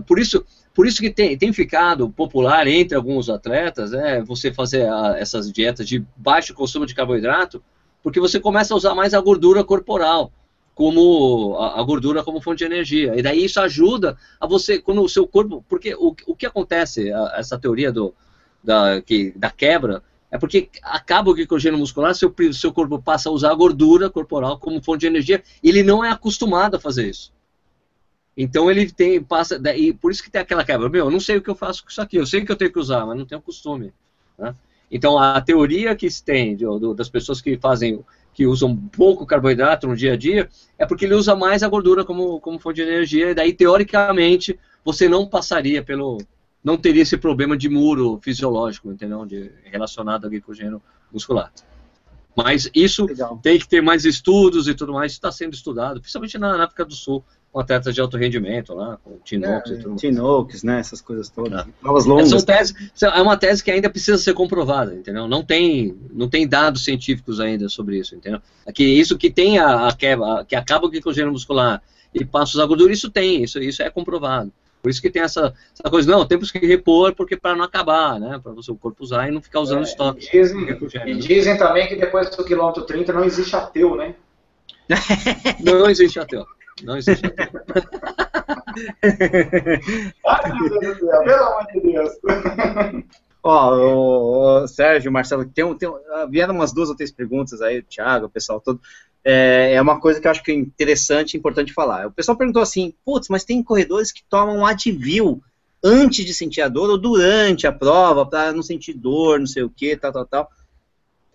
[0.06, 4.88] por isso por isso que tem, tem ficado popular entre alguns atletas, né, você fazer
[4.89, 7.61] a, essas dietas de baixo consumo de carboidrato,
[8.01, 10.32] porque você começa a usar mais a gordura corporal,
[10.74, 13.13] como a, a, gordura como fonte de energia.
[13.16, 15.63] E daí isso ajuda a você, quando o seu corpo.
[15.67, 18.13] Porque o, o que acontece, a, essa teoria do,
[18.63, 20.01] da, que, da quebra,
[20.32, 24.58] é porque acaba o glicogênio muscular, seu, seu corpo passa a usar a gordura corporal
[24.58, 27.33] como fonte de energia, e ele não é acostumado a fazer isso.
[28.36, 31.37] Então ele tem, passa, e por isso que tem aquela quebra, meu, eu não sei
[31.37, 33.17] o que eu faço com isso aqui, eu sei que eu tenho que usar, mas
[33.17, 33.93] não tenho costume.
[34.37, 34.55] Né?
[34.89, 38.03] Então a teoria que se tem do, das pessoas que fazem,
[38.33, 42.05] que usam pouco carboidrato no dia a dia, é porque ele usa mais a gordura
[42.05, 46.17] como, como fonte de energia, e daí teoricamente você não passaria pelo,
[46.63, 49.25] não teria esse problema de muro fisiológico, entendeu?
[49.25, 50.82] De, relacionado ao glicogênio
[51.12, 51.51] muscular.
[52.36, 53.39] Mas isso Legal.
[53.43, 56.86] tem que ter mais estudos e tudo mais, está sendo estudado, principalmente na, na África
[56.86, 59.95] do Sul, com atletas de alto rendimento lá, com Tinox é, e tudo.
[59.97, 61.67] Tinox, né, essas coisas todas.
[61.67, 61.71] É.
[61.82, 62.32] Provas longas.
[62.32, 65.28] É, tese, é uma tese que ainda precisa ser comprovada, entendeu?
[65.28, 68.39] Não tem, não tem dados científicos ainda sobre isso, entendeu?
[68.65, 71.82] Aqui, isso que tem a, a quebra, que acaba o glicogênio muscular
[72.13, 74.51] e passa a gordura, isso tem, isso, isso é comprovado.
[74.82, 78.19] Por isso que tem essa, essa coisa, não, temos que repor porque para não acabar,
[78.19, 78.39] né?
[78.41, 80.32] Para o seu corpo usar e não ficar usando é, estoque.
[80.32, 80.67] Dizem,
[81.05, 84.15] e dizem também que depois do quilômetro 30 não existe ateu, né?
[85.63, 86.45] não existe ateu.
[86.84, 87.48] Não existe ateu.
[90.26, 92.10] Ai, meu Deus do céu, pelo amor de Deus.
[93.43, 95.89] Ó, o, o, Sérgio, Marcelo, tem, tem,
[96.30, 98.80] vieram umas duas ou três perguntas aí, o Thiago, o pessoal todo
[99.24, 102.08] é, é, uma coisa que eu acho que é interessante e importante falar.
[102.08, 105.42] O pessoal perguntou assim, putz, mas tem corredores que tomam Advil
[105.84, 109.64] antes de sentir a dor ou durante a prova, para não sentir dor, não sei
[109.64, 110.50] o que, tal, tal, tal.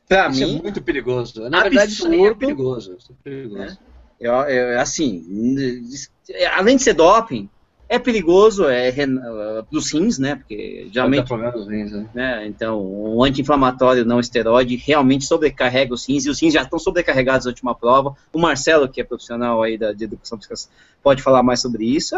[0.09, 1.41] Pra isso é mim, é muito perigoso.
[1.49, 2.97] Na absurdo, verdade, isso é perigoso.
[2.99, 3.59] Isso é perigoso.
[3.59, 3.79] Né?
[4.21, 5.25] Eu, eu, assim,
[6.57, 7.49] além de ser doping,
[7.89, 9.07] é perigoso, é, é
[9.71, 10.35] dos rins, né?
[10.35, 11.33] Porque geralmente.
[11.33, 12.09] Rins, né?
[12.13, 12.47] né?
[12.47, 17.47] Então, o anti-inflamatório não esteroide realmente sobrecarrega os rins, e os rins já estão sobrecarregados
[17.47, 18.17] na última prova.
[18.33, 20.57] O Marcelo, que é profissional aí da, de educação física,
[21.03, 22.17] pode falar mais sobre isso.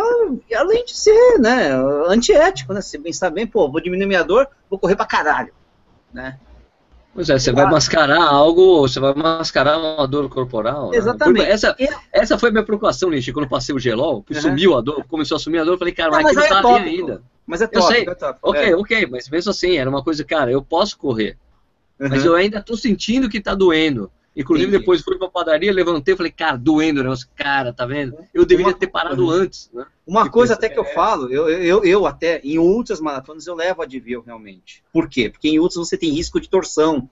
[0.56, 1.70] Além de ser, né,
[2.06, 2.80] antiético, né?
[2.80, 5.52] Você pensar bem, pô, vou diminuir minha dor, vou correr pra caralho,
[6.12, 6.38] né?
[7.19, 10.90] Pois é, você vai mascarar algo, você vai mascarar uma dor corporal.
[10.90, 10.99] Né?
[10.99, 11.47] Exatamente.
[11.47, 11.51] Né?
[11.51, 11.77] Essa,
[12.12, 14.40] essa foi a minha preocupação, Nishi, quando eu passei o gelol, uhum.
[14.40, 16.62] sumiu a dor, começou a sumir a dor, eu falei, cara, mas, mas aquilo é
[16.62, 17.23] tá ali ainda.
[17.45, 18.09] Mas é top, eu sei.
[18.09, 18.39] É top.
[18.40, 18.77] Ok, é.
[18.77, 21.36] ok, mas mesmo assim, era uma coisa, cara, eu posso correr,
[21.99, 22.09] uhum.
[22.09, 24.09] mas eu ainda tô sentindo que tá doendo.
[24.36, 24.80] Inclusive, Entendi.
[24.80, 27.28] depois fui pra padaria, levantei e falei, cara, doendo negócio.
[27.34, 28.16] Cara, tá vendo?
[28.32, 29.30] Eu deveria ter parado uhum.
[29.30, 29.68] antes.
[29.72, 29.84] Né?
[30.06, 33.82] Uma coisa até que eu falo, eu, eu, eu até, em outras maratonas, eu levo
[33.82, 34.84] a Advil realmente.
[34.92, 35.28] Por quê?
[35.28, 37.09] Porque em outras você tem risco de torção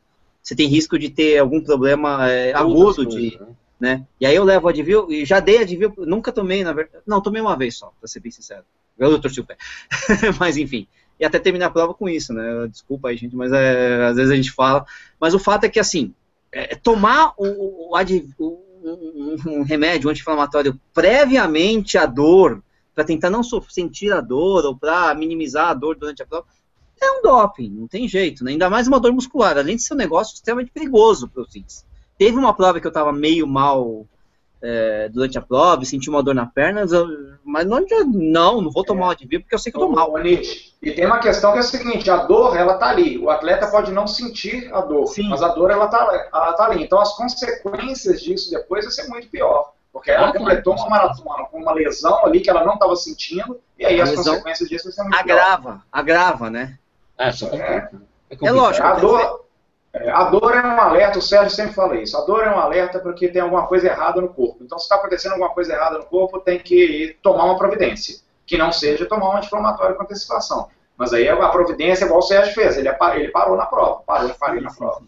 [0.47, 3.48] você tem risco de ter algum problema é, agudo de, né?
[3.80, 4.06] né?
[4.20, 7.02] E aí eu levo a Advil, e já dei a Advil, nunca tomei, na verdade,
[7.05, 8.62] não, tomei uma vez só, pra ser bem sincero.
[8.97, 9.56] Eu torci o pé.
[10.38, 10.86] mas enfim,
[11.18, 12.68] e até terminar a prova com isso, né?
[12.70, 14.86] Desculpa aí, gente, mas é, às vezes a gente fala.
[15.20, 16.14] Mas o fato é que, assim,
[16.57, 17.97] é, tomar o, o,
[18.39, 18.66] o
[19.47, 22.62] um, remédio anti-inflamatório previamente à dor,
[22.95, 26.47] para tentar não sentir a dor ou para minimizar a dor durante a prova,
[26.99, 28.53] é um doping, não tem jeito, né?
[28.53, 31.85] Ainda mais uma dor muscular, além de ser um negócio extremamente perigoso para os.
[32.16, 34.07] Teve uma prova que eu estava meio mal
[34.62, 36.85] é, durante a prova, senti uma dor na perna,
[37.45, 39.12] mas não, não, não vou tomar é.
[39.12, 40.12] Advil porque eu sei que eu tô mal.
[40.83, 43.19] E tem uma questão que é a seguinte, a dor, ela tá ali.
[43.19, 45.28] O atleta pode não sentir a dor, Sim.
[45.28, 46.85] mas a dor, ela tá, ela tá ali.
[46.85, 49.73] Então as consequências disso depois vai ser muito pior.
[49.93, 53.85] Porque ela completou uma maratona com uma lesão ali que ela não estava sentindo, e
[53.85, 55.83] aí a as consequências disso vai ser muito agrava, pior.
[55.91, 56.78] Agrava, né?
[57.19, 57.89] É, só é,
[58.31, 58.87] é, é lógico.
[58.87, 59.45] A dor,
[60.10, 62.16] a dor é um alerta, o Sérgio sempre fala isso.
[62.16, 64.59] A dor é um alerta porque tem alguma coisa errada no corpo.
[64.62, 68.16] Então, se está acontecendo alguma coisa errada no corpo, tem que tomar uma providência.
[68.44, 70.68] Que não seja tomar um anti-inflamatório com antecipação.
[70.97, 74.39] Mas aí a providência, igual o Sérgio fez, ele, ele parou na prova, parou de
[74.39, 75.02] fazer na prova.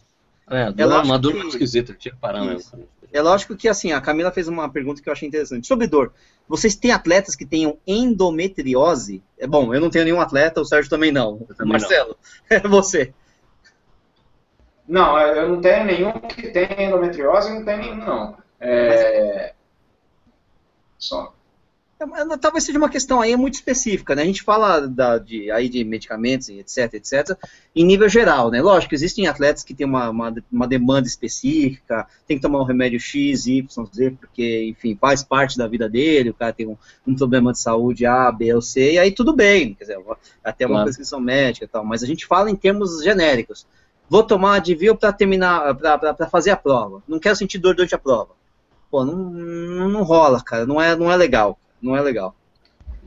[0.51, 2.87] É, é uma dor muito esquisita, tinha que parar mesmo.
[3.13, 5.67] É lógico que assim, a Camila fez uma pergunta que eu achei interessante.
[5.67, 6.13] Sobre dor,
[6.47, 9.23] vocês têm atletas que tenham endometriose?
[9.39, 11.39] É bom, eu não tenho nenhum atleta, o Sérgio também não.
[11.57, 12.17] Também Marcelo,
[12.49, 13.13] é você.
[14.89, 18.37] Não, eu não tenho nenhum que tenha endometriose, não tenho nenhum, não.
[18.59, 19.53] É...
[20.99, 21.35] Só.
[22.01, 24.23] É, talvez seja uma questão aí muito específica, né?
[24.23, 27.37] A gente fala da, de, aí de medicamentos, etc, etc,
[27.75, 28.63] em nível geral, né?
[28.63, 33.01] Lógico, existem atletas que têm uma, uma, uma, demanda específica, tem que tomar um remédio
[33.01, 37.17] X, Y, Z, porque, enfim, faz parte da vida dele, o cara tem um, um
[37.17, 39.99] problema de saúde A, B ou C, e aí tudo bem, quer dizer,
[40.45, 40.85] até uma claro.
[40.85, 43.67] prescrição médica e tal, mas a gente fala em termos genéricos.
[44.09, 47.03] Vou tomar Advil para terminar, para fazer a prova.
[47.07, 48.31] Não quero sentir dor durante a prova.
[48.91, 52.35] Pô, não, não rola, cara, não é, não é legal não é legal.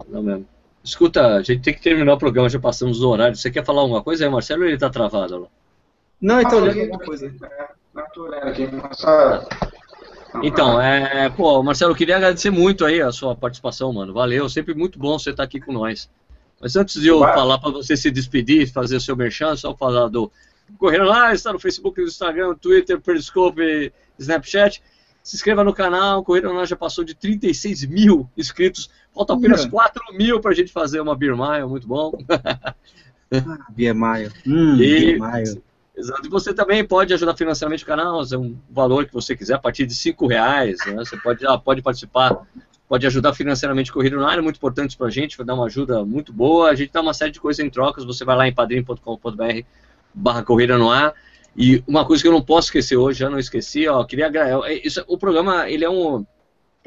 [0.08, 0.48] Não mesmo.
[0.84, 3.36] Escuta, a gente tem que terminar o programa, já passamos do horário.
[3.36, 5.48] Você quer falar alguma coisa aí, Marcelo, ou ele tá travado?
[6.20, 7.32] Não, ele tá olhando alguma coisa.
[10.42, 14.14] Então, é, pô, Marcelo, eu queria agradecer muito aí a sua participação, mano.
[14.14, 16.10] Valeu, sempre muito bom você estar aqui com nós.
[16.60, 17.34] Mas antes de eu Vai.
[17.34, 20.32] falar para você se despedir, fazer o seu merchan, só falar do
[20.78, 24.82] Correio lá, está no Facebook, no Instagram, Twitter, Periscope, Snapchat.
[25.24, 28.90] Se inscreva no canal, Corrida Nós já passou de 36 mil inscritos.
[29.14, 32.12] Falta apenas 4 mil para a gente fazer uma Beer Mile, muito bom.
[32.30, 34.32] ah, Beer Mile.
[34.48, 35.62] Hum, e, Beer
[35.96, 36.26] Exato.
[36.26, 39.60] E você também pode ajudar financeiramente o canal, é um valor que você quiser, a
[39.60, 40.78] partir de 5 reais.
[40.88, 40.96] Né?
[40.96, 42.48] Você pode, já pode participar,
[42.88, 45.54] pode ajudar financeiramente o Corrida no Ar, é muito importante para a gente, vai dar
[45.54, 46.70] uma ajuda muito boa.
[46.70, 49.66] A gente dá uma série de coisas em trocas, você vai lá em padrim.com.br
[50.14, 51.14] barra Corrida no Ar
[51.56, 54.32] E uma coisa que eu não posso esquecer hoje, já não esqueci, ó, queria
[54.66, 56.26] é, isso, o programa ele é um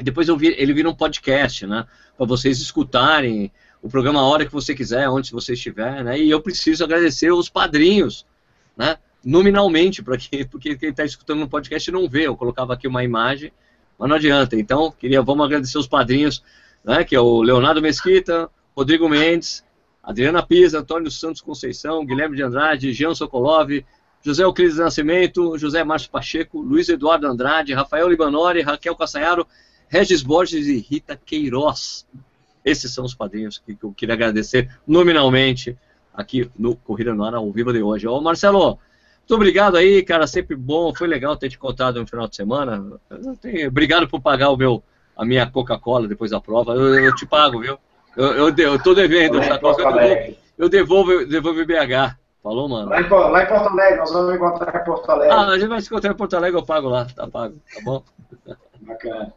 [0.03, 1.87] depois eu vi, ele vira um podcast, né,
[2.17, 3.53] para vocês escutarem
[3.85, 6.19] o programa a hora que você quiser, onde você estiver, né?
[6.19, 8.25] E eu preciso agradecer os padrinhos,
[8.75, 8.97] né?
[9.23, 12.27] Nominalmente, para que, porque quem está escutando no podcast não vê.
[12.27, 13.53] Eu colocava aqui uma imagem,
[13.99, 14.57] mas não adianta.
[14.57, 16.43] Então, queria, vamos agradecer os padrinhos,
[16.83, 17.05] né?
[17.05, 19.63] Que é o Leonardo Mesquita, Rodrigo Mendes,
[20.05, 23.71] Adriana Pisa, Antônio Santos Conceição, Guilherme de Andrade, Jean Sokolov,
[24.23, 29.47] José Euclides Nascimento, José Márcio Pacheco, Luiz Eduardo Andrade, Rafael Libanori, Raquel Cassaiaro,
[29.89, 32.07] Regis Borges e Rita Queiroz.
[32.65, 35.77] Esses são os padrinhos que, eu queria agradecer nominalmente
[36.13, 38.07] aqui no Corrida no Ar ao vivo de hoje.
[38.07, 38.79] Ô Marcelo,
[39.25, 42.99] muito obrigado aí, cara, sempre bom, foi legal ter te contado no final de semana.
[43.41, 44.83] Tenho, obrigado por pagar o meu,
[45.17, 46.73] a minha Coca-Cola depois da prova.
[46.73, 47.79] Eu, eu, te pago, viu?
[48.17, 52.17] Eu, eu, eu tô devendo essa Coca, eu devolvo, eu devolvo, devolvo BH.
[52.43, 52.91] Falou, mano.
[52.91, 55.35] Lá em, lá em, Porto Alegre, nós vamos encontrar em Porto Alegre.
[55.35, 57.81] Ah, a gente vai se encontrar em Porto Alegre, eu pago lá, tá pago, tá
[57.83, 58.03] bom?
[58.83, 59.33] Bacana.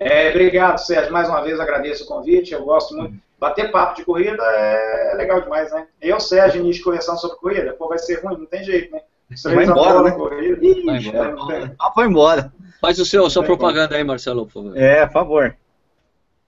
[0.00, 1.12] É, obrigado, Sérgio.
[1.12, 2.52] Mais uma vez agradeço o convite.
[2.52, 3.14] Eu gosto muito.
[3.38, 5.86] Bater papo de corrida é legal demais, né?
[6.00, 9.00] Eu, Sérgio, início conversando sobre corrida, pô, vai ser ruim, não tem jeito, né?
[9.44, 10.10] vai embora, né?
[10.10, 11.74] Corrida, Ih, vai embora.
[11.80, 12.52] Ah, foi embora.
[12.80, 14.76] Faz o seu, sua propaganda aí, Marcelo, por favor.
[14.76, 15.56] É, por favor.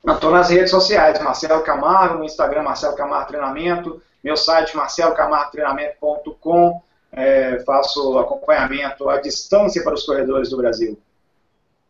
[0.06, 7.60] Estou nas redes sociais, Marcelo Camargo, no Instagram Marcelo Camargo Treinamento, meu site marcelocamargotreinamento.com, é,
[7.60, 10.98] faço acompanhamento à distância para os corredores do Brasil.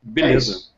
[0.03, 0.53] Beleza.
[0.53, 0.73] É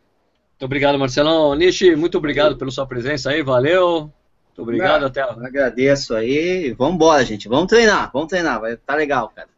[0.54, 1.54] muito obrigado, Marcelão.
[1.54, 4.12] Nishi, muito obrigado pela sua presença aí, valeu.
[4.46, 5.22] Muito obrigado, Não, até.
[5.22, 6.72] Agradeço aí.
[6.74, 7.48] Vamos embora, gente.
[7.48, 8.60] Vamos treinar, vamos treinar.
[8.60, 9.48] Vai tá legal, cara.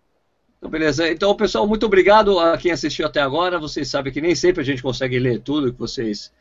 [0.57, 1.11] Então, beleza.
[1.11, 3.59] Então, pessoal, muito obrigado a quem assistiu até agora.
[3.59, 6.33] Vocês sabem que nem sempre a gente consegue ler tudo que vocês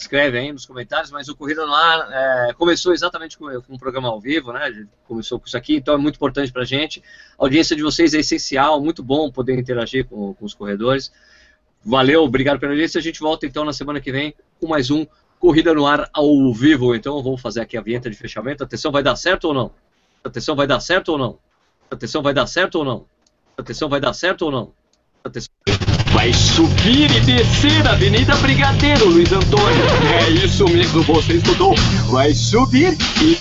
[0.00, 3.78] escrevem aí nos comentários, mas o Corrida no Ar é, começou exatamente com, com um
[3.78, 4.86] programa ao vivo, né?
[5.06, 7.02] Começou com isso aqui, então é muito importante para a gente.
[7.38, 11.12] A audiência de vocês é essencial, muito bom poder interagir com, com os corredores.
[11.84, 12.98] Valeu, obrigado pela audiência.
[12.98, 15.06] A gente volta então na semana que vem com mais um
[15.38, 16.94] Corrida no Ar ao vivo.
[16.94, 18.62] Então vamos fazer aqui a vinheta de fechamento.
[18.62, 19.72] Atenção, vai dar certo ou não?
[20.22, 21.38] Atenção, vai dar certo ou não?
[21.90, 23.06] Atenção, vai dar certo ou não?
[23.56, 24.72] Atenção, vai dar certo ou não?
[25.24, 25.89] Atenção.
[26.20, 29.84] Vai subir e descer a Avenida Brigadeiro, Luiz Antônio.
[30.20, 31.74] É isso mesmo, você escutou.
[32.10, 33.38] Vai subir e